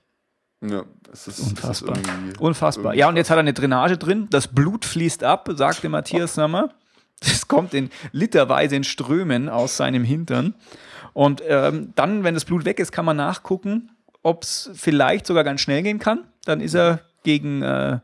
Ja, 0.61 0.83
es 1.11 1.27
ist 1.27 1.39
unfassbar. 1.39 1.97
Ist 2.27 2.39
unfassbar. 2.39 2.95
Ja, 2.95 3.07
und 3.07 3.17
jetzt 3.17 3.29
hat 3.29 3.37
er 3.37 3.41
eine 3.41 3.53
Drainage 3.53 3.97
drin. 3.97 4.27
Das 4.29 4.47
Blut 4.47 4.85
fließt 4.85 5.23
ab, 5.23 5.49
sagte 5.53 5.89
Matthias 5.89 6.35
Sammer. 6.35 6.73
Das 7.21 7.47
kommt 7.47 7.73
in 7.73 7.89
literweise 8.11 8.75
in 8.75 8.83
Strömen 8.83 9.47
aus 9.47 9.77
seinem 9.77 10.03
Hintern. 10.03 10.53
Und 11.13 11.41
ähm, 11.47 11.93
dann, 11.95 12.25
wenn 12.25 12.33
das 12.33 12.43
Blut 12.43 12.65
weg 12.65 12.79
ist, 12.79 12.91
kann 12.91 13.05
man 13.05 13.15
nachgucken, 13.15 13.91
ob 14.25 14.41
es 14.41 14.71
vielleicht 14.73 15.27
sogar 15.27 15.43
ganz 15.43 15.61
schnell 15.61 15.83
gehen 15.83 15.99
kann. 15.99 16.23
Dann 16.45 16.59
ist 16.59 16.73
er 16.73 17.01
gegen, 17.23 17.61
äh, 17.61 17.97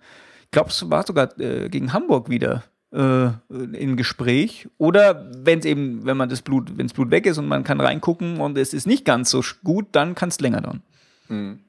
ich 0.43 0.51
glaube, 0.51 0.69
es 0.69 0.88
war 0.88 1.05
sogar 1.05 1.38
äh, 1.39 1.67
gegen 1.67 1.93
Hamburg 1.93 2.30
wieder 2.30 2.63
äh, 2.93 3.30
in 3.49 3.97
Gespräch. 3.97 4.69
Oder 4.78 5.28
wenn 5.36 5.59
es 5.59 5.65
eben, 5.65 6.05
wenn 6.05 6.17
man 6.17 6.30
das 6.30 6.43
Blut, 6.43 6.78
wenn 6.78 6.86
das 6.86 6.93
Blut 6.93 7.09
weg 7.09 7.26
ist 7.26 7.39
und 7.39 7.47
man 7.47 7.63
kann 7.63 7.82
reingucken 7.82 8.39
und 8.39 8.55
es 8.55 8.72
ist 8.72 8.86
nicht 8.86 9.03
ganz 9.03 9.32
so 9.32 9.41
gut, 9.63 9.88
dann 9.93 10.13
kann 10.13 10.30
es 10.30 10.39
länger 10.39 10.61
dauern. 10.61 10.84
Mhm. 11.28 11.59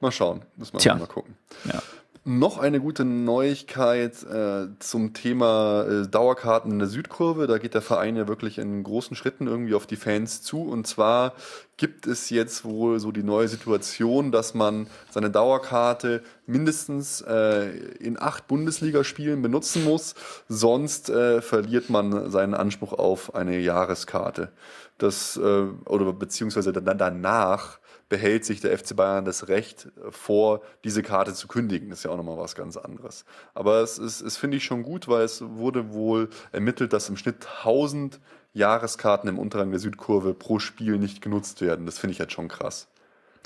Mal 0.00 0.12
schauen, 0.12 0.42
muss 0.56 0.74
man 0.74 0.82
Tja. 0.82 0.94
mal 0.96 1.06
gucken. 1.06 1.34
Ja. 1.64 1.82
Noch 2.28 2.58
eine 2.58 2.80
gute 2.80 3.04
Neuigkeit 3.04 4.24
äh, 4.24 4.66
zum 4.80 5.14
Thema 5.14 5.84
äh, 5.84 6.08
Dauerkarten 6.08 6.72
in 6.72 6.80
der 6.80 6.88
Südkurve. 6.88 7.46
Da 7.46 7.58
geht 7.58 7.74
der 7.74 7.82
Verein 7.82 8.16
ja 8.16 8.26
wirklich 8.26 8.58
in 8.58 8.82
großen 8.82 9.14
Schritten 9.14 9.46
irgendwie 9.46 9.74
auf 9.74 9.86
die 9.86 9.94
Fans 9.94 10.42
zu. 10.42 10.62
Und 10.62 10.88
zwar 10.88 11.34
gibt 11.76 12.08
es 12.08 12.28
jetzt 12.30 12.64
wohl 12.64 12.98
so 12.98 13.12
die 13.12 13.22
neue 13.22 13.46
Situation, 13.46 14.32
dass 14.32 14.54
man 14.54 14.88
seine 15.08 15.30
Dauerkarte 15.30 16.20
mindestens 16.46 17.20
äh, 17.20 17.68
in 18.00 18.20
acht 18.20 18.48
Bundesligaspielen 18.48 19.40
benutzen 19.40 19.84
muss. 19.84 20.16
Sonst 20.48 21.08
äh, 21.08 21.40
verliert 21.40 21.90
man 21.90 22.28
seinen 22.32 22.54
Anspruch 22.54 22.92
auf 22.92 23.36
eine 23.36 23.60
Jahreskarte. 23.60 24.50
Das, 24.98 25.36
äh, 25.36 25.66
oder 25.84 26.12
beziehungsweise 26.12 26.72
danach 26.72 27.78
behält 28.08 28.44
sich 28.44 28.60
der 28.60 28.76
FC 28.76 28.94
Bayern 28.94 29.24
das 29.24 29.48
Recht 29.48 29.88
vor, 30.10 30.62
diese 30.84 31.02
Karte 31.02 31.34
zu 31.34 31.48
kündigen. 31.48 31.90
Das 31.90 32.00
ist 32.00 32.04
ja 32.04 32.10
auch 32.10 32.16
nochmal 32.16 32.38
was 32.38 32.54
ganz 32.54 32.76
anderes. 32.76 33.24
Aber 33.54 33.80
es 33.80 33.98
ist, 33.98 34.20
es 34.20 34.36
finde 34.36 34.58
ich 34.58 34.64
schon 34.64 34.82
gut, 34.82 35.08
weil 35.08 35.24
es 35.24 35.42
wurde 35.42 35.92
wohl 35.92 36.28
ermittelt, 36.52 36.92
dass 36.92 37.08
im 37.08 37.16
Schnitt 37.16 37.46
1000 37.64 38.20
Jahreskarten 38.52 39.28
im 39.28 39.38
Unterrang 39.38 39.70
der 39.70 39.80
Südkurve 39.80 40.34
pro 40.34 40.58
Spiel 40.58 40.98
nicht 40.98 41.20
genutzt 41.20 41.60
werden. 41.60 41.84
Das 41.84 41.98
finde 41.98 42.12
ich 42.12 42.18
jetzt 42.18 42.32
schon 42.32 42.48
krass. 42.48 42.88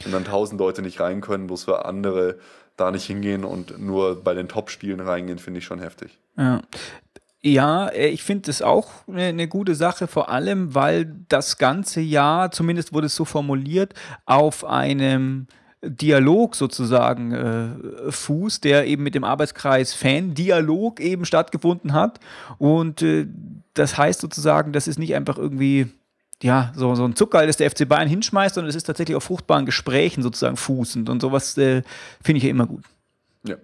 Wenn 0.03 0.13
dann 0.13 0.25
1000 0.25 0.61
Leute 0.61 0.83
nicht 0.83 1.01
rein 1.01 1.21
können, 1.21 1.47
bloß 1.47 1.65
für 1.65 1.85
andere 1.85 2.39
da 2.77 2.91
nicht 2.91 3.05
hingehen 3.05 3.45
und 3.45 3.79
nur 3.79 4.23
bei 4.23 4.35
den 4.35 4.49
Top-Spielen 4.49 5.01
reingehen, 5.01 5.39
finde 5.39 5.59
ich 5.59 5.65
schon 5.65 5.81
heftig. 5.81 6.19
Ja. 6.37 6.63
Ja, 7.43 7.89
äh, 7.89 8.09
ich 8.09 8.23
finde 8.23 8.51
es 8.51 8.63
auch 8.63 8.91
eine, 9.09 9.25
eine 9.25 9.49
gute 9.49 9.75
Sache, 9.75 10.07
vor 10.07 10.29
allem, 10.29 10.75
weil 10.75 11.13
das 11.29 11.59
ganze 11.59 12.01
Jahr, 12.01 12.51
zumindest 12.51 12.93
wurde 12.93 13.07
es 13.07 13.17
so 13.17 13.25
formuliert, 13.25 13.95
auf 14.27 14.65
einem 14.65 15.47
Dialog 15.83 16.57
sozusagen 16.57 17.33
äh, 17.33 18.13
Fuß, 18.13 18.61
der 18.61 18.87
eben 18.87 19.03
mit 19.03 19.15
dem 19.15 19.25
Arbeitskreis 19.25 19.95
Fan-Dialog 19.95 21.01
eben 21.01 21.25
stattgefunden 21.25 21.95
hat. 21.95 22.21
Und 22.59 23.01
äh, 23.01 23.27
das 23.73 23.97
heißt 23.97 24.21
sozusagen, 24.21 24.73
das 24.73 24.87
ist 24.87 24.99
nicht 24.99 25.15
einfach 25.15 25.39
irgendwie 25.39 25.87
ja, 26.43 26.73
so, 26.75 26.95
so 26.95 27.05
ein 27.05 27.17
Zuckerl, 27.17 27.47
das 27.47 27.59
der 27.59 27.71
FC 27.71 27.89
Bayern 27.89 28.09
hinschmeißt, 28.09 28.55
sondern 28.55 28.71
es 28.71 28.77
ist 28.77 28.85
tatsächlich 28.85 29.17
auf 29.17 29.25
fruchtbaren 29.25 29.67
Gesprächen 29.67 30.23
sozusagen 30.23 30.57
fußend. 30.57 31.09
Und 31.09 31.21
sowas 31.21 31.57
äh, 31.57 31.83
finde 32.23 32.39
ich 32.39 32.45
ja 32.45 32.51
immer 32.51 32.67
gut. 32.67 32.85
Ja. 33.45 33.57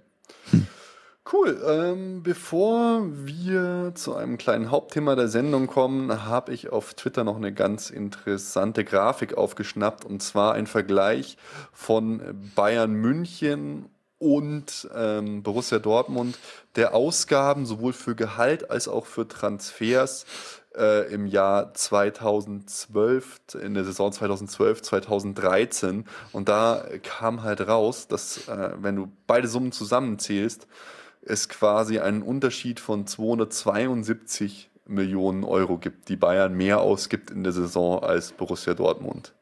Cool. 1.32 1.60
Ähm, 1.66 2.22
bevor 2.22 3.02
wir 3.10 3.90
zu 3.96 4.14
einem 4.14 4.38
kleinen 4.38 4.70
Hauptthema 4.70 5.16
der 5.16 5.26
Sendung 5.26 5.66
kommen, 5.66 6.24
habe 6.24 6.52
ich 6.54 6.70
auf 6.70 6.94
Twitter 6.94 7.24
noch 7.24 7.34
eine 7.36 7.52
ganz 7.52 7.90
interessante 7.90 8.84
Grafik 8.84 9.36
aufgeschnappt 9.36 10.04
und 10.04 10.22
zwar 10.22 10.54
ein 10.54 10.68
Vergleich 10.68 11.36
von 11.72 12.22
Bayern 12.54 12.92
München 12.92 13.88
und 14.18 14.88
ähm, 14.94 15.42
Borussia 15.42 15.80
Dortmund 15.80 16.38
der 16.76 16.94
Ausgaben 16.94 17.66
sowohl 17.66 17.92
für 17.92 18.14
Gehalt 18.14 18.70
als 18.70 18.86
auch 18.86 19.06
für 19.06 19.26
Transfers 19.26 20.26
äh, 20.76 21.12
im 21.12 21.26
Jahr 21.26 21.74
2012, 21.74 23.40
in 23.62 23.74
der 23.74 23.84
Saison 23.84 24.12
2012, 24.12 24.80
2013. 24.80 26.04
Und 26.30 26.48
da 26.48 26.84
kam 27.02 27.42
halt 27.42 27.66
raus, 27.66 28.06
dass 28.06 28.46
äh, 28.46 28.70
wenn 28.78 28.94
du 28.94 29.08
beide 29.26 29.48
Summen 29.48 29.72
zusammenzählst, 29.72 30.68
es 31.26 31.48
quasi 31.48 31.98
einen 31.98 32.22
Unterschied 32.22 32.80
von 32.80 33.06
272 33.06 34.70
Millionen 34.86 35.44
Euro 35.44 35.78
gibt, 35.78 36.08
die 36.08 36.16
Bayern 36.16 36.54
mehr 36.54 36.80
ausgibt 36.80 37.30
in 37.30 37.42
der 37.42 37.52
Saison 37.52 38.02
als 38.02 38.32
Borussia 38.32 38.74
Dortmund. 38.74 39.34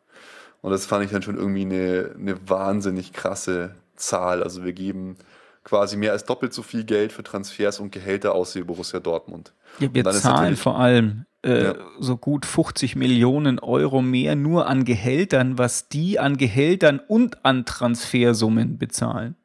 Und 0.62 0.70
das 0.70 0.87
fand 0.87 1.05
ich 1.05 1.11
dann 1.11 1.22
schon 1.22 1.37
irgendwie 1.37 1.62
eine, 1.62 2.14
eine 2.18 2.49
wahnsinnig 2.49 3.12
krasse 3.12 3.74
Zahl. 3.97 4.43
Also 4.43 4.64
wir 4.64 4.72
geben 4.72 5.16
quasi 5.62 5.97
mehr 5.97 6.12
als 6.12 6.24
doppelt 6.24 6.55
so 6.55 6.62
viel 6.62 6.85
Geld 6.85 7.12
für 7.12 7.22
Transfers 7.22 7.80
und 7.80 7.93
Gehälter 7.93 8.35
aus 8.35 8.55
wie 8.55 8.62
Borussia 8.62 9.01
Dortmund. 9.01 9.53
Ja, 9.78 9.93
wir 9.93 10.05
zahlen 10.05 10.57
vor 10.57 10.78
allem 10.78 11.26
äh, 11.45 11.64
Ja. 11.64 11.74
so 12.01 12.16
gut 12.16 12.47
50 12.47 12.97
Millionen 12.97 13.59
Euro 13.59 14.01
mehr 14.01 14.37
nur 14.37 14.66
an 14.66 14.85
Gehältern, 14.85 15.59
was 15.59 15.89
die 15.89 16.18
an 16.18 16.39
Gehältern 16.39 17.01
und 17.07 17.45
an 17.45 17.66
Transfersummen 17.66 18.78
bezahlen. 18.78 19.37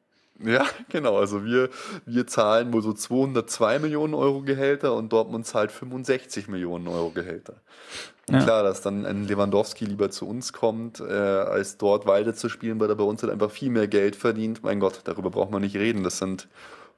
Ja, 0.44 0.64
genau. 0.88 1.18
Also 1.18 1.44
wir, 1.44 1.68
wir 2.06 2.26
zahlen 2.26 2.72
wohl 2.72 2.82
so 2.82 2.92
202 2.92 3.78
Millionen 3.78 4.14
Euro 4.14 4.42
Gehälter 4.42 4.94
und 4.94 5.12
Dortmund 5.12 5.46
zahlt 5.46 5.72
65 5.72 6.48
Millionen 6.48 6.88
Euro 6.88 7.10
Gehälter. 7.10 7.54
Und 8.28 8.36
Ja. 8.36 8.44
klar, 8.44 8.62
dass 8.62 8.80
dann 8.80 9.06
ein 9.06 9.26
Lewandowski 9.26 9.84
lieber 9.84 10.10
zu 10.10 10.28
uns 10.28 10.52
kommt, 10.52 11.00
äh, 11.00 11.04
als 11.12 11.78
dort 11.78 12.06
weiter 12.06 12.34
zu 12.34 12.48
spielen, 12.48 12.78
weil 12.80 12.88
er 12.88 12.96
bei 12.96 13.04
uns 13.04 13.22
halt 13.22 13.32
einfach 13.32 13.50
viel 13.50 13.70
mehr 13.70 13.88
Geld 13.88 14.16
verdient. 14.16 14.62
Mein 14.62 14.80
Gott, 14.80 15.00
darüber 15.04 15.30
braucht 15.30 15.50
man 15.50 15.62
nicht 15.62 15.76
reden. 15.76 16.04
Das 16.04 16.18
sind 16.18 16.48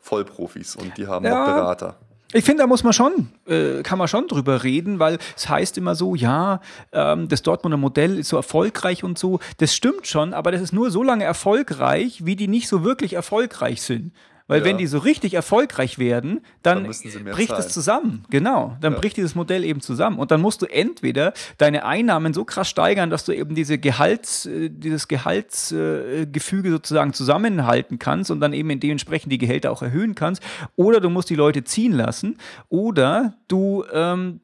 Vollprofis 0.01 0.77
und 0.77 0.97
die 0.99 1.07
haben 1.07 1.25
Ja. 1.25 1.43
auch 1.43 1.47
Berater. 1.47 1.97
Ich 2.35 2.45
finde, 2.45 2.63
da 2.63 2.67
muss 2.67 2.83
man 2.83 2.95
schon, 2.95 3.29
äh, 3.47 3.83
kann 3.83 3.99
man 3.99 4.09
schon 4.09 4.27
drüber 4.27 4.65
reden, 4.65 4.99
weil 4.99 5.19
es 5.37 5.49
heißt 5.49 5.77
immer 5.77 5.95
so, 5.95 6.15
ja, 6.15 6.61
ähm, 6.93 7.29
das 7.29 7.43
Dortmunder 7.43 7.77
Modell 7.77 8.19
ist 8.19 8.29
so 8.29 8.37
erfolgreich 8.37 9.05
und 9.05 9.19
so. 9.19 9.39
Das 9.59 9.75
stimmt 9.75 10.07
schon, 10.07 10.33
aber 10.33 10.51
das 10.51 10.63
ist 10.63 10.73
nur 10.73 10.91
so 10.91 11.03
lange 11.03 11.25
erfolgreich, 11.25 12.25
wie 12.25 12.37
die 12.37 12.49
nicht 12.49 12.69
so 12.69 12.85
wirklich 12.85 13.13
erfolgreich 13.13 13.83
sind. 13.83 14.13
Weil 14.53 14.61
Ja. 14.61 14.65
wenn 14.67 14.79
die 14.79 14.87
so 14.87 14.99
richtig 14.99 15.35
erfolgreich 15.35 15.99
werden, 15.99 16.41
dann, 16.63 16.85
Dann 16.85 16.93
bricht 17.33 17.49
zahlen. 17.49 17.61
es 17.61 17.69
zusammen. 17.69 18.25
Genau, 18.31 18.77
dann 18.81 18.93
Ja. 18.95 18.99
bricht 18.99 19.17
dieses 19.17 19.35
Modell 19.35 19.65
eben 19.65 19.81
zusammen. 19.81 20.19
Und 20.19 20.31
dann 20.31 20.41
musst 20.41 20.63
du 20.63 20.67
entweder 20.67 21.33
deine 21.59 21.85
Einnahmen 21.85 22.33
so 22.35 22.45
krass 22.45 22.69
steigern, 22.69 23.11
dass 23.11 23.25
du 23.25 23.33
eben 23.33 23.55
diese 23.55 23.79
Gehalts, 23.79 24.47
äh, 24.47 24.69
dieses 24.71 25.09
Gehaltsgefüge 25.09 26.27
Gefüge 26.33 26.71
sozusagen 26.71 27.13
zusammenhalten 27.13 27.99
kannst 27.99 28.31
und 28.31 28.41
dann 28.41 28.53
eben 28.53 28.79
dementsprechend 28.81 29.33
die 29.33 29.39
Gehälter 29.39 29.71
auch 29.71 29.83
erhöhen 29.83 30.15
kannst. 30.15 30.43
Oder 30.77 31.01
du 31.01 31.09
musst 31.11 31.31
die 31.31 31.35
Leute 31.35 31.65
ziehen 31.65 31.93
lassen. 31.93 32.37
Oder 32.69 33.35
du 33.49 33.85
ähm, 33.93 34.41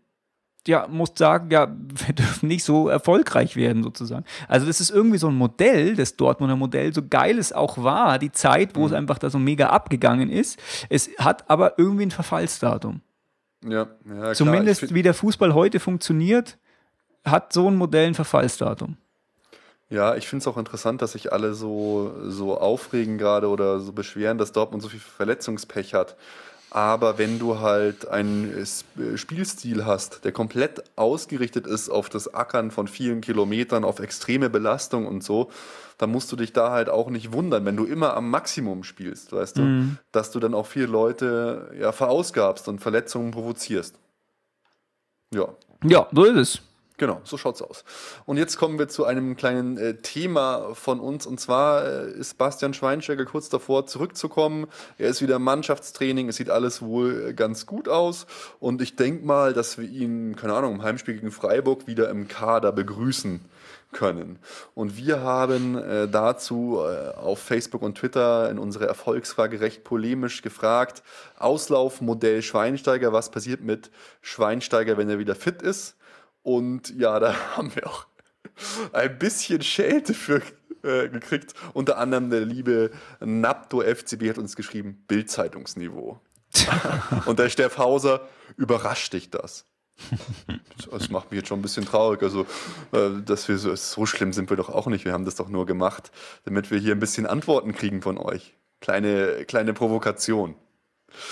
ja, 0.68 0.86
musst 0.88 1.18
sagen, 1.18 1.50
ja, 1.50 1.68
wir 2.06 2.14
dürfen 2.14 2.48
nicht 2.48 2.64
so 2.64 2.88
erfolgreich 2.88 3.56
werden, 3.56 3.82
sozusagen. 3.82 4.24
Also, 4.46 4.66
das 4.66 4.80
ist 4.80 4.90
irgendwie 4.90 5.18
so 5.18 5.28
ein 5.28 5.34
Modell, 5.34 5.96
das 5.96 6.16
Dortmunder 6.16 6.56
Modell, 6.56 6.94
so 6.94 7.02
geil 7.08 7.38
es 7.38 7.52
auch 7.52 7.78
war, 7.78 8.18
die 8.18 8.30
Zeit, 8.30 8.76
wo 8.76 8.86
es 8.86 8.92
einfach 8.92 9.18
da 9.18 9.30
so 9.30 9.38
mega 9.38 9.68
abgegangen 9.70 10.30
ist. 10.30 10.58
Es 10.88 11.10
hat 11.18 11.50
aber 11.50 11.78
irgendwie 11.78 12.06
ein 12.06 12.10
Verfallsdatum. 12.10 13.00
Ja, 13.64 13.70
ja 13.70 13.86
klar. 14.04 14.34
Zumindest 14.34 14.94
wie 14.94 15.02
der 15.02 15.14
Fußball 15.14 15.54
heute 15.54 15.80
funktioniert, 15.80 16.58
hat 17.24 17.52
so 17.52 17.68
ein 17.68 17.76
Modell 17.76 18.06
ein 18.06 18.14
Verfallsdatum. 18.14 18.96
Ja, 19.90 20.16
ich 20.16 20.28
finde 20.28 20.42
es 20.42 20.46
auch 20.46 20.58
interessant, 20.58 21.00
dass 21.00 21.12
sich 21.12 21.32
alle 21.32 21.54
so, 21.54 22.12
so 22.26 22.58
aufregen 22.58 23.16
gerade 23.16 23.48
oder 23.48 23.80
so 23.80 23.92
beschweren, 23.92 24.36
dass 24.36 24.52
Dortmund 24.52 24.82
so 24.82 24.88
viel 24.90 25.00
Verletzungspech 25.00 25.94
hat. 25.94 26.16
Aber 26.70 27.16
wenn 27.16 27.38
du 27.38 27.60
halt 27.60 28.08
einen 28.08 28.52
S- 28.56 28.84
Spielstil 29.14 29.86
hast, 29.86 30.24
der 30.24 30.32
komplett 30.32 30.82
ausgerichtet 30.96 31.66
ist 31.66 31.88
auf 31.88 32.10
das 32.10 32.34
Ackern 32.34 32.70
von 32.70 32.88
vielen 32.88 33.22
Kilometern, 33.22 33.84
auf 33.84 34.00
extreme 34.00 34.50
Belastung 34.50 35.06
und 35.06 35.24
so, 35.24 35.50
dann 35.96 36.10
musst 36.10 36.30
du 36.30 36.36
dich 36.36 36.52
da 36.52 36.70
halt 36.70 36.90
auch 36.90 37.08
nicht 37.10 37.32
wundern, 37.32 37.64
wenn 37.64 37.76
du 37.76 37.84
immer 37.84 38.14
am 38.14 38.30
Maximum 38.30 38.84
spielst, 38.84 39.32
weißt 39.32 39.58
du, 39.58 39.62
dass 40.12 40.30
du 40.30 40.40
dann 40.40 40.54
auch 40.54 40.66
viele 40.66 40.86
Leute 40.86 41.74
ja 41.80 41.90
verausgabst 41.92 42.68
und 42.68 42.80
Verletzungen 42.80 43.30
provozierst. 43.30 43.96
Ja. 45.34 45.48
Ja, 45.84 46.06
so 46.12 46.24
ist 46.24 46.36
es. 46.36 46.60
Genau, 46.98 47.20
so 47.22 47.38
schaut's 47.38 47.62
aus. 47.62 47.84
Und 48.26 48.38
jetzt 48.38 48.56
kommen 48.56 48.76
wir 48.80 48.88
zu 48.88 49.04
einem 49.04 49.36
kleinen 49.36 49.78
äh, 49.78 49.94
Thema 49.98 50.74
von 50.74 50.98
uns. 50.98 51.26
Und 51.26 51.38
zwar 51.38 51.86
äh, 51.86 52.10
ist 52.10 52.38
Bastian 52.38 52.74
Schweinsteiger 52.74 53.24
kurz 53.24 53.48
davor, 53.48 53.86
zurückzukommen. 53.86 54.66
Er 54.98 55.08
ist 55.08 55.22
wieder 55.22 55.36
im 55.36 55.44
Mannschaftstraining. 55.44 56.28
Es 56.28 56.36
sieht 56.36 56.50
alles 56.50 56.82
wohl 56.82 57.28
äh, 57.28 57.34
ganz 57.34 57.66
gut 57.66 57.88
aus. 57.88 58.26
Und 58.58 58.82
ich 58.82 58.96
denke 58.96 59.24
mal, 59.24 59.52
dass 59.52 59.78
wir 59.78 59.88
ihn, 59.88 60.34
keine 60.34 60.54
Ahnung, 60.54 60.74
im 60.74 60.82
Heimspiel 60.82 61.14
gegen 61.14 61.30
Freiburg 61.30 61.86
wieder 61.86 62.10
im 62.10 62.26
Kader 62.26 62.72
begrüßen 62.72 63.42
können. 63.92 64.40
Und 64.74 64.96
wir 64.96 65.20
haben 65.20 65.78
äh, 65.78 66.08
dazu 66.08 66.80
äh, 66.80 67.14
auf 67.16 67.38
Facebook 67.38 67.82
und 67.82 67.96
Twitter 67.96 68.50
in 68.50 68.58
unserer 68.58 68.86
Erfolgsfrage 68.86 69.60
recht 69.60 69.84
polemisch 69.84 70.42
gefragt, 70.42 71.04
Auslaufmodell 71.38 72.42
Schweinsteiger, 72.42 73.12
was 73.12 73.30
passiert 73.30 73.60
mit 73.60 73.92
Schweinsteiger, 74.20 74.96
wenn 74.96 75.08
er 75.08 75.20
wieder 75.20 75.36
fit 75.36 75.62
ist? 75.62 75.94
Und 76.42 76.90
ja, 76.96 77.18
da 77.20 77.34
haben 77.56 77.74
wir 77.74 77.86
auch 77.86 78.06
ein 78.92 79.18
bisschen 79.18 79.62
Schelte 79.62 80.14
für 80.14 80.42
äh, 80.82 81.08
gekriegt. 81.08 81.54
Unter 81.74 81.98
anderem 81.98 82.30
der 82.30 82.40
liebe 82.40 82.90
Napto 83.20 83.82
FCB 83.82 84.30
hat 84.30 84.38
uns 84.38 84.56
geschrieben, 84.56 85.04
Bildzeitungsniveau. 85.08 86.20
Und 87.26 87.38
der 87.38 87.50
Steff 87.50 87.78
Hauser, 87.78 88.28
überrascht 88.56 89.12
dich 89.12 89.30
das? 89.30 89.64
Das 90.90 91.10
macht 91.10 91.30
mich 91.30 91.38
jetzt 91.38 91.48
schon 91.48 91.58
ein 91.58 91.62
bisschen 91.62 91.84
traurig. 91.84 92.22
Also, 92.22 92.46
äh, 92.92 93.20
dass 93.24 93.48
wir 93.48 93.58
so, 93.58 93.74
so 93.74 94.06
schlimm 94.06 94.32
sind 94.32 94.48
wir 94.50 94.56
doch 94.56 94.68
auch 94.68 94.86
nicht. 94.86 95.04
Wir 95.04 95.12
haben 95.12 95.24
das 95.24 95.34
doch 95.34 95.48
nur 95.48 95.66
gemacht, 95.66 96.10
damit 96.44 96.70
wir 96.70 96.78
hier 96.78 96.92
ein 96.94 97.00
bisschen 97.00 97.26
Antworten 97.26 97.72
kriegen 97.72 98.00
von 98.00 98.16
euch. 98.16 98.54
Kleine, 98.80 99.44
kleine 99.46 99.74
Provokation. 99.74 100.54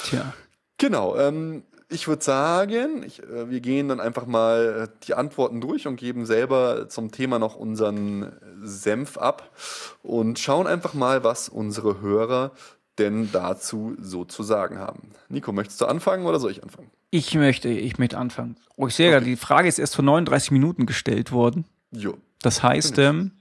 Tja. 0.05 0.35
Genau. 0.79 1.17
Ähm, 1.17 1.63
ich 1.89 2.09
würde 2.09 2.24
sagen, 2.24 3.03
ich, 3.05 3.22
äh, 3.22 3.49
wir 3.49 3.61
gehen 3.61 3.89
dann 3.89 4.01
einfach 4.01 4.26
mal 4.26 4.89
die 5.07 5.14
Antworten 5.14 5.61
durch 5.61 5.87
und 5.87 5.97
geben 5.97 6.26
selber 6.26 6.89
zum 6.89 7.12
Thema 7.12 7.39
noch 7.39 7.57
unseren 7.57 8.32
Senf 8.62 9.18
ab 9.18 9.51
und 10.03 10.39
schauen 10.39 10.66
einfach 10.66 10.95
mal, 10.95 11.22
was 11.22 11.49
unsere 11.49 12.01
Hörer 12.01 12.53
denn 12.99 13.30
dazu 13.30 13.95
so 14.01 14.24
zu 14.24 14.43
sagen 14.43 14.78
haben. 14.78 15.11
Nico, 15.28 15.53
möchtest 15.53 15.80
du 15.80 15.87
anfangen 15.87 16.26
oder 16.26 16.41
soll 16.41 16.51
ich 16.51 16.62
anfangen? 16.62 16.91
Ich 17.11 17.34
möchte, 17.34 17.68
ich 17.68 17.99
möchte 17.99 18.18
anfangen. 18.18 18.57
Oh, 18.76 18.87
ich 18.87 18.95
sehe 18.95 19.09
okay. 19.09 19.14
gerade, 19.14 19.26
die 19.26 19.37
Frage 19.37 19.68
ist 19.68 19.78
erst 19.78 19.95
vor 19.95 20.05
39 20.05 20.51
Minuten 20.51 20.87
gestellt 20.87 21.30
worden. 21.30 21.66
Jo. 21.93 22.16
Das 22.43 22.62
heißt, 22.62 22.99
ähm, 22.99 23.32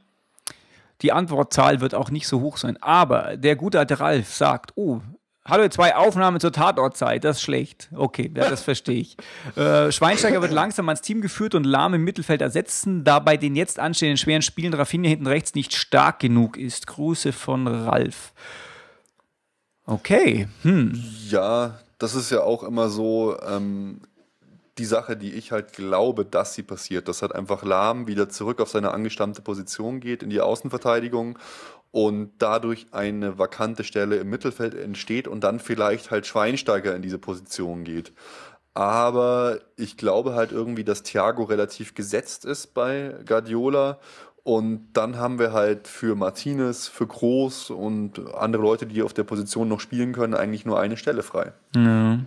die 1.02 1.12
Antwortzahl 1.12 1.82
wird 1.82 1.96
auch 1.96 2.10
nicht 2.10 2.28
so 2.28 2.42
hoch 2.42 2.58
sein. 2.58 2.78
Aber 2.82 3.38
der 3.38 3.56
gute 3.56 3.80
alte 3.80 4.00
Ralf 4.00 4.34
sagt, 4.34 4.74
oh, 4.76 5.02
Hallo, 5.48 5.70
zwei 5.70 5.96
Aufnahmen 5.96 6.40
zur 6.40 6.52
Tatortzeit, 6.52 7.24
das 7.24 7.38
ist 7.38 7.44
schlecht. 7.44 7.90
Okay, 7.94 8.32
ja, 8.36 8.50
das 8.50 8.64
verstehe 8.64 9.00
ich. 9.00 9.16
Äh, 9.56 9.92
Schweinsteiger 9.92 10.42
wird 10.42 10.52
langsam 10.52 10.90
ans 10.90 11.02
Team 11.02 11.22
geführt 11.22 11.56
und 11.56 11.66
Lahm 11.66 11.94
im 11.94 12.04
Mittelfeld 12.04 12.42
ersetzen, 12.42 13.04
da 13.04 13.20
bei 13.20 13.38
den 13.38 13.56
jetzt 13.56 13.80
anstehenden 13.80 14.18
schweren 14.18 14.42
Spielen 14.42 14.74
Rafinha 14.74 15.08
hinten 15.08 15.28
rechts 15.28 15.54
nicht 15.54 15.74
stark 15.74 16.20
genug 16.20 16.58
ist. 16.58 16.88
Grüße 16.88 17.32
von 17.32 17.68
Ralf. 17.68 18.34
Okay. 19.86 20.48
Hm. 20.64 21.02
Ja, 21.30 21.80
das 22.00 22.16
ist 22.16 22.32
ja 22.32 22.42
auch 22.42 22.64
immer 22.64 22.90
so 22.90 23.38
ähm, 23.48 24.02
die 24.78 24.86
Sache, 24.86 25.16
die 25.16 25.34
ich 25.34 25.52
halt 25.52 25.74
glaube, 25.74 26.26
dass 26.26 26.54
sie 26.54 26.64
passiert. 26.64 27.08
Dass 27.08 27.22
halt 27.22 27.34
einfach 27.34 27.64
Lahm 27.64 28.08
wieder 28.08 28.30
zurück 28.30 28.60
auf 28.60 28.70
seine 28.70 28.92
angestammte 28.92 29.42
Position 29.42 30.00
geht 30.00 30.24
in 30.24 30.30
die 30.30 30.42
Außenverteidigung 30.42 31.40
und 31.96 32.34
dadurch 32.40 32.88
eine 32.92 33.40
vakante 33.40 33.86
Stelle 33.86 34.18
im 34.18 34.30
Mittelfeld 34.30 34.76
entsteht 34.76 35.30
und 35.30 35.46
dann 35.46 35.62
vielleicht 35.62 36.12
halt 36.12 36.28
Schweinsteiger 36.28 36.94
in 36.94 37.02
diese 37.02 37.18
Position 37.18 37.86
geht. 37.86 38.12
Aber 38.74 39.60
ich 39.78 39.96
glaube 39.96 40.34
halt 40.34 40.52
irgendwie, 40.52 40.84
dass 40.84 41.04
Thiago 41.04 41.44
relativ 41.44 41.96
gesetzt 41.96 42.44
ist 42.44 42.74
bei 42.74 43.16
Guardiola 43.26 43.98
und 44.44 44.90
dann 44.92 45.16
haben 45.16 45.40
wir 45.40 45.54
halt 45.54 45.88
für 45.88 46.16
Martinez, 46.16 46.90
für 46.90 47.08
Groß 47.08 47.70
und 47.70 48.20
andere 48.36 48.62
Leute, 48.62 48.88
die 48.88 49.02
auf 49.02 49.14
der 49.14 49.24
Position 49.24 49.70
noch 49.70 49.80
spielen 49.80 50.12
können, 50.12 50.34
eigentlich 50.34 50.66
nur 50.66 50.78
eine 50.78 50.98
Stelle 50.98 51.24
frei. 51.24 51.54
Ja. 51.78 52.20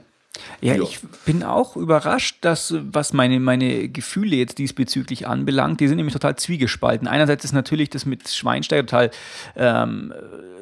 Ja, 0.61 0.75
ja, 0.75 0.83
ich 0.83 1.01
bin 1.25 1.43
auch 1.43 1.77
überrascht, 1.77 2.39
dass, 2.43 2.75
was 2.79 3.13
meine, 3.13 3.41
meine 3.41 3.89
Gefühle 3.89 4.37
jetzt 4.37 4.59
diesbezüglich 4.59 5.27
anbelangt, 5.27 5.81
die 5.81 5.89
sind 5.89 5.97
nämlich 5.97 6.13
total 6.13 6.37
zwiegespalten. 6.37 7.09
Einerseits 7.09 7.45
ist 7.45 7.53
natürlich 7.53 7.91
das 7.91 8.07
mit 8.07 8.29
Schweinsteiger 8.29 8.87
total 8.87 9.11
ähm, 9.57 10.13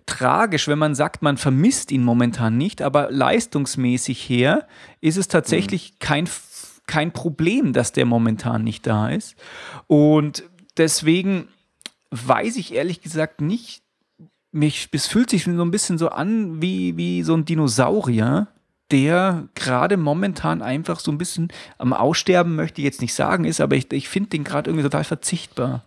tragisch, 0.07 0.69
wenn 0.69 0.79
man 0.79 0.95
sagt, 0.95 1.23
man 1.23 1.37
vermisst 1.37 1.91
ihn 1.91 2.05
momentan 2.05 2.57
nicht, 2.57 2.83
aber 2.83 3.11
leistungsmäßig 3.11 4.29
her 4.29 4.67
ist 5.01 5.17
es 5.17 5.29
tatsächlich 5.29 5.93
mhm. 5.93 5.99
kein, 5.99 6.29
kein 6.87 7.13
Problem, 7.13 7.73
dass 7.73 7.93
der 7.93 8.07
momentan 8.07 8.65
nicht 8.65 8.87
da 8.87 9.09
ist. 9.09 9.35
Und 9.87 10.45
deswegen 10.77 11.49
weiß 12.11 12.57
ich 12.57 12.75
ehrlich 12.75 13.03
gesagt 13.03 13.41
nicht, 13.41 13.83
mich, 14.53 14.89
es 14.93 15.07
fühlt 15.07 15.29
sich 15.29 15.45
so 15.45 15.51
ein 15.51 15.71
bisschen 15.71 15.99
so 15.99 16.09
an 16.09 16.63
wie, 16.63 16.97
wie 16.97 17.23
so 17.23 17.35
ein 17.35 17.45
Dinosaurier, 17.45 18.49
der 18.91 19.49
gerade 19.55 19.97
momentan 19.97 20.63
einfach 20.63 21.01
so 21.01 21.11
ein 21.11 21.19
bisschen 21.19 21.49
am 21.79 21.93
Aussterben, 21.93 22.55
möchte 22.55 22.81
ich 22.81 22.85
jetzt 22.85 23.01
nicht 23.01 23.15
sagen, 23.15 23.45
ist, 23.45 23.61
aber 23.61 23.77
ich, 23.77 23.93
ich 23.93 24.09
finde 24.09 24.31
den 24.31 24.45
gerade 24.45 24.71
irgendwie 24.71 24.85
total 24.85 25.05
verzichtbar. 25.05 25.85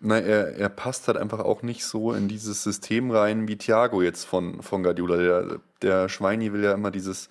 Nein, 0.00 0.24
er, 0.24 0.56
er 0.56 0.68
passt 0.68 1.08
halt 1.08 1.16
einfach 1.16 1.40
auch 1.40 1.62
nicht 1.62 1.84
so 1.84 2.12
in 2.12 2.28
dieses 2.28 2.62
System 2.62 3.10
rein 3.10 3.48
wie 3.48 3.56
Thiago 3.56 4.02
jetzt 4.02 4.24
von, 4.24 4.60
von 4.62 4.82
Guardiola. 4.82 5.16
Der, 5.16 5.60
der 5.80 6.08
Schweini 6.10 6.52
will 6.52 6.62
ja 6.62 6.72
immer 6.72 6.90
dieses 6.90 7.30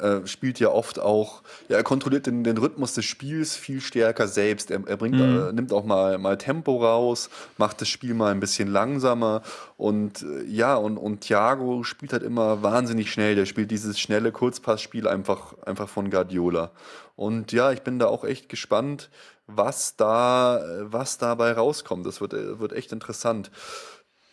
äh, 0.00 0.26
spielt 0.26 0.58
ja 0.60 0.68
oft 0.68 0.98
auch, 0.98 1.42
ja, 1.68 1.76
er 1.76 1.82
kontrolliert 1.82 2.26
den, 2.26 2.44
den 2.44 2.58
Rhythmus 2.58 2.94
des 2.94 3.04
Spiels 3.04 3.56
viel 3.56 3.80
stärker 3.80 4.28
selbst. 4.28 4.70
Er, 4.70 4.80
er 4.86 4.96
bringt, 4.96 5.16
mhm. 5.16 5.48
äh, 5.48 5.52
nimmt 5.52 5.72
auch 5.72 5.84
mal, 5.84 6.18
mal 6.18 6.38
Tempo 6.38 6.76
raus, 6.82 7.30
macht 7.58 7.80
das 7.80 7.88
Spiel 7.88 8.14
mal 8.14 8.30
ein 8.30 8.40
bisschen 8.40 8.68
langsamer 8.68 9.42
und 9.76 10.22
äh, 10.22 10.44
ja, 10.44 10.74
und, 10.76 10.96
und 10.96 11.20
Thiago 11.20 11.82
spielt 11.84 12.12
halt 12.12 12.22
immer 12.22 12.62
wahnsinnig 12.62 13.10
schnell. 13.12 13.34
Der 13.34 13.46
spielt 13.46 13.70
dieses 13.70 13.98
schnelle 13.98 14.32
Kurzpassspiel 14.32 15.08
einfach, 15.08 15.54
einfach 15.64 15.88
von 15.88 16.10
Guardiola. 16.10 16.70
Und 17.16 17.52
ja, 17.52 17.72
ich 17.72 17.82
bin 17.82 17.98
da 17.98 18.06
auch 18.06 18.24
echt 18.24 18.48
gespannt, 18.48 19.10
was 19.46 19.96
da, 19.96 20.60
was 20.82 21.18
dabei 21.18 21.52
rauskommt. 21.52 22.04
Das 22.04 22.20
wird, 22.20 22.32
wird 22.32 22.72
echt 22.72 22.92
interessant. 22.92 23.50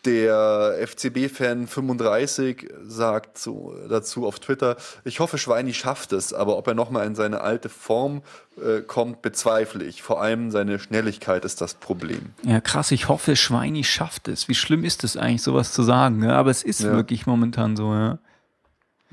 Der 0.04 0.76
FCB-Fan 0.86 1.66
35 1.66 2.68
sagt 2.82 3.38
so, 3.38 3.74
dazu 3.88 4.26
auf 4.26 4.38
Twitter, 4.38 4.76
ich 5.04 5.20
hoffe, 5.20 5.38
Schweini 5.38 5.72
schafft 5.72 6.12
es, 6.12 6.34
aber 6.34 6.58
ob 6.58 6.66
er 6.66 6.74
nochmal 6.74 7.06
in 7.06 7.14
seine 7.14 7.40
alte 7.40 7.70
Form 7.70 8.22
äh, 8.62 8.82
kommt, 8.82 9.22
bezweifle 9.22 9.82
ich. 9.84 10.02
Vor 10.02 10.20
allem 10.20 10.50
seine 10.50 10.78
Schnelligkeit 10.78 11.44
ist 11.46 11.60
das 11.62 11.74
Problem. 11.74 12.34
Ja, 12.42 12.60
krass, 12.60 12.90
ich 12.90 13.08
hoffe, 13.08 13.34
Schweini 13.34 13.82
schafft 13.82 14.28
es. 14.28 14.46
Wie 14.48 14.54
schlimm 14.54 14.84
ist 14.84 15.04
es 15.04 15.16
eigentlich, 15.16 15.42
sowas 15.42 15.72
zu 15.72 15.82
sagen? 15.82 16.18
Ne? 16.18 16.34
Aber 16.34 16.50
es 16.50 16.62
ist 16.62 16.80
ja. 16.80 16.92
wirklich 16.92 17.26
momentan 17.26 17.76
so, 17.76 17.92
ja. 17.92 18.18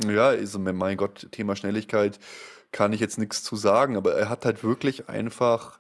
Ja, 0.10 0.28
also 0.28 0.60
mein 0.60 0.98
Gott, 0.98 1.28
Thema 1.32 1.56
Schnelligkeit 1.56 2.20
kann 2.72 2.94
ich 2.94 3.00
jetzt 3.00 3.18
nichts 3.18 3.44
zu 3.44 3.56
sagen, 3.56 3.98
aber 3.98 4.14
er 4.14 4.30
hat 4.30 4.46
halt 4.46 4.64
wirklich 4.64 5.10
einfach 5.10 5.80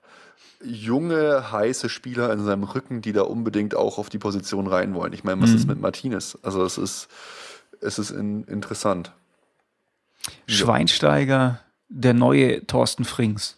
junge, 0.63 1.51
heiße 1.51 1.89
Spieler 1.89 2.31
in 2.33 2.43
seinem 2.43 2.63
Rücken, 2.63 3.01
die 3.01 3.13
da 3.13 3.23
unbedingt 3.23 3.75
auch 3.75 3.97
auf 3.97 4.09
die 4.09 4.19
Position 4.19 4.67
rein 4.67 4.93
wollen. 4.93 5.13
Ich 5.13 5.23
meine, 5.23 5.41
was 5.41 5.51
mhm. 5.51 5.55
ist 5.55 5.67
mit 5.67 5.79
Martinez? 5.79 6.37
Also 6.43 6.63
es 6.63 6.77
ist, 6.77 7.07
es 7.81 7.99
ist 7.99 8.11
in, 8.11 8.43
interessant. 8.45 9.11
Schweinsteiger, 10.47 11.59
der 11.89 12.13
neue 12.13 12.65
Thorsten 12.67 13.05
Frings. 13.05 13.57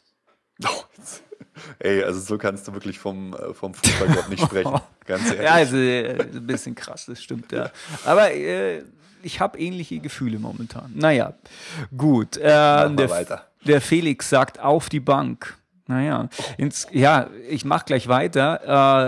Oh, 0.64 0.84
ey, 1.80 2.04
also 2.04 2.20
so 2.20 2.38
kannst 2.38 2.68
du 2.68 2.74
wirklich 2.74 3.00
vom, 3.00 3.34
äh, 3.34 3.54
vom 3.54 3.74
Fußballgott 3.74 4.30
nicht 4.30 4.44
sprechen. 4.44 4.80
Ganz 5.06 5.26
ehrlich. 5.26 5.44
Ja, 5.44 5.52
also 5.52 5.78
äh, 5.78 6.22
ein 6.22 6.48
bisschen 6.48 6.76
krass, 6.76 7.06
das 7.06 7.22
stimmt, 7.22 7.52
ja. 7.52 7.70
Aber 8.06 8.32
äh, 8.32 8.84
ich 9.22 9.40
habe 9.40 9.60
ähnliche 9.60 10.00
Gefühle 10.00 10.40
momentan. 10.40 10.92
Naja, 10.96 11.34
gut. 11.96 12.38
Äh, 12.38 12.42
der, 12.96 13.46
der 13.66 13.82
Felix 13.82 14.30
sagt 14.30 14.60
auf 14.60 14.90
die 14.90 15.00
Bank. 15.00 15.58
Naja, 15.86 16.30
ins, 16.58 16.88
ja, 16.92 17.30
ich 17.50 17.66
mache 17.66 17.84
gleich 17.86 18.08
weiter, 18.08 18.62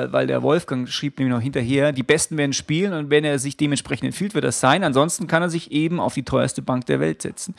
äh, 0.08 0.12
weil 0.12 0.28
der 0.28 0.44
Wolfgang 0.44 0.90
schrieb 0.90 1.18
nämlich 1.18 1.34
noch 1.34 1.42
hinterher, 1.42 1.94
die 1.94 2.04
Besten 2.04 2.38
werden 2.38 2.52
spielen 2.52 2.92
und 2.92 3.10
wenn 3.10 3.24
er 3.24 3.40
sich 3.40 3.56
dementsprechend 3.56 4.08
empfiehlt, 4.08 4.34
wird 4.34 4.44
das 4.44 4.60
sein. 4.60 4.84
Ansonsten 4.84 5.28
kann 5.28 5.42
er 5.42 5.50
sich 5.50 5.72
eben 5.72 6.02
auf 6.02 6.16
die 6.16 6.24
teuerste 6.24 6.62
Bank 6.62 6.86
der 6.88 7.00
Welt 7.00 7.22
setzen. 7.22 7.56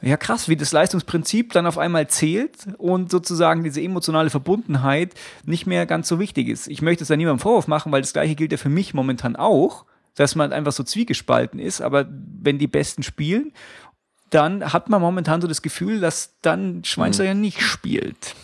Ja, 0.00 0.16
krass, 0.16 0.48
wie 0.48 0.56
das 0.56 0.70
Leistungsprinzip 0.70 1.52
dann 1.52 1.66
auf 1.66 1.78
einmal 1.78 2.06
zählt 2.06 2.68
und 2.78 3.10
sozusagen 3.10 3.64
diese 3.64 3.80
emotionale 3.80 4.30
Verbundenheit 4.30 5.14
nicht 5.44 5.66
mehr 5.66 5.86
ganz 5.86 6.06
so 6.06 6.20
wichtig 6.20 6.48
ist. 6.48 6.68
Ich 6.68 6.82
möchte 6.82 7.02
es 7.02 7.08
da 7.08 7.16
niemandem 7.16 7.40
Vorwurf 7.40 7.66
machen, 7.66 7.90
weil 7.90 8.02
das 8.02 8.12
gleiche 8.12 8.36
gilt 8.36 8.52
ja 8.52 8.58
für 8.58 8.68
mich 8.68 8.94
momentan 8.94 9.34
auch, 9.34 9.86
dass 10.14 10.34
man 10.34 10.52
einfach 10.52 10.72
so 10.72 10.82
zwiegespalten 10.82 11.58
ist, 11.58 11.80
aber 11.80 12.06
wenn 12.10 12.58
die 12.58 12.68
Besten 12.68 13.02
spielen 13.02 13.52
dann 14.30 14.72
hat 14.72 14.88
man 14.88 15.00
momentan 15.00 15.40
so 15.40 15.48
das 15.48 15.62
Gefühl, 15.62 16.00
dass 16.00 16.34
dann 16.42 16.84
Schweinsteiger 16.84 17.34
mhm. 17.34 17.40
nicht 17.40 17.62
spielt. 17.62 18.34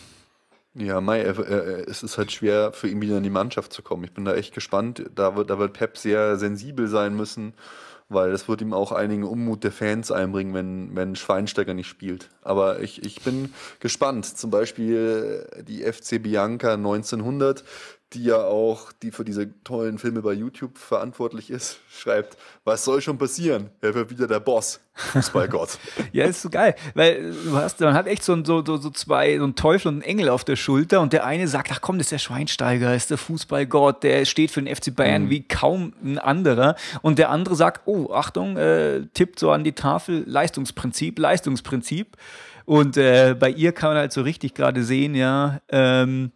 Ja, 0.75 1.01
Mai, 1.01 1.21
er, 1.21 1.39
er, 1.39 1.89
es 1.89 2.03
ist 2.03 2.17
halt 2.17 2.33
schwer 2.33 2.73
für 2.73 2.89
ihn 2.89 3.03
wieder 3.03 3.19
in 3.19 3.23
die 3.23 3.31
Mannschaft 3.31 3.73
zu 3.73 3.83
kommen. 3.83 4.05
Ich 4.05 4.15
bin 4.15 4.25
da 4.25 4.35
echt 4.35 4.55
gespannt. 4.55 5.05
Da 5.15 5.37
wird, 5.37 5.51
da 5.51 5.59
wird 5.59 5.75
Pep 5.75 5.99
sehr 5.99 6.37
sensibel 6.37 6.89
sein 6.89 7.15
müssen, 7.15 7.53
weil 8.09 8.31
das 8.31 8.49
wird 8.49 8.63
ihm 8.63 8.73
auch 8.73 8.91
einigen 8.91 9.25
Unmut 9.25 9.65
der 9.65 9.73
Fans 9.73 10.11
einbringen, 10.11 10.55
wenn, 10.55 10.97
wenn 10.97 11.15
Schweinsteiger 11.15 11.75
nicht 11.75 11.89
spielt. 11.89 12.31
Aber 12.41 12.81
ich, 12.81 13.05
ich 13.05 13.21
bin 13.23 13.53
gespannt. 13.81 14.25
Zum 14.25 14.51
Beispiel 14.51 15.47
die 15.69 15.83
FC 15.83 16.23
Bianca 16.23 16.75
1900, 16.75 17.65
die 18.15 18.25
ja 18.25 18.45
auch, 18.45 18.93
die 18.93 19.11
für 19.11 19.25
diese 19.25 19.51
tollen 19.65 19.99
Filme 19.99 20.23
bei 20.23 20.33
YouTube 20.33 20.79
verantwortlich 20.79 21.51
ist, 21.51 21.79
schreibt, 21.91 22.37
was 22.65 22.85
soll 22.85 23.01
schon 23.01 23.19
passieren? 23.19 23.71
Er 23.81 23.95
wird 23.95 24.11
wieder 24.11 24.27
der 24.27 24.41
Boss. 24.41 24.81
Fußballgott. 24.95 25.79
ja, 26.13 26.27
ist 26.27 26.43
so 26.43 26.51
geil, 26.51 26.75
weil 26.95 27.33
du 27.33 27.57
hast, 27.57 27.81
man 27.81 27.95
hat 27.95 28.07
echt 28.07 28.23
so, 28.23 28.45
so, 28.45 28.63
so 28.63 28.91
zwei, 28.91 29.39
so 29.39 29.45
einen 29.45 29.55
Teufel 29.55 29.89
und 29.89 29.95
einen 29.95 30.03
Engel 30.03 30.29
auf 30.29 30.45
der 30.45 30.57
Schulter 30.57 31.01
und 31.01 31.15
der 31.15 31.25
eine 31.25 31.49
sagt, 31.49 31.71
ach 31.73 31.81
komm, 31.81 31.97
das 31.97 32.07
ist 32.07 32.13
der 32.13 32.19
Schweinsteiger, 32.19 32.95
ist 32.95 33.11
der 33.11 33.17
Fußballgott, 33.17 34.03
der 34.03 34.27
steht 34.27 34.51
für 34.51 34.63
den 34.63 34.75
FC 34.75 34.95
Bayern 34.95 35.25
mhm. 35.25 35.31
wie 35.31 35.49
kaum 35.49 35.95
ein 36.05 36.19
anderer 36.19 36.77
und 37.01 37.19
der 37.19 37.31
andere 37.31 37.57
sagt, 37.57 37.87
oh, 37.87 38.13
Achtung, 38.13 38.59
äh, 38.59 39.07
tippt 39.15 39.39
so 39.39 39.51
an 39.51 39.65
die 39.65 39.73
Tafel, 39.73 40.25
Leistungsprinzip, 40.27 41.19
Leistungsprinzip 41.19 42.19
und 42.67 42.99
äh, 42.99 43.35
bei 43.39 43.49
ihr 43.49 43.73
kann 43.73 43.91
man 43.91 43.99
halt 43.99 44.13
so 44.13 44.21
richtig 44.21 44.55
gerade 44.55 44.85
sehen, 44.85 45.15
ja, 45.15 45.61
ähm, 45.71 46.33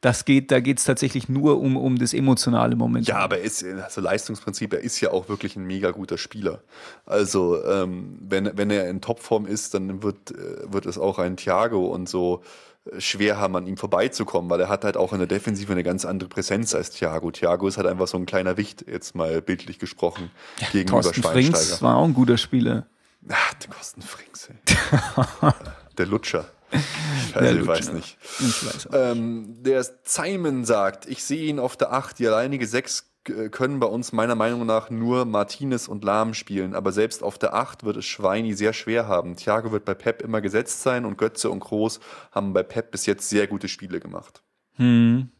das 0.00 0.24
geht, 0.24 0.52
da 0.52 0.60
geht 0.60 0.78
es 0.78 0.84
tatsächlich 0.84 1.28
nur 1.28 1.60
um, 1.60 1.76
um 1.76 1.98
das 1.98 2.14
emotionale 2.14 2.76
Moment. 2.76 3.08
Ja, 3.08 3.16
aber 3.16 3.38
ist, 3.38 3.64
also 3.64 4.00
Leistungsprinzip, 4.00 4.72
er 4.72 4.80
ist 4.80 5.00
ja 5.00 5.10
auch 5.10 5.28
wirklich 5.28 5.56
ein 5.56 5.64
mega 5.64 5.90
guter 5.90 6.18
Spieler. 6.18 6.62
Also 7.04 7.64
ähm, 7.64 8.16
wenn, 8.20 8.56
wenn 8.56 8.70
er 8.70 8.88
in 8.88 9.00
Topform 9.00 9.46
ist, 9.46 9.74
dann 9.74 10.02
wird, 10.02 10.30
äh, 10.30 10.72
wird 10.72 10.86
es 10.86 10.98
auch 10.98 11.18
ein 11.18 11.36
Thiago 11.36 11.86
und 11.86 12.08
so 12.08 12.42
äh, 12.92 13.00
schwer 13.00 13.38
haben, 13.38 13.56
an 13.56 13.66
ihm 13.66 13.76
vorbeizukommen, 13.76 14.48
weil 14.50 14.60
er 14.60 14.68
hat 14.68 14.84
halt 14.84 14.96
auch 14.96 15.12
in 15.12 15.18
der 15.18 15.26
Defensive 15.26 15.72
eine 15.72 15.82
ganz 15.82 16.04
andere 16.04 16.28
Präsenz 16.28 16.76
als 16.76 16.90
Thiago. 16.90 17.32
Thiago 17.32 17.66
ist 17.66 17.76
halt 17.76 17.88
einfach 17.88 18.06
so 18.06 18.18
ein 18.18 18.26
kleiner 18.26 18.56
Wicht, 18.56 18.84
jetzt 18.86 19.16
mal 19.16 19.42
bildlich 19.42 19.80
gesprochen, 19.80 20.30
ja, 20.60 20.68
gegenüber 20.68 21.02
Thorsten 21.02 21.22
Schweinsteiger. 21.22 21.56
Frings 21.56 21.82
war 21.82 21.96
auch 21.96 22.04
ein 22.04 22.14
guter 22.14 22.38
Spieler. 22.38 22.86
Ach, 23.28 23.54
der 23.54 23.70
Kostenfrings, 23.70 24.50
ey. 24.50 25.52
der 25.98 26.06
Lutscher. 26.06 26.46
Ich 26.70 27.34
weiß, 27.34 27.56
ich 27.56 27.66
weiß 27.66 27.92
nicht. 27.92 28.18
Ich 28.40 28.66
weiß. 28.66 28.88
Ähm, 28.92 29.56
der 29.60 29.84
Simon 30.04 30.64
sagt, 30.64 31.06
ich 31.06 31.24
sehe 31.24 31.46
ihn 31.46 31.58
auf 31.58 31.76
der 31.76 31.92
8. 31.92 32.18
Die 32.18 32.26
alleinige 32.26 32.66
6 32.66 33.10
äh, 33.28 33.48
können 33.48 33.80
bei 33.80 33.86
uns 33.86 34.12
meiner 34.12 34.34
Meinung 34.34 34.66
nach 34.66 34.90
nur 34.90 35.24
Martinez 35.24 35.88
und 35.88 36.04
Lahm 36.04 36.34
spielen. 36.34 36.74
Aber 36.74 36.92
selbst 36.92 37.22
auf 37.22 37.38
der 37.38 37.54
8 37.54 37.84
wird 37.84 37.96
es 37.96 38.06
Schweini 38.06 38.54
sehr 38.54 38.72
schwer 38.72 39.08
haben. 39.08 39.36
Thiago 39.36 39.72
wird 39.72 39.84
bei 39.84 39.94
Pep 39.94 40.22
immer 40.22 40.40
gesetzt 40.40 40.82
sein 40.82 41.04
und 41.04 41.18
Götze 41.18 41.50
und 41.50 41.60
Groß 41.60 42.00
haben 42.32 42.52
bei 42.52 42.62
Pep 42.62 42.90
bis 42.90 43.06
jetzt 43.06 43.28
sehr 43.28 43.46
gute 43.46 43.68
Spiele 43.68 44.00
gemacht. 44.00 44.42
Hm. 44.76 45.30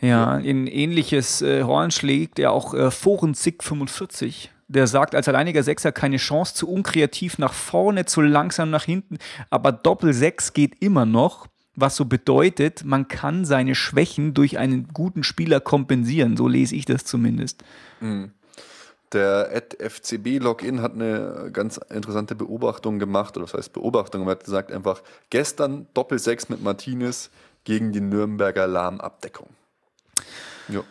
Ja, 0.00 0.36
in 0.38 0.66
ähnliches 0.66 1.40
äh, 1.40 1.62
Horn 1.62 1.90
schlägt 1.90 2.38
er 2.38 2.52
auch 2.52 2.74
äh, 2.74 2.90
Forenzig 2.90 3.62
45. 3.62 4.50
Der 4.66 4.86
sagt, 4.86 5.14
als 5.14 5.28
alleiniger 5.28 5.62
Sechser 5.62 5.92
keine 5.92 6.16
Chance, 6.16 6.54
zu 6.54 6.70
unkreativ 6.70 7.38
nach 7.38 7.52
vorne, 7.52 8.06
zu 8.06 8.22
langsam 8.22 8.70
nach 8.70 8.84
hinten. 8.84 9.18
Aber 9.50 9.72
Doppel-Sechs 9.72 10.52
geht 10.54 10.82
immer 10.82 11.04
noch, 11.04 11.46
was 11.76 11.96
so 11.96 12.04
bedeutet, 12.04 12.84
man 12.84 13.08
kann 13.08 13.44
seine 13.44 13.74
Schwächen 13.74 14.32
durch 14.32 14.58
einen 14.58 14.88
guten 14.92 15.22
Spieler 15.24 15.60
kompensieren. 15.60 16.36
So 16.36 16.48
lese 16.48 16.76
ich 16.76 16.84
das 16.84 17.04
zumindest. 17.04 17.62
Der 19.12 19.62
FCB-Login 19.78 20.80
hat 20.80 20.94
eine 20.94 21.50
ganz 21.52 21.76
interessante 21.76 22.34
Beobachtung 22.34 22.98
gemacht, 22.98 23.36
oder 23.36 23.44
was 23.44 23.54
heißt 23.54 23.72
Beobachtung, 23.72 24.22
er 24.22 24.32
hat 24.32 24.44
gesagt 24.44 24.72
einfach, 24.72 25.02
gestern 25.30 25.86
Doppel-6 25.94 26.46
mit 26.48 26.62
Martinez 26.62 27.30
gegen 27.64 27.92
die 27.92 28.00
Nürnberger 28.00 28.66
Lahmabdeckung. 28.66 29.48
Ja. 30.68 30.82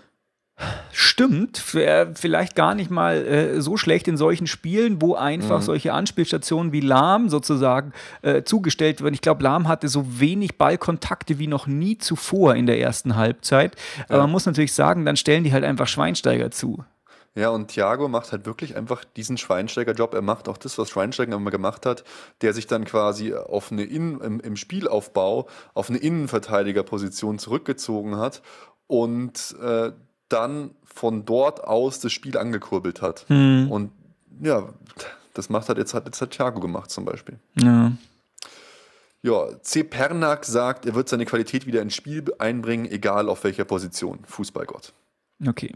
Stimmt, 0.91 1.57
vielleicht 1.57 2.55
gar 2.55 2.76
nicht 2.76 2.91
mal 2.91 3.26
äh, 3.26 3.61
so 3.61 3.78
schlecht 3.78 4.07
in 4.07 4.18
solchen 4.18 4.47
Spielen, 4.47 5.01
wo 5.01 5.16
einfach 5.16 5.61
solche 5.61 5.93
Anspielstationen 5.93 6.72
wie 6.72 6.82
Lahm 6.82 7.30
sozusagen 7.30 7.93
äh, 8.22 8.43
zugestellt 8.43 9.01
werden. 9.01 9.14
Ich 9.14 9.22
glaube, 9.22 9.43
Lahm 9.43 9.68
hatte 9.68 9.88
so 9.88 10.20
wenig 10.20 10.57
Ballkontakte 10.57 11.39
wie 11.39 11.47
noch 11.47 11.68
nie 11.68 11.97
zuvor 11.97 12.55
in 12.55 12.66
der 12.66 12.80
ersten 12.80 13.16
Halbzeit. 13.16 13.76
Aber 14.07 14.20
man 14.20 14.32
muss 14.32 14.45
natürlich 14.45 14.74
sagen, 14.74 15.05
dann 15.05 15.18
stellen 15.18 15.43
die 15.43 15.53
halt 15.53 15.64
einfach 15.64 15.88
Schweinsteiger 15.88 16.51
zu. 16.51 16.84
Ja, 17.36 17.49
und 17.49 17.70
Thiago 17.70 18.07
macht 18.07 18.32
halt 18.32 18.45
wirklich 18.45 18.76
einfach 18.76 19.03
diesen 19.03 19.38
Schweinsteiger-Job. 19.38 20.14
Er 20.14 20.22
macht 20.22 20.47
auch 20.47 20.57
das, 20.57 20.78
was 20.78 20.91
Schweinsteiger 20.91 21.36
immer 21.36 21.49
gemacht 21.49 21.88
hat, 21.88 22.03
der 22.41 22.53
sich 22.53 22.68
dann 22.68 22.86
quasi 22.86 23.34
auf 23.34 23.72
eine 23.72 23.84
Innen, 23.84 24.22
im, 24.22 24.39
im 24.39 24.55
Spielaufbau 24.55 25.47
auf 25.74 25.89
eine 25.89 25.97
Innenverteidigerposition 25.97 27.39
zurückgezogen 27.39 28.18
hat 28.18 28.43
und 28.86 29.55
äh, 29.59 29.91
dann 30.34 30.71
von 30.84 31.25
dort 31.25 31.63
aus 31.63 31.99
das 31.99 32.11
Spiel 32.11 32.38
angekurbelt 32.38 33.01
hat. 33.01 33.25
Und 33.29 33.91
ja, 34.41 34.69
das 35.34 35.49
macht 35.49 35.67
halt 35.69 35.77
jetzt, 35.77 35.93
hat 35.93 36.05
jetzt 36.05 36.21
hat 36.21 36.31
Thiago 36.31 36.59
gemacht 36.59 36.91
zum 36.91 37.05
Beispiel. 37.05 37.39
Ja. 37.59 37.91
Ja, 39.21 39.47
C. 39.61 39.84
Pernak 39.84 40.43
sagt, 40.43 40.86
er 40.86 40.95
wird 40.95 41.07
seine 41.07 41.25
Qualität 41.25 41.65
wieder 41.65 41.81
ins 41.81 41.95
Spiel 41.95 42.25
einbringen, 42.39 42.86
egal 42.86 43.29
auf 43.29 43.45
welcher 43.45 43.63
Position. 43.63 44.19
Fußballgott. 44.25 44.91
Okay. 45.47 45.73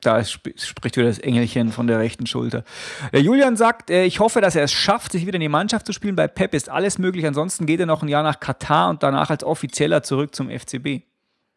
Da 0.00 0.20
sp 0.24 0.56
spricht 0.56 0.96
wieder 0.96 1.08
das 1.08 1.18
Engelchen 1.18 1.72
von 1.72 1.86
der 1.86 1.98
rechten 1.98 2.26
Schulter. 2.26 2.64
Der 3.12 3.20
Julian 3.20 3.56
sagt, 3.56 3.90
äh, 3.90 4.04
ich 4.04 4.20
hoffe, 4.20 4.40
dass 4.40 4.54
er 4.54 4.62
es 4.62 4.72
schafft, 4.72 5.12
sich 5.12 5.26
wieder 5.26 5.36
in 5.36 5.40
die 5.40 5.48
Mannschaft 5.48 5.86
zu 5.86 5.92
spielen. 5.92 6.16
Bei 6.16 6.28
Pep 6.28 6.54
ist 6.54 6.68
alles 6.70 6.98
möglich. 6.98 7.26
Ansonsten 7.26 7.66
geht 7.66 7.80
er 7.80 7.86
noch 7.86 8.02
ein 8.02 8.08
Jahr 8.08 8.22
nach 8.22 8.40
Katar 8.40 8.88
und 8.88 9.02
danach 9.02 9.30
als 9.30 9.44
Offizieller 9.44 10.02
zurück 10.02 10.34
zum 10.34 10.48
FCB. 10.48 11.02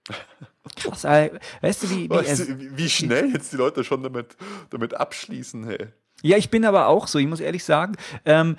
Krass, 0.75 1.03
äh, 1.05 1.31
weißt 1.61 1.83
du, 1.83 1.89
wie, 1.89 2.03
wie 2.05 2.09
Weißt 2.09 2.47
du, 2.47 2.59
wie, 2.59 2.77
wie 2.77 2.89
schnell 2.89 3.31
jetzt 3.31 3.53
die 3.53 3.57
Leute 3.57 3.83
schon 3.83 4.03
damit, 4.03 4.35
damit 4.69 4.93
abschließen, 4.93 5.65
hey. 5.65 5.87
Ja, 6.21 6.37
ich 6.37 6.49
bin 6.49 6.65
aber 6.65 6.87
auch 6.87 7.07
so, 7.07 7.17
ich 7.17 7.27
muss 7.27 7.39
ehrlich 7.39 7.63
sagen, 7.63 7.95
ähm, 8.25 8.57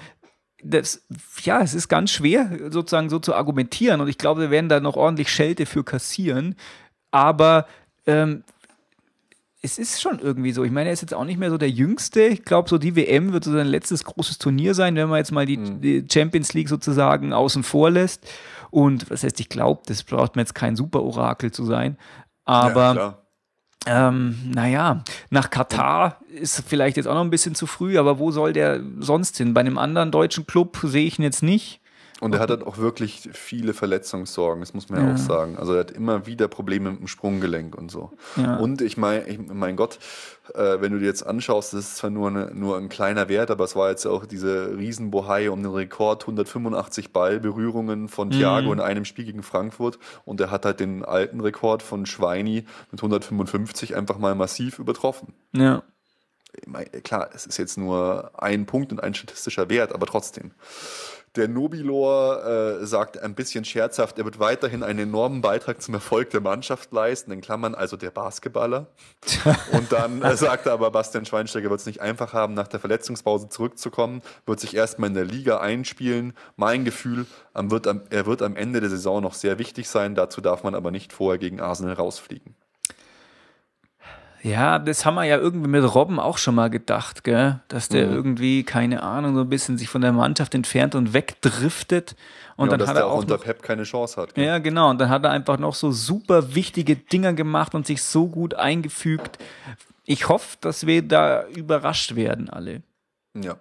das, 0.62 1.06
ja, 1.42 1.60
es 1.60 1.74
ist 1.74 1.88
ganz 1.88 2.10
schwer, 2.10 2.70
sozusagen 2.70 3.10
so 3.10 3.18
zu 3.18 3.34
argumentieren 3.34 4.00
und 4.00 4.08
ich 4.08 4.18
glaube, 4.18 4.42
wir 4.42 4.50
werden 4.50 4.68
da 4.68 4.80
noch 4.80 4.96
ordentlich 4.96 5.30
Schelte 5.30 5.66
für 5.66 5.84
kassieren, 5.84 6.56
aber 7.10 7.66
ähm, 8.06 8.44
es 9.62 9.78
ist 9.78 10.00
schon 10.00 10.18
irgendwie 10.20 10.52
so. 10.52 10.64
Ich 10.64 10.70
meine, 10.70 10.88
er 10.88 10.94
ist 10.94 11.02
jetzt 11.02 11.12
auch 11.12 11.24
nicht 11.24 11.38
mehr 11.38 11.50
so 11.50 11.58
der 11.58 11.68
Jüngste. 11.68 12.22
Ich 12.22 12.44
glaube, 12.44 12.68
so 12.68 12.78
die 12.78 12.96
WM 12.96 13.32
wird 13.32 13.44
so 13.44 13.52
sein 13.52 13.66
letztes 13.66 14.04
großes 14.04 14.38
Turnier 14.38 14.74
sein, 14.74 14.96
wenn 14.96 15.08
man 15.08 15.18
jetzt 15.18 15.32
mal 15.32 15.44
die, 15.44 15.58
die 15.58 16.04
Champions 16.10 16.54
League 16.54 16.70
sozusagen 16.70 17.32
außen 17.32 17.62
vor 17.62 17.90
lässt. 17.90 18.26
Und 18.70 19.10
was 19.10 19.24
heißt, 19.24 19.40
ich 19.40 19.48
glaube, 19.48 19.82
das 19.86 20.02
braucht 20.02 20.36
man 20.36 20.44
jetzt 20.44 20.54
kein 20.54 20.76
Super-Orakel 20.76 21.50
zu 21.50 21.64
sein. 21.64 21.96
Aber 22.44 22.94
ja, 22.94 23.18
ähm, 23.86 24.36
naja, 24.44 25.02
nach 25.30 25.48
Katar 25.48 26.20
ist 26.28 26.62
vielleicht 26.66 26.96
jetzt 26.98 27.06
auch 27.06 27.14
noch 27.14 27.22
ein 27.22 27.30
bisschen 27.30 27.54
zu 27.54 27.66
früh, 27.66 27.98
aber 27.98 28.18
wo 28.18 28.30
soll 28.30 28.52
der 28.52 28.80
sonst 28.98 29.38
hin? 29.38 29.54
Bei 29.54 29.60
einem 29.60 29.78
anderen 29.78 30.10
deutschen 30.10 30.46
Club 30.46 30.78
sehe 30.82 31.06
ich 31.06 31.18
ihn 31.18 31.22
jetzt 31.22 31.42
nicht. 31.42 31.79
Und 32.20 32.34
er 32.34 32.40
hat 32.40 32.50
halt 32.50 32.66
auch 32.66 32.76
wirklich 32.76 33.30
viele 33.32 33.72
Verletzungssorgen, 33.72 34.60
das 34.60 34.74
muss 34.74 34.90
man 34.90 35.06
ja, 35.06 35.14
auch 35.14 35.18
sagen. 35.18 35.56
Also 35.56 35.72
er 35.72 35.80
hat 35.80 35.90
immer 35.90 36.26
wieder 36.26 36.48
Probleme 36.48 36.90
mit 36.90 37.00
dem 37.00 37.08
Sprunggelenk 37.08 37.74
und 37.74 37.90
so. 37.90 38.12
Ja. 38.36 38.56
Und 38.56 38.82
ich 38.82 38.98
meine, 38.98 39.24
mein 39.52 39.76
Gott, 39.76 39.98
äh, 40.54 40.80
wenn 40.80 40.92
du 40.92 40.98
dir 40.98 41.06
jetzt 41.06 41.26
anschaust, 41.26 41.72
das 41.72 41.80
ist 41.80 41.96
zwar 41.96 42.10
nur, 42.10 42.28
eine, 42.28 42.54
nur 42.54 42.76
ein 42.76 42.90
kleiner 42.90 43.28
Wert, 43.28 43.50
aber 43.50 43.64
es 43.64 43.74
war 43.74 43.88
jetzt 43.88 44.06
auch 44.06 44.26
diese 44.26 44.76
Riesenbohai 44.76 45.50
um 45.50 45.62
den 45.62 45.72
Rekord, 45.72 46.22
185 46.22 47.12
Ballberührungen 47.12 48.08
von 48.08 48.30
Thiago 48.30 48.72
in 48.72 48.80
einem 48.80 49.06
Spiel 49.06 49.24
gegen 49.24 49.42
Frankfurt. 49.42 49.98
Und 50.26 50.40
er 50.40 50.50
hat 50.50 50.66
halt 50.66 50.80
den 50.80 51.04
alten 51.04 51.40
Rekord 51.40 51.82
von 51.82 52.04
Schweini 52.04 52.66
mit 52.90 53.00
155 53.00 53.96
einfach 53.96 54.18
mal 54.18 54.34
massiv 54.34 54.78
übertroffen. 54.78 55.32
Ja. 55.52 55.82
Klar, 57.04 57.30
es 57.32 57.46
ist 57.46 57.58
jetzt 57.58 57.78
nur 57.78 58.32
ein 58.36 58.66
Punkt 58.66 58.92
und 58.92 59.02
ein 59.02 59.14
statistischer 59.14 59.70
Wert, 59.70 59.94
aber 59.94 60.06
trotzdem. 60.06 60.50
Der 61.36 61.46
Nobilor 61.46 62.44
äh, 62.80 62.86
sagt 62.86 63.16
ein 63.22 63.36
bisschen 63.36 63.64
scherzhaft, 63.64 64.18
er 64.18 64.24
wird 64.24 64.40
weiterhin 64.40 64.82
einen 64.82 64.98
enormen 64.98 65.42
Beitrag 65.42 65.80
zum 65.80 65.94
Erfolg 65.94 66.30
der 66.30 66.40
Mannschaft 66.40 66.90
leisten, 66.92 67.30
in 67.30 67.40
Klammern 67.40 67.76
also 67.76 67.96
der 67.96 68.10
Basketballer. 68.10 68.88
Und 69.72 69.92
dann 69.92 70.22
äh, 70.22 70.36
sagt 70.36 70.66
er 70.66 70.72
aber, 70.72 70.90
Bastian 70.90 71.24
Schweinsteiger 71.24 71.70
wird 71.70 71.78
es 71.78 71.86
nicht 71.86 72.00
einfach 72.00 72.32
haben, 72.32 72.54
nach 72.54 72.66
der 72.66 72.80
Verletzungspause 72.80 73.48
zurückzukommen, 73.48 74.22
wird 74.44 74.58
sich 74.58 74.74
erstmal 74.74 75.08
in 75.08 75.14
der 75.14 75.24
Liga 75.24 75.60
einspielen. 75.60 76.32
Mein 76.56 76.84
Gefühl, 76.84 77.26
am 77.52 77.70
wird 77.70 77.86
am, 77.86 78.02
er 78.10 78.26
wird 78.26 78.42
am 78.42 78.56
Ende 78.56 78.80
der 78.80 78.90
Saison 78.90 79.22
noch 79.22 79.34
sehr 79.34 79.60
wichtig 79.60 79.88
sein, 79.88 80.16
dazu 80.16 80.40
darf 80.40 80.64
man 80.64 80.74
aber 80.74 80.90
nicht 80.90 81.12
vorher 81.12 81.38
gegen 81.38 81.60
Arsenal 81.60 81.94
rausfliegen. 81.94 82.56
Ja, 84.42 84.78
das 84.78 85.04
haben 85.04 85.16
wir 85.16 85.24
ja 85.24 85.36
irgendwie 85.36 85.68
mit 85.68 85.94
Robben 85.94 86.18
auch 86.18 86.38
schon 86.38 86.54
mal 86.54 86.70
gedacht, 86.70 87.24
gell? 87.24 87.60
Dass 87.68 87.88
der 87.88 88.06
Mhm. 88.06 88.12
irgendwie, 88.14 88.62
keine 88.64 89.02
Ahnung, 89.02 89.34
so 89.34 89.42
ein 89.42 89.48
bisschen 89.50 89.76
sich 89.76 89.88
von 89.88 90.00
der 90.00 90.12
Mannschaft 90.12 90.54
entfernt 90.54 90.94
und 90.94 91.12
wegdriftet. 91.12 92.16
Und 92.56 92.66
ja, 92.66 92.70
dann 92.70 92.80
dass 92.80 92.88
hat 92.88 92.96
er 92.96 93.06
auch 93.06 93.12
auch 93.12 93.18
unter 93.18 93.36
noch, 93.36 93.44
Pep 93.44 93.62
keine 93.62 93.82
Chance 93.82 94.20
hat. 94.20 94.34
gell? 94.34 94.46
Ja, 94.46 94.58
genau. 94.58 94.90
Und 94.90 94.98
dann 95.00 95.10
hat 95.10 95.24
er 95.24 95.30
einfach 95.30 95.58
noch 95.58 95.74
so 95.74 95.92
super 95.92 96.54
wichtige 96.54 96.96
Dinger 96.96 97.32
gemacht 97.34 97.74
und 97.74 97.86
sich 97.86 98.02
so 98.02 98.28
gut 98.28 98.54
eingefügt. 98.54 99.38
Ich 100.06 100.28
hoffe, 100.28 100.56
dass 100.60 100.86
wir 100.86 101.02
da 101.06 101.46
überrascht 101.48 102.14
werden 102.16 102.48
alle. 102.50 102.82
ja. 103.34 103.56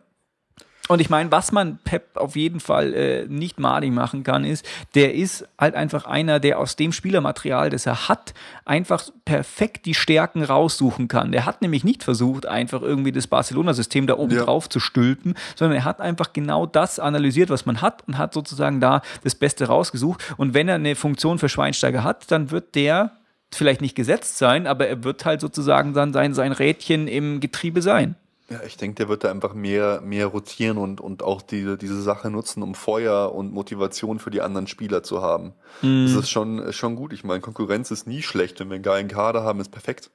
Und 0.91 1.01
ich 1.01 1.11
meine, 1.11 1.31
was 1.31 1.51
man 1.51 1.77
Pep 1.83 2.17
auf 2.17 2.35
jeden 2.35 2.59
Fall 2.59 2.95
äh, 2.95 3.25
nicht 3.27 3.59
malig 3.59 3.91
machen 3.91 4.23
kann, 4.23 4.43
ist, 4.43 4.65
der 4.95 5.13
ist 5.13 5.47
halt 5.55 5.75
einfach 5.75 6.05
einer, 6.05 6.39
der 6.39 6.57
aus 6.57 6.77
dem 6.77 6.91
Spielermaterial, 6.91 7.69
das 7.69 7.85
er 7.85 8.09
hat, 8.09 8.33
einfach 8.65 9.03
perfekt 9.23 9.85
die 9.85 9.93
Stärken 9.93 10.43
raussuchen 10.43 11.07
kann. 11.07 11.31
Der 11.31 11.45
hat 11.45 11.61
nämlich 11.61 11.83
nicht 11.83 12.01
versucht, 12.01 12.47
einfach 12.47 12.81
irgendwie 12.81 13.11
das 13.11 13.27
Barcelona-System 13.27 14.07
da 14.07 14.17
oben 14.17 14.33
Ja. 14.35 14.45
drauf 14.45 14.67
zu 14.67 14.79
stülpen, 14.79 15.35
sondern 15.55 15.77
er 15.77 15.85
hat 15.85 16.01
einfach 16.01 16.33
genau 16.33 16.65
das 16.65 16.97
analysiert, 16.97 17.51
was 17.51 17.67
man 17.67 17.81
hat 17.81 18.07
und 18.07 18.17
hat 18.17 18.33
sozusagen 18.33 18.81
da 18.81 19.03
das 19.23 19.35
Beste 19.35 19.67
rausgesucht. 19.67 20.33
Und 20.37 20.55
wenn 20.55 20.67
er 20.67 20.75
eine 20.75 20.95
Funktion 20.95 21.37
für 21.37 21.49
Schweinsteiger 21.49 22.03
hat, 22.03 22.31
dann 22.31 22.49
wird 22.49 22.73
der 22.73 23.11
vielleicht 23.53 23.81
nicht 23.81 23.95
gesetzt 23.95 24.39
sein, 24.39 24.65
aber 24.65 24.87
er 24.87 25.03
wird 25.03 25.23
halt 25.25 25.41
sozusagen 25.41 25.93
dann 25.93 26.13
sein, 26.13 26.33
sein 26.33 26.51
Rädchen 26.51 27.07
im 27.07 27.39
Getriebe 27.41 27.83
sein. 27.83 28.15
Ja, 28.50 28.62
ich 28.66 28.78
denke, 28.78 28.95
der 28.95 29.10
wird 29.10 29.24
da 29.24 29.30
einfach 29.30 29.54
mehr, 29.54 30.02
mehr 30.02 30.26
rotieren 30.26 30.78
und, 30.78 31.02
und 31.02 31.22
auch 31.22 31.41
diese, 31.41 31.78
diese 31.78 32.02
Sache 32.02 32.32
nutzen, 32.32 32.64
um 32.64 32.74
Feuer 32.74 33.34
und 33.34 33.54
Motivation 33.54 34.20
für 34.20 34.32
die 34.32 34.41
anderen 34.41 34.66
Spieler 34.66 35.04
zu 35.04 35.22
haben. 35.22 35.54
Das 35.82 36.14
ist 36.14 36.30
schon, 36.30 36.74
schon 36.74 36.95
gut. 36.95 37.14
Ich 37.14 37.24
meine, 37.24 37.41
Konkurrenz 37.41 37.91
ist 37.91 38.08
nie 38.08 38.24
schlecht. 38.24 38.60
Wenn 38.60 38.70
wir 38.70 38.76
einen 38.76 38.84
geilen 38.84 39.08
Kader 39.08 39.43
haben, 39.43 39.60
ist 39.60 39.70
perfekt. 39.72 40.10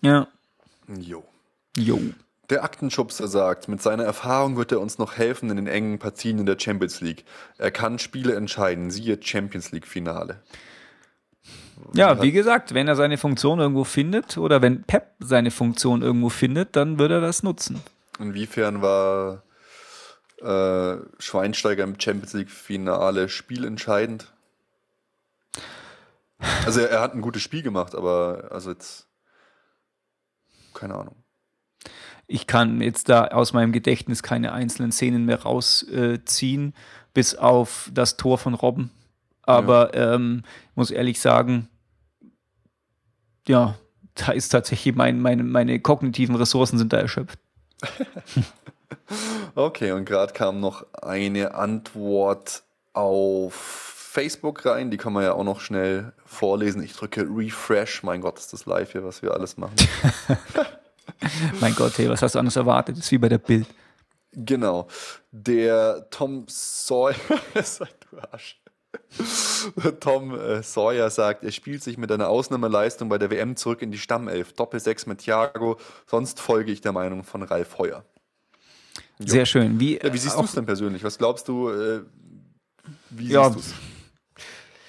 Ja. 0.00 0.26
Jo. 0.88 1.22
Jo. 1.76 2.00
Der 2.50 2.64
Aktenschubser 2.64 3.28
sagt, 3.28 3.68
mit 3.68 3.80
seiner 3.80 4.04
Erfahrung 4.04 4.56
wird 4.56 4.72
er 4.72 4.80
uns 4.80 4.98
noch 4.98 5.16
helfen 5.16 5.48
in 5.48 5.56
den 5.56 5.68
engen 5.68 5.98
Partien 5.98 6.38
in 6.38 6.46
der 6.46 6.58
Champions 6.58 7.00
League. 7.00 7.24
Er 7.56 7.70
kann 7.70 7.98
Spiele 7.98 8.34
entscheiden, 8.34 8.90
siehe 8.90 9.18
Champions 9.22 9.70
League 9.70 9.86
Finale. 9.86 10.42
Ja, 11.94 12.22
wie 12.22 12.32
gesagt, 12.32 12.74
wenn 12.74 12.88
er 12.88 12.96
seine 12.96 13.18
Funktion 13.18 13.58
irgendwo 13.58 13.84
findet 13.84 14.38
oder 14.38 14.62
wenn 14.62 14.82
Pep 14.84 15.14
seine 15.20 15.50
Funktion 15.50 16.02
irgendwo 16.02 16.28
findet, 16.28 16.76
dann 16.76 16.98
wird 16.98 17.10
er 17.10 17.20
das 17.20 17.42
nutzen. 17.42 17.80
Inwiefern 18.18 18.82
war 18.82 19.42
äh, 20.40 20.96
Schweinsteiger 21.18 21.84
im 21.84 21.98
Champions 21.98 22.32
League 22.34 22.50
Finale 22.50 23.28
spielentscheidend? 23.28 24.32
Also 26.66 26.80
er, 26.80 26.90
er 26.90 27.00
hat 27.00 27.14
ein 27.14 27.22
gutes 27.22 27.42
Spiel 27.42 27.62
gemacht, 27.62 27.94
aber 27.94 28.48
also 28.50 28.70
jetzt 28.70 29.06
keine 30.74 30.94
Ahnung. 30.94 31.16
Ich 32.26 32.46
kann 32.46 32.80
jetzt 32.80 33.08
da 33.08 33.26
aus 33.26 33.52
meinem 33.52 33.72
Gedächtnis 33.72 34.22
keine 34.22 34.52
einzelnen 34.52 34.92
Szenen 34.92 35.26
mehr 35.26 35.42
rausziehen, 35.42 36.68
äh, 36.68 36.72
bis 37.14 37.34
auf 37.34 37.90
das 37.92 38.16
Tor 38.16 38.38
von 38.38 38.54
Robben. 38.54 38.90
Aber 39.42 39.94
ja. 39.94 40.14
ähm, 40.14 40.42
muss 40.74 40.90
ehrlich 40.90 41.20
sagen, 41.20 41.68
ja, 43.48 43.76
da 44.14 44.32
ist 44.32 44.50
tatsächlich 44.50 44.94
mein, 44.94 45.20
meine, 45.20 45.42
meine 45.42 45.80
kognitiven 45.80 46.36
Ressourcen 46.36 46.78
sind 46.78 46.92
da 46.92 46.98
erschöpft. 46.98 47.38
okay, 49.54 49.92
und 49.92 50.04
gerade 50.04 50.32
kam 50.32 50.60
noch 50.60 50.86
eine 50.92 51.54
Antwort 51.54 52.62
auf 52.92 53.54
Facebook 53.54 54.66
rein, 54.66 54.90
die 54.90 54.98
kann 54.98 55.14
man 55.14 55.24
ja 55.24 55.32
auch 55.32 55.44
noch 55.44 55.60
schnell 55.60 56.12
vorlesen. 56.26 56.82
Ich 56.82 56.92
drücke 56.92 57.22
Refresh, 57.22 58.02
mein 58.02 58.20
Gott, 58.20 58.38
ist 58.38 58.52
das 58.52 58.66
live 58.66 58.92
hier, 58.92 59.04
was 59.04 59.22
wir 59.22 59.32
alles 59.32 59.56
machen. 59.56 59.74
mein 61.60 61.74
Gott, 61.74 61.96
hey, 61.96 62.10
was 62.10 62.20
hast 62.20 62.34
du 62.34 62.38
anders 62.38 62.56
erwartet? 62.56 62.98
Das 62.98 63.06
ist 63.06 63.12
wie 63.12 63.18
bei 63.18 63.30
der 63.30 63.38
Bild. 63.38 63.66
Genau. 64.32 64.86
Der 65.30 66.08
Tom 66.10 66.44
Sawyer, 66.46 67.14
du 67.54 68.18
Arsch. 68.30 68.61
Tom 70.00 70.38
äh, 70.38 70.62
Sawyer 70.62 71.10
sagt, 71.10 71.44
er 71.44 71.52
spielt 71.52 71.82
sich 71.82 71.98
mit 71.98 72.10
einer 72.10 72.28
Ausnahmeleistung 72.28 73.08
bei 73.08 73.18
der 73.18 73.30
WM 73.30 73.56
zurück 73.56 73.82
in 73.82 73.90
die 73.90 73.98
Stammelf. 73.98 74.52
Doppel-6 74.52 75.08
mit 75.08 75.18
Thiago. 75.18 75.78
Sonst 76.06 76.40
folge 76.40 76.72
ich 76.72 76.80
der 76.80 76.92
Meinung 76.92 77.24
von 77.24 77.42
Ralf 77.42 77.78
Heuer. 77.78 78.04
Jo. 79.18 79.26
Sehr 79.26 79.46
schön. 79.46 79.78
Wie, 79.78 79.98
ja, 79.98 80.12
wie 80.12 80.18
siehst 80.18 80.36
du 80.36 80.42
es 80.42 80.52
denn 80.52 80.66
persönlich? 80.66 81.04
Was 81.04 81.18
glaubst 81.18 81.48
du, 81.48 81.70
äh, 81.70 82.00
wie 83.10 83.28
ja. 83.28 83.50
siehst 83.50 83.56
du 83.56 83.60
es? 83.60 83.74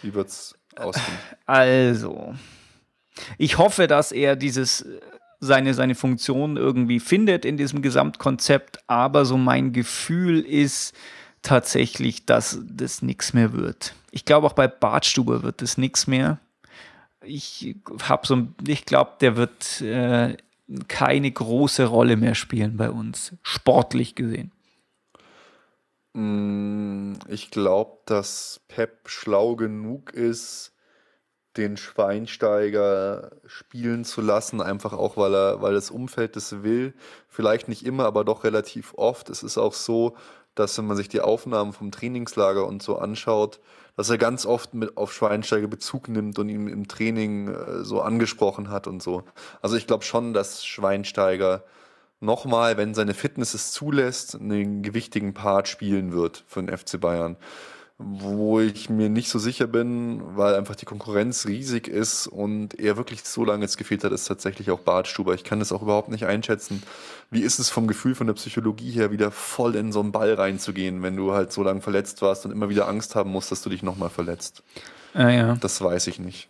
Wie 0.02 0.14
wird 0.14 0.28
es 0.28 0.56
ausgehen? 0.76 1.18
Also, 1.46 2.34
ich 3.38 3.58
hoffe, 3.58 3.88
dass 3.88 4.12
er 4.12 4.36
dieses 4.36 4.86
seine, 5.40 5.74
seine 5.74 5.96
Funktion 5.96 6.58
irgendwie 6.58 7.00
findet 7.00 7.46
in 7.46 7.58
diesem 7.58 7.82
Gesamtkonzept, 7.82 8.80
aber 8.88 9.26
so 9.26 9.38
mein 9.38 9.74
Gefühl 9.74 10.40
ist, 10.40 10.94
tatsächlich, 11.42 12.26
dass 12.26 12.60
das 12.66 13.02
nichts 13.02 13.34
mehr 13.34 13.54
wird. 13.54 13.94
Ich 14.14 14.26
glaube 14.26 14.45
auch 14.45 14.53
bei 14.53 14.68
Bartstuber 14.68 15.41
wird 15.41 15.64
das 15.64 15.80
nichts 15.80 16.05
mehr. 16.05 16.39
Ich 17.24 17.76
habe 18.03 18.28
so, 18.28 18.47
ich 18.68 18.86
glaube, 18.86 19.14
der 19.22 19.38
wird 19.38 19.82
äh, 19.82 20.38
keine 20.88 21.32
große 21.32 21.86
Rolle 21.86 22.16
mehr 22.16 22.36
spielen 22.36 22.78
bei 22.78 22.91
uns, 22.91 23.34
sportlich 23.41 24.14
gesehen. 24.14 24.51
Mm, 26.14 27.14
ich 27.28 27.49
glaube, 27.49 27.97
dass 28.05 28.61
Pep 28.68 29.09
schlau 29.09 29.55
genug 29.55 30.14
ist, 30.14 30.74
den 31.57 31.76
Schweinsteiger 31.76 33.32
spielen 33.47 34.05
zu 34.05 34.22
lassen, 34.22 34.61
einfach 34.61 34.93
auch, 34.93 35.18
weil 35.18 35.34
er, 35.34 35.61
weil 35.64 35.74
das 35.74 35.89
Umfeld 35.89 36.36
das 36.36 36.61
will. 36.61 36.93
Vielleicht 37.30 37.68
nicht 37.68 37.84
immer, 37.84 38.05
aber 38.05 38.24
doch 38.24 38.43
relativ 38.43 38.93
oft. 38.95 39.32
Es 39.32 39.41
ist 39.41 39.57
auch 39.57 39.74
so, 39.74 40.16
dass 40.53 40.78
wenn 40.78 40.86
man 40.86 40.97
sich 40.97 41.09
die 41.09 41.22
Aufnahmen 41.22 41.74
vom 41.74 41.91
Trainingslager 41.91 42.68
und 42.68 42.84
so 42.84 42.99
anschaut, 42.99 43.59
dass 43.96 44.10
er 44.10 44.18
ganz 44.18 44.46
oft 44.46 44.74
mit 44.74 44.98
auf 44.98 45.14
Schweinsteiger 45.14 45.68
Bezug 45.68 46.08
nimmt 46.10 46.39
und 46.39 46.50
ihn 46.50 46.68
im 46.68 46.88
Training 46.88 47.50
äh, 47.50 47.84
so 47.84 48.02
angesprochen 48.02 48.70
hat 48.70 48.88
und 48.88 49.04
so. 49.04 49.24
Also 49.62 49.76
ich 49.76 49.88
glaube 49.88 50.04
schon, 50.04 50.34
dass 50.34 50.66
Schweinsteiger 50.66 51.64
nochmal, 52.20 52.78
wenn 52.78 52.94
seine 52.94 53.14
Fitness 53.14 53.54
es 53.54 53.72
zulässt, 53.72 54.36
einen 54.36 54.82
gewichtigen 54.82 55.34
Part 55.34 55.68
spielen 55.68 56.14
wird 56.14 56.44
für 56.48 56.64
den 56.64 56.76
FC 56.76 57.00
Bayern 57.00 57.38
wo 58.00 58.60
ich 58.60 58.89
mir 58.89 59.10
nicht 59.10 59.30
so 59.30 59.38
sicher 59.39 59.68
bin, 59.68 60.22
weil 60.36 60.56
einfach 60.56 60.76
die 60.76 60.86
Konkurrenz 60.86 61.46
riesig 61.46 61.88
ist 61.88 62.28
und 62.28 62.80
er 62.80 62.98
wirklich 62.98 63.24
so 63.24 63.46
lange 63.46 63.64
jetzt 63.64 63.78
gefehlt 63.78 64.04
hat, 64.04 64.12
ist 64.12 64.26
tatsächlich 64.26 64.72
auch 64.72 64.80
Bartstuber. 64.80 65.34
Ich 65.36 65.44
kann 65.44 65.60
das 65.60 65.72
auch 65.72 65.82
überhaupt 65.82 66.10
nicht 66.10 66.26
einschätzen. 66.26 66.84
Wie 67.30 67.41
ist 67.41 67.60
es 67.60 67.70
vom 67.70 67.88
Gefühl, 67.88 68.16
von 68.16 68.28
der 68.28 68.34
Psychologie 68.34 68.91
her, 68.91 69.12
wieder 69.12 69.32
voll 69.32 69.76
in 69.76 69.91
so 69.91 70.00
einen 70.00 70.12
Ball 70.12 70.34
reinzugehen, 70.34 71.04
wenn 71.04 71.16
du 71.16 71.34
halt 71.34 71.52
so 71.52 71.64
lange 71.64 71.82
verletzt 71.82 72.22
warst 72.22 72.46
und 72.46 72.52
immer 72.52 72.70
wieder 72.70 72.88
Angst 72.88 73.16
haben 73.16 73.32
musst, 73.32 73.52
dass 73.52 73.62
du 73.62 73.70
dich 73.70 73.84
nochmal 73.84 74.10
verletzt? 74.10 74.64
Ah, 75.14 75.30
ja. 75.30 75.56
Das 75.62 75.80
weiß 75.80 76.08
ich 76.08 76.20
nicht. 76.20 76.50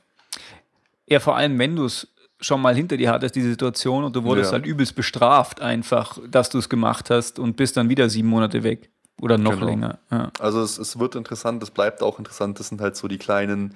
Ja, 1.08 1.20
vor 1.20 1.36
allem, 1.36 1.60
wenn 1.60 1.76
du 1.76 1.86
es 1.86 2.08
schon 2.40 2.62
mal 2.62 2.76
hinter 2.76 2.98
dir 2.98 3.12
hattest, 3.12 3.36
die 3.36 3.42
Situation, 3.42 4.04
und 4.04 4.16
du 4.16 4.24
wurdest 4.24 4.52
ja. 4.52 4.58
halt 4.58 4.66
übelst 4.66 4.96
bestraft 4.96 5.62
einfach, 5.62 6.20
dass 6.30 6.50
du 6.50 6.58
es 6.58 6.70
gemacht 6.70 7.10
hast 7.10 7.40
und 7.40 7.56
bist 7.56 7.78
dann 7.78 7.90
wieder 7.90 8.10
sieben 8.10 8.30
Monate 8.30 8.64
weg. 8.64 8.90
Oder 9.22 9.38
noch 9.38 9.54
genau. 9.54 9.66
länger. 9.66 10.00
Ja. 10.12 10.32
Also 10.40 10.62
es, 10.62 10.78
es 10.78 11.00
wird 11.00 11.16
interessant, 11.16 11.64
es 11.64 11.72
bleibt 11.72 12.02
auch 12.02 12.20
interessant. 12.20 12.60
Das 12.60 12.68
sind 12.70 12.82
halt 12.82 12.96
so 12.96 13.08
die 13.08 13.18
kleinen, 13.18 13.76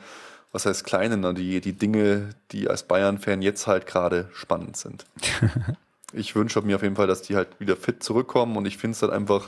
was 0.51 0.65
heißt 0.65 0.83
kleinen, 0.83 1.21
ne? 1.21 1.33
die, 1.33 1.61
die 1.61 1.73
Dinge, 1.73 2.29
die 2.51 2.69
als 2.69 2.83
Bayern-Fan 2.83 3.41
jetzt 3.41 3.67
halt 3.67 3.85
gerade 3.85 4.29
spannend 4.33 4.77
sind. 4.77 5.05
ich 6.13 6.35
wünsche 6.35 6.61
mir 6.61 6.75
auf 6.75 6.83
jeden 6.83 6.95
Fall, 6.95 7.07
dass 7.07 7.21
die 7.21 7.35
halt 7.35 7.59
wieder 7.59 7.75
fit 7.75 8.03
zurückkommen 8.03 8.57
und 8.57 8.65
ich 8.65 8.77
finde 8.77 8.95
es 8.95 9.01
halt 9.01 9.13
einfach, 9.13 9.47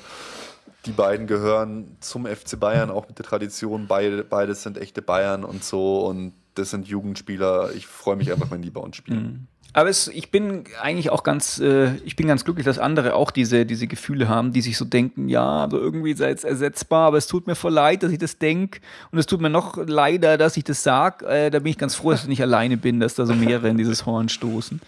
die 0.86 0.92
beiden 0.92 1.28
gehören 1.28 1.98
zum 2.00 2.26
FC 2.26 2.58
Bayern, 2.60 2.90
auch 2.90 3.08
mit 3.08 3.18
der 3.18 3.26
Tradition. 3.26 3.88
Beide, 3.88 4.24
beides 4.24 4.64
sind 4.64 4.78
echte 4.78 5.02
Bayern 5.02 5.44
und 5.44 5.64
so 5.64 6.06
und 6.06 6.34
das 6.60 6.70
sind 6.70 6.88
Jugendspieler. 6.88 7.72
Ich 7.76 7.88
freue 7.88 8.16
mich 8.16 8.32
einfach, 8.32 8.52
wenn 8.52 8.62
die 8.62 8.70
bei 8.70 8.82
uns 8.82 8.96
spielen. 8.96 9.24
Mhm. 9.24 9.48
Aber 9.74 9.90
es, 9.90 10.08
ich 10.08 10.32
bin 10.32 10.64
eigentlich 10.82 11.12
auch 11.12 11.24
ganz, 11.24 11.60
äh, 11.60 11.96
ich 11.98 12.16
bin 12.16 12.28
ganz 12.28 12.44
glücklich, 12.44 12.66
dass 12.66 12.80
andere 12.80 13.14
auch 13.14 13.30
diese, 13.30 13.66
diese 13.66 13.86
Gefühle 13.86 14.28
haben, 14.28 14.52
die 14.52 14.62
sich 14.62 14.78
so 14.78 14.86
denken, 14.86 15.30
ja, 15.30 15.66
also 15.66 15.78
irgendwie 15.78 16.14
sei 16.14 16.32
es 16.32 16.44
ersetzbar, 16.44 17.08
aber 17.08 17.18
es 17.18 17.28
tut 17.28 17.46
mir 17.46 17.56
voll 17.56 17.74
leid, 17.74 18.02
dass 18.02 18.12
ich 18.12 18.18
das 18.18 18.40
denke 18.40 18.80
und 19.12 19.20
es 19.20 19.28
tut 19.28 19.42
mir 19.42 19.50
noch 19.50 19.78
leider, 19.78 20.38
dass 20.38 20.58
ich 20.58 20.64
das 20.64 20.82
sage. 20.82 21.26
Äh, 21.28 21.52
da 21.52 21.60
bin 21.60 21.72
ich 21.72 21.78
ganz 21.78 21.96
froh, 21.96 22.12
dass 22.12 22.24
ich 22.24 22.30
nicht 22.30 22.42
alleine 22.42 22.78
bin, 22.78 23.00
dass 23.00 23.14
da 23.14 23.26
so 23.26 23.36
mehrere 23.36 23.70
in 23.70 23.78
dieses 23.78 24.08
Horn 24.08 24.30
stoßen. 24.30 24.82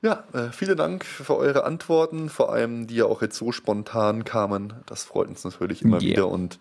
Ja, 0.00 0.24
äh, 0.32 0.52
vielen 0.52 0.76
Dank 0.76 1.04
für 1.04 1.36
eure 1.36 1.64
Antworten, 1.64 2.28
vor 2.28 2.52
allem 2.52 2.86
die 2.86 2.96
ja 2.96 3.04
auch 3.06 3.22
jetzt 3.22 3.36
so 3.36 3.52
spontan 3.52 4.24
kamen. 4.24 4.72
Das 4.86 5.04
freut 5.04 5.28
uns 5.28 5.44
natürlich 5.44 5.82
immer 5.82 6.00
yeah. 6.00 6.10
wieder 6.10 6.28
und 6.28 6.58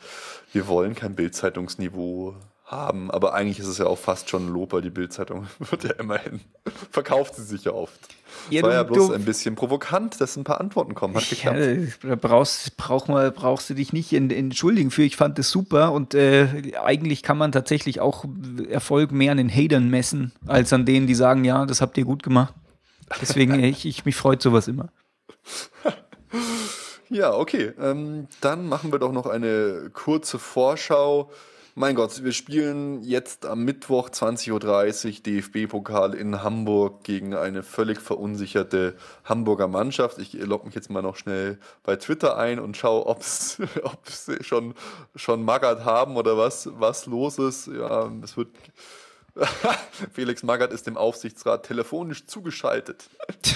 wir 0.51 0.67
wollen 0.67 0.95
kein 0.95 1.15
Bildzeitungsniveau 1.15 2.35
haben. 2.73 3.11
Aber 3.11 3.33
eigentlich 3.33 3.59
ist 3.59 3.67
es 3.67 3.77
ja 3.77 3.85
auch 3.85 3.97
fast 3.97 4.29
schon 4.29 4.47
ein 4.47 4.53
Lob, 4.53 4.73
weil 4.73 4.81
die 4.81 4.89
Bildzeitung 4.89 5.47
wird 5.59 5.83
ja 5.83 5.91
immerhin, 5.91 6.41
verkauft 6.91 7.35
sie 7.35 7.43
sich 7.43 7.65
ja 7.65 7.73
oft. 7.73 7.99
Ja, 8.49 8.63
war 8.63 8.69
du, 8.69 8.75
ja 8.75 8.83
bloß 8.83 9.07
du, 9.07 9.13
ein 9.13 9.25
bisschen 9.25 9.55
provokant, 9.55 10.19
dass 10.19 10.35
ein 10.35 10.43
paar 10.43 10.59
Antworten 10.59 10.95
kommen. 10.95 11.15
Hat 11.15 11.29
geklappt. 11.29 11.59
Ja, 11.59 12.09
da 12.09 12.15
brauchst, 12.15 12.75
brauch 12.77 13.07
mal, 13.07 13.31
brauchst 13.31 13.69
du 13.69 13.73
dich 13.73 13.93
nicht 13.93 14.11
entschuldigen 14.13 14.91
für. 14.91 15.03
Ich 15.03 15.15
fand 15.15 15.37
das 15.37 15.49
super 15.49 15.91
und 15.91 16.13
äh, 16.13 16.73
eigentlich 16.83 17.23
kann 17.23 17.37
man 17.37 17.51
tatsächlich 17.51 17.99
auch 17.99 18.25
Erfolg 18.69 19.11
mehr 19.11 19.31
an 19.31 19.37
den 19.37 19.49
Hatern 19.49 19.89
messen, 19.89 20.31
als 20.47 20.73
an 20.73 20.85
denen, 20.85 21.07
die 21.07 21.15
sagen, 21.15 21.45
ja, 21.45 21.65
das 21.65 21.81
habt 21.81 21.97
ihr 21.97 22.05
gut 22.05 22.23
gemacht. 22.23 22.53
Deswegen, 23.21 23.53
ich, 23.63 23.85
ich 23.85 24.05
mich 24.05 24.15
freut 24.15 24.41
sowas 24.41 24.67
immer. 24.67 24.89
Ja, 27.09 27.33
okay. 27.35 27.73
Ähm, 27.79 28.27
dann 28.41 28.67
machen 28.67 28.91
wir 28.91 28.97
doch 28.97 29.11
noch 29.11 29.27
eine 29.27 29.91
kurze 29.93 30.39
Vorschau 30.39 31.29
mein 31.75 31.95
Gott, 31.95 32.23
wir 32.23 32.33
spielen 32.33 33.01
jetzt 33.01 33.45
am 33.45 33.63
Mittwoch 33.63 34.09
20.30 34.09 34.51
Uhr 34.51 35.23
DFB-Pokal 35.23 36.13
in 36.13 36.43
Hamburg 36.43 37.03
gegen 37.03 37.33
eine 37.33 37.63
völlig 37.63 37.99
verunsicherte 37.99 38.95
Hamburger 39.25 39.67
Mannschaft. 39.67 40.19
Ich 40.19 40.33
logge 40.33 40.67
mich 40.67 40.75
jetzt 40.75 40.91
mal 40.91 41.01
noch 41.01 41.15
schnell 41.15 41.57
bei 41.83 41.95
Twitter 41.95 42.37
ein 42.37 42.59
und 42.59 42.77
schaue, 42.77 43.07
ob 43.07 43.23
sie 43.23 43.65
schon, 44.41 44.75
schon 45.15 45.43
Magath 45.43 45.83
haben 45.83 46.15
oder 46.15 46.37
was, 46.37 46.69
was 46.73 47.07
los 47.07 47.39
ist. 47.39 47.67
Ja, 47.67 48.11
es 48.23 48.37
wird. 48.37 48.49
Felix 50.13 50.43
Magath 50.43 50.71
ist 50.71 50.85
dem 50.85 50.95
Aufsichtsrat 50.95 51.65
telefonisch 51.65 52.27
zugeschaltet, 52.27 53.09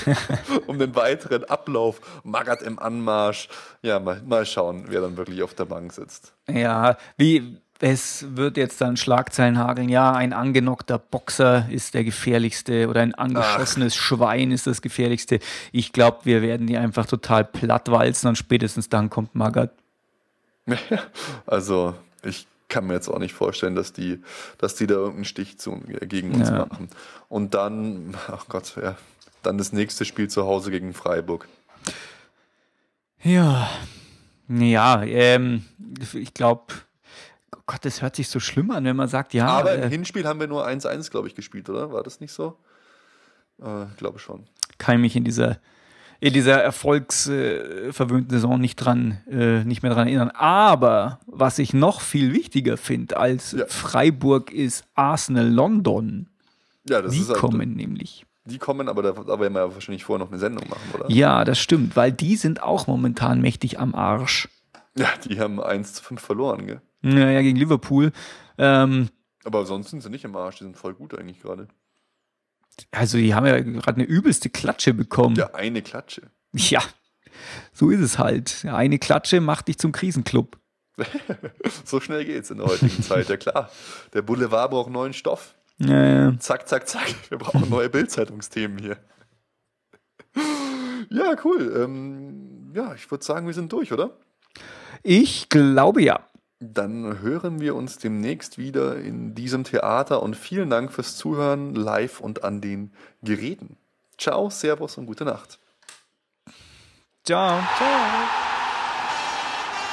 um 0.67 0.79
den 0.79 0.95
weiteren 0.95 1.43
Ablauf. 1.43 2.01
Magath 2.23 2.63
im 2.63 2.79
Anmarsch. 2.79 3.47
Ja, 3.83 3.99
mal, 3.99 4.21
mal 4.23 4.47
schauen, 4.47 4.85
wer 4.87 5.01
dann 5.01 5.17
wirklich 5.17 5.43
auf 5.43 5.53
der 5.53 5.65
Bank 5.65 5.93
sitzt. 5.93 6.33
Ja, 6.49 6.97
wie, 7.17 7.61
es 7.79 8.25
wird 8.35 8.57
jetzt 8.57 8.81
dann 8.81 8.97
Schlagzeilen 8.97 9.57
hageln, 9.57 9.89
ja, 9.89 10.13
ein 10.13 10.33
angenockter 10.33 10.97
Boxer 10.97 11.67
ist 11.69 11.93
der 11.93 12.03
gefährlichste 12.03 12.87
oder 12.87 13.01
ein 13.01 13.13
angeschossenes 13.13 13.93
Ach. 13.93 14.01
Schwein 14.01 14.51
ist 14.51 14.67
das 14.67 14.81
gefährlichste. 14.81 15.39
Ich 15.71 15.93
glaube, 15.93 16.19
wir 16.23 16.41
werden 16.41 16.67
die 16.67 16.77
einfach 16.77 17.05
total 17.05 17.45
plattwalzen 17.45 18.29
und 18.29 18.35
spätestens 18.35 18.89
dann 18.89 19.09
kommt 19.09 19.35
Magat. 19.35 19.71
Also, 21.45 21.95
ich 22.23 22.47
kann 22.67 22.87
mir 22.87 22.93
jetzt 22.93 23.07
auch 23.07 23.19
nicht 23.19 23.33
vorstellen, 23.33 23.75
dass 23.75 23.93
die, 23.93 24.21
dass 24.57 24.75
die 24.75 24.87
da 24.87 24.95
irgendeinen 24.95 25.25
Stich 25.25 25.57
zu, 25.57 25.79
gegen 26.01 26.33
uns 26.33 26.49
ja. 26.49 26.65
machen. 26.65 26.89
Und 27.29 27.53
dann, 27.53 28.15
ach 28.27 28.47
Gott, 28.49 28.75
ja, 28.81 28.97
dann 29.43 29.57
das 29.57 29.71
nächste 29.71 30.03
Spiel 30.03 30.27
zu 30.29 30.45
Hause 30.45 30.71
gegen 30.71 30.93
Freiburg. 30.93 31.47
Ja, 33.23 33.69
ja, 34.49 35.03
ähm, 35.03 35.65
ich 36.13 36.33
glaube, 36.33 36.73
Gott, 37.65 37.85
das 37.85 38.01
hört 38.01 38.15
sich 38.15 38.27
so 38.29 38.39
schlimm 38.39 38.71
an, 38.71 38.83
wenn 38.83 38.95
man 38.95 39.07
sagt, 39.07 39.33
ja. 39.33 39.47
Aber 39.47 39.73
im 39.73 39.83
äh, 39.83 39.89
Hinspiel 39.89 40.25
haben 40.27 40.39
wir 40.39 40.47
nur 40.47 40.67
1-1, 40.67 41.11
glaube 41.11 41.27
ich, 41.27 41.35
gespielt, 41.35 41.69
oder? 41.69 41.91
War 41.91 42.03
das 42.03 42.19
nicht 42.19 42.33
so? 42.33 42.57
Äh, 43.61 43.85
glaube 43.97 44.19
schon. 44.19 44.43
Kann 44.77 44.95
ich 44.95 45.01
mich 45.01 45.15
in 45.15 45.23
dieser, 45.23 45.57
in 46.19 46.33
dieser 46.33 46.61
erfolgsverwöhnten 46.61 48.29
Saison 48.29 48.59
nicht 48.59 48.75
dran, 48.75 49.21
äh, 49.29 49.63
nicht 49.63 49.81
mehr 49.81 49.93
dran 49.93 50.07
erinnern. 50.07 50.31
Aber 50.31 51.19
was 51.25 51.59
ich 51.59 51.73
noch 51.73 52.01
viel 52.01 52.33
wichtiger 52.33 52.77
finde 52.77 53.17
als 53.17 53.53
ja. 53.53 53.65
Freiburg 53.67 54.51
ist 54.51 54.85
Arsenal 54.95 55.47
London. 55.47 56.27
Ja, 56.87 57.01
das 57.01 57.13
Die 57.13 57.19
ist 57.19 57.29
halt, 57.29 57.39
kommen 57.39 57.73
nämlich. 57.75 58.25
Die 58.45 58.59
kommen, 58.59 58.87
aber 58.87 59.03
da, 59.03 59.11
da 59.11 59.39
werden 59.39 59.53
wir 59.53 59.61
ja 59.61 59.73
wahrscheinlich 59.73 60.05
vorher 60.05 60.23
noch 60.23 60.31
eine 60.31 60.39
Sendung 60.39 60.69
machen, 60.69 60.81
oder? 60.93 61.09
Ja, 61.09 61.43
das 61.43 61.59
stimmt, 61.59 61.95
weil 61.95 62.11
die 62.11 62.35
sind 62.35 62.63
auch 62.63 62.87
momentan 62.87 63.41
mächtig 63.41 63.79
am 63.79 63.93
Arsch. 63.93 64.47
Ja, 64.95 65.09
die 65.25 65.39
haben 65.39 65.61
1 65.61 65.93
zu 65.95 66.03
5 66.03 66.21
verloren, 66.21 66.65
gell? 66.65 66.81
Naja, 67.01 67.41
gegen 67.41 67.57
Liverpool. 67.57 68.11
Ähm, 68.57 69.09
Aber 69.43 69.65
sonst 69.65 69.89
sind 69.91 70.01
sie 70.01 70.09
nicht 70.09 70.25
im 70.25 70.35
Arsch, 70.35 70.57
die 70.57 70.63
sind 70.63 70.77
voll 70.77 70.93
gut 70.93 71.17
eigentlich 71.17 71.41
gerade. 71.41 71.67
also, 72.91 73.17
die 73.17 73.33
haben 73.33 73.45
ja 73.45 73.59
gerade 73.59 73.97
eine 73.97 74.05
übelste 74.05 74.49
Klatsche 74.49 74.93
bekommen. 74.93 75.35
Ja, 75.35 75.53
eine 75.53 75.81
Klatsche. 75.81 76.23
Ja, 76.53 76.81
so 77.71 77.91
ist 77.91 77.99
es 77.99 78.17
halt. 78.17 78.65
Eine 78.65 78.97
Klatsche 78.97 79.41
macht 79.41 79.67
dich 79.67 79.77
zum 79.77 79.91
Krisenclub. 79.91 80.57
So 81.85 81.99
schnell 81.99 82.25
geht's 82.25 82.49
in 82.49 82.57
der 82.57 82.65
heutigen 82.67 83.03
Zeit, 83.03 83.29
ja 83.29 83.37
klar. 83.37 83.69
Der 84.13 84.23
Boulevard 84.23 84.71
braucht 84.71 84.89
neuen 84.89 85.13
Stoff. 85.13 85.53
Äh, 85.79 86.31
Zack, 86.39 86.67
zack, 86.67 86.87
zack. 86.89 87.13
Wir 87.29 87.37
brauchen 87.37 87.69
neue 87.69 87.89
Bildzeitungsthemen 87.89 88.79
hier. 88.79 88.97
Ja, 91.09 91.35
cool. 91.43 91.73
Ähm, 91.83 92.71
ja, 92.73 92.93
ich 92.95 93.09
würde 93.11 93.23
sagen, 93.23 93.45
wir 93.45 93.53
sind 93.53 93.71
durch, 93.71 93.91
oder? 93.93 94.17
ich 95.03 95.49
glaube 95.49 96.01
ja. 96.01 96.26
Dann 96.59 97.21
hören 97.21 97.59
wir 97.59 97.75
uns 97.75 97.99
demnächst 97.99 98.57
wieder 98.57 98.97
in 98.97 99.35
diesem 99.35 99.63
Theater 99.63 100.23
und 100.23 100.35
vielen 100.35 100.71
Dank 100.71 100.91
fürs 100.91 101.15
Zuhören 101.15 101.75
live 101.75 102.19
und 102.19 102.43
an 102.43 102.61
den 102.61 102.91
Geräten. 103.21 103.77
Ciao, 104.17 104.49
Servus 104.49 104.97
und 104.97 105.05
gute 105.05 105.25
Nacht. 105.25 105.59
Ciao. 107.23 107.59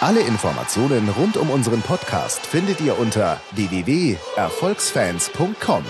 Alle 0.00 0.20
Informationen 0.20 1.10
rund 1.10 1.36
um 1.36 1.50
unseren 1.50 1.82
Podcast 1.82 2.46
findet 2.46 2.80
ihr 2.80 2.98
unter 2.98 3.38
www.erfolgsfans.com. 3.52 5.84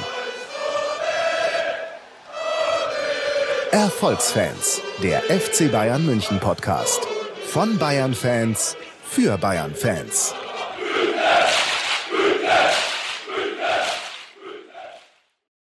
Erfolgsfans, 3.71 4.83
der 5.03 5.23
FC 5.23 5.73
Bayern 5.73 6.07
München 6.07 6.39
Podcast. 6.39 7.09
Von 7.47 7.77
Bayern 7.79 8.15
Fans 8.15 8.77
für 9.03 9.37
Bayern 9.37 9.75
Fans. 9.75 10.33